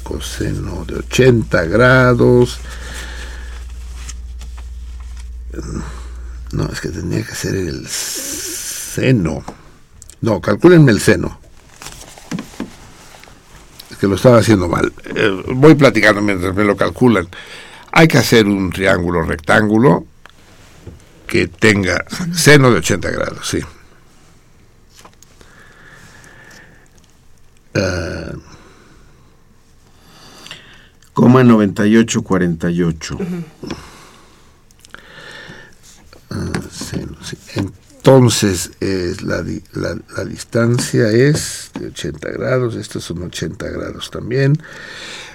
[0.03, 2.59] coseno de 80 grados
[6.53, 9.43] no es que tenía que ser el seno
[10.21, 11.39] no calculenme el seno
[13.99, 14.93] que lo estaba haciendo mal.
[15.05, 17.29] Eh, voy platicando mientras me lo calculan.
[17.93, 20.07] Hay que hacer un triángulo rectángulo
[21.27, 23.61] que tenga seno de 80 grados, sí.
[27.75, 28.39] Uh,
[31.13, 33.15] coma 9848.
[33.15, 33.45] Uh -huh.
[36.31, 37.37] uh, seno, sí.
[38.09, 44.57] Entonces, es la, la, la, distancia es de 80 grados, estos son 80 grados también.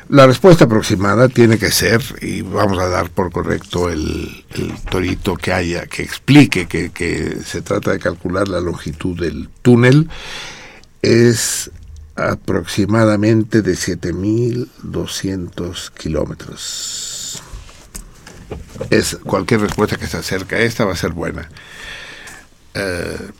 [0.10, 5.36] La respuesta aproximada tiene que ser, y vamos a dar por correcto el, el torito
[5.36, 10.10] que haya, que explique que, que, se trata de calcular la longitud del túnel,
[11.02, 11.72] es
[12.16, 17.44] aproximadamente de 7.200 kilómetros.
[18.90, 21.50] Es cualquier respuesta que se acerque a esta va a ser buena.
[22.76, 23.32] Uh,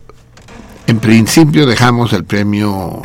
[0.88, 3.02] en principio dejamos el premio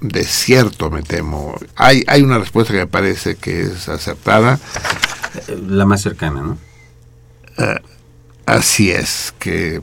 [0.00, 1.58] desierto, me temo.
[1.76, 4.58] Hay, hay una respuesta que me parece que es acertada.
[5.66, 6.58] La más cercana, ¿no?
[7.58, 7.80] Uh,
[8.46, 9.80] así es, que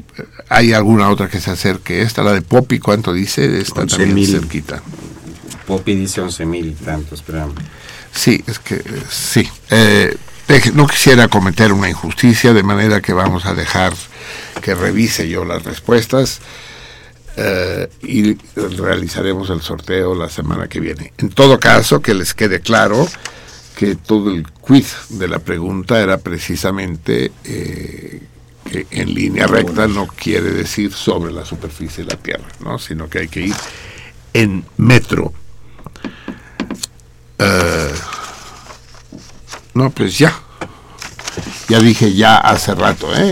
[0.50, 2.02] hay alguna otra que se acerque.
[2.02, 3.60] Esta, la de Poppy, ¿cuánto dice?
[3.60, 4.82] Está también cerquita.
[5.68, 7.52] Poppy dice 11 mil y tantos, pero...
[8.14, 9.50] Sí, es que sí.
[9.72, 10.16] Eh,
[10.74, 13.94] no quisiera cometer una injusticia, de manera que vamos a dejar
[14.62, 16.40] que revise yo las respuestas.
[17.38, 18.38] Uh, y
[18.78, 21.12] realizaremos el sorteo la semana que viene.
[21.18, 23.06] En todo caso, que les quede claro
[23.76, 28.22] que todo el quiz de la pregunta era precisamente eh,
[28.72, 32.80] que en línea recta no quiere decir sobre la superficie de la Tierra, ¿no?
[32.80, 33.56] sino que hay que ir
[34.34, 35.34] en metro.
[37.38, 37.94] Uh,
[39.74, 40.42] no, pues ya.
[41.68, 43.30] Ya dije ya hace rato, ¿eh?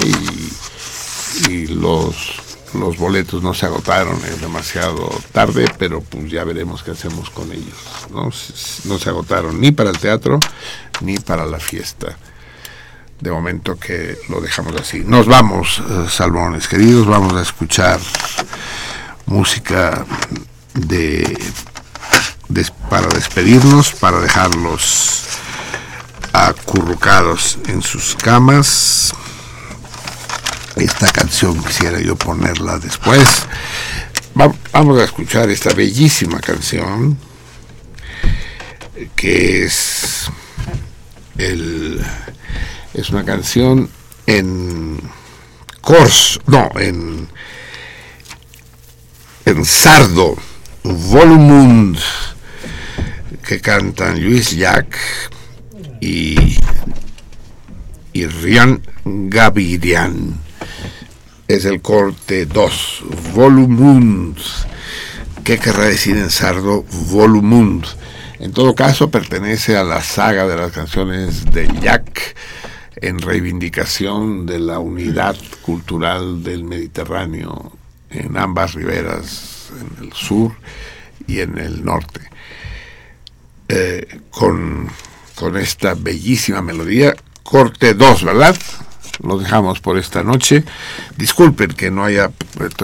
[1.48, 2.43] Y, y los
[2.74, 7.52] los boletos no se agotaron, es demasiado tarde, pero pues ya veremos qué hacemos con
[7.52, 7.78] ellos.
[8.12, 8.30] No,
[8.86, 10.40] no se agotaron ni para el teatro
[11.02, 12.18] ni para la fiesta.
[13.20, 15.00] De momento que lo dejamos así.
[15.06, 18.00] Nos vamos, eh, salmones queridos, vamos a escuchar
[19.26, 20.06] música
[20.74, 21.38] de,
[22.50, 25.24] des- para despedirnos, para dejarlos
[26.34, 29.14] acurrucados en sus camas.
[30.76, 33.44] Esta canción quisiera yo ponerla después.
[34.40, 37.18] Va- vamos a escuchar esta bellísima canción
[39.16, 40.26] que es
[41.38, 42.04] el
[42.94, 43.90] es una canción
[44.28, 45.00] en
[45.82, 47.28] cors no en
[49.46, 50.36] en sardo
[50.84, 51.98] volumund
[53.46, 54.96] que cantan Luis Jack
[56.02, 56.56] y
[58.14, 60.40] y Rian Gavirian
[61.48, 64.38] es el corte 2 volumund
[65.44, 67.86] ¿qué querrá decir en sardo volumund?
[68.40, 72.36] en todo caso pertenece a la saga de las canciones de Jack
[72.96, 77.74] en reivindicación de la unidad cultural del Mediterráneo
[78.10, 80.54] en ambas riberas, en el sur
[81.28, 82.22] y en el norte.
[83.68, 84.88] Eh, con,
[85.36, 88.56] con esta bellísima melodía, corte 2, ¿verdad?
[89.22, 90.64] Lo dejamos por esta noche.
[91.18, 92.32] Disculpen que no haya,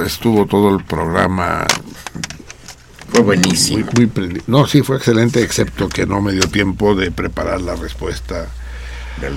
[0.05, 1.65] estuvo todo el programa
[3.11, 3.85] Fue buenísimo.
[3.95, 7.61] muy- muy prendi- no, sí, fue excelente, excepto que no me dio tiempo de preparar
[7.61, 8.47] la respuesta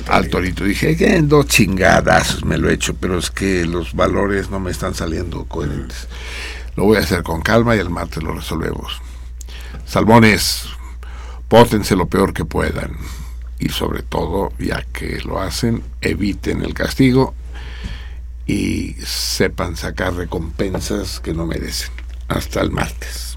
[0.08, 0.64] al torito.
[0.64, 4.60] Dije, que en dos chingadas me lo he hecho, pero es que los valores no
[4.60, 6.06] me están saliendo coherentes.
[6.76, 9.00] Lo voy a hacer con calma y el martes lo resolvemos.
[9.86, 10.66] Salmones,
[11.48, 12.92] pótense lo peor que puedan.
[13.62, 17.32] Y sobre todo, ya que lo hacen, eviten el castigo
[18.44, 21.92] y sepan sacar recompensas que no merecen.
[22.26, 23.31] Hasta el martes.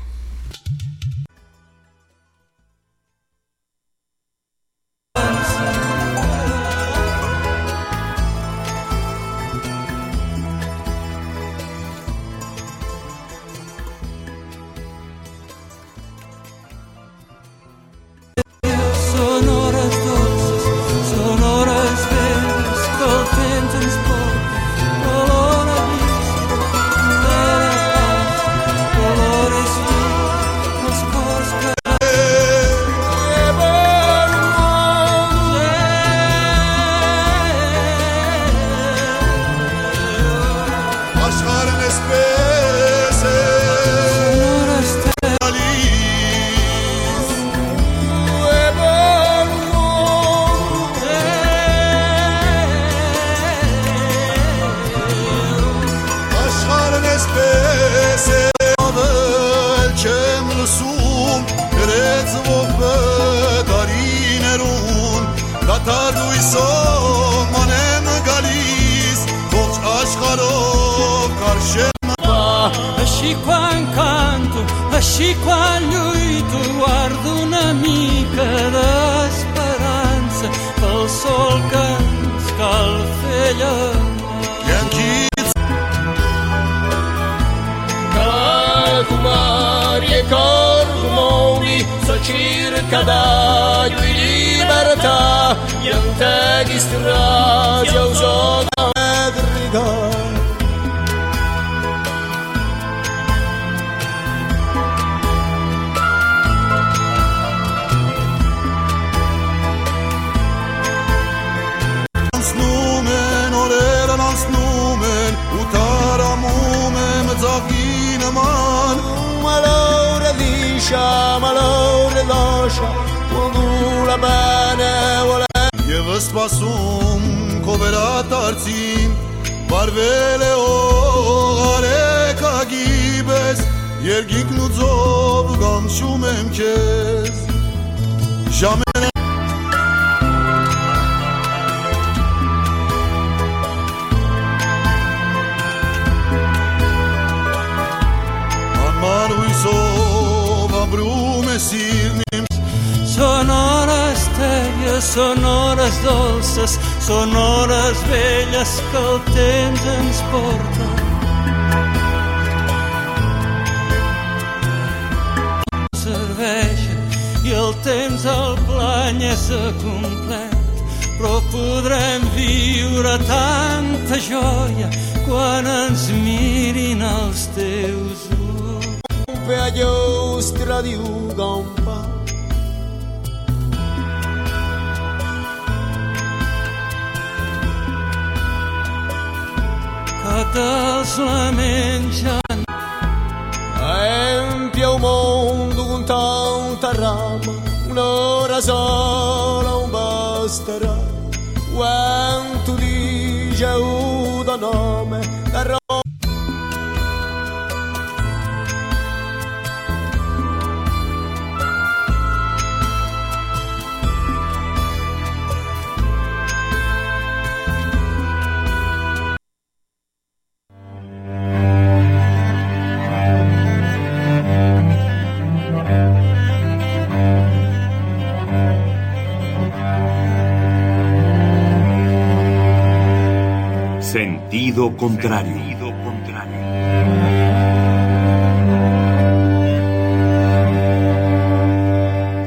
[234.97, 236.55] Sentido contrario.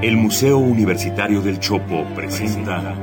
[0.00, 2.94] El Museo Universitario del Chopo presenta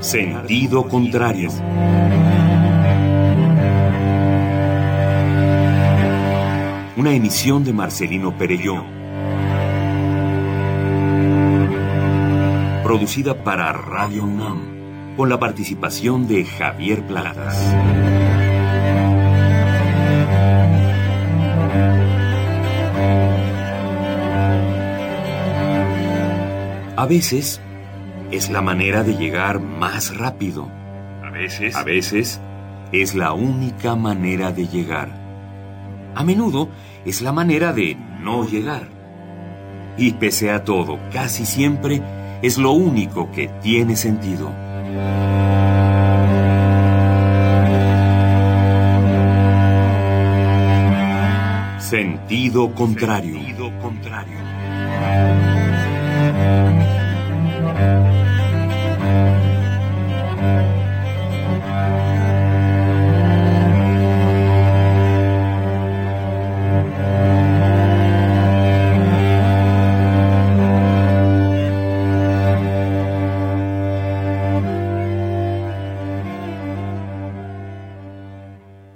[0.00, 1.50] Sentido contrario.
[6.96, 8.95] Una emisión de Marcelino Perelló.
[12.96, 17.54] Producida para Radio UNAM, con la participación de Javier Platas.
[26.96, 27.60] A veces
[28.30, 30.70] es la manera de llegar más rápido.
[31.22, 32.40] A veces, a veces
[32.92, 35.10] es la única manera de llegar.
[36.14, 36.70] A menudo
[37.04, 38.88] es la manera de no llegar.
[39.98, 42.00] Y pese a todo, casi siempre
[42.46, 44.52] es lo único que tiene sentido.
[51.80, 53.36] Sentido contrario.
[53.82, 54.38] contrario.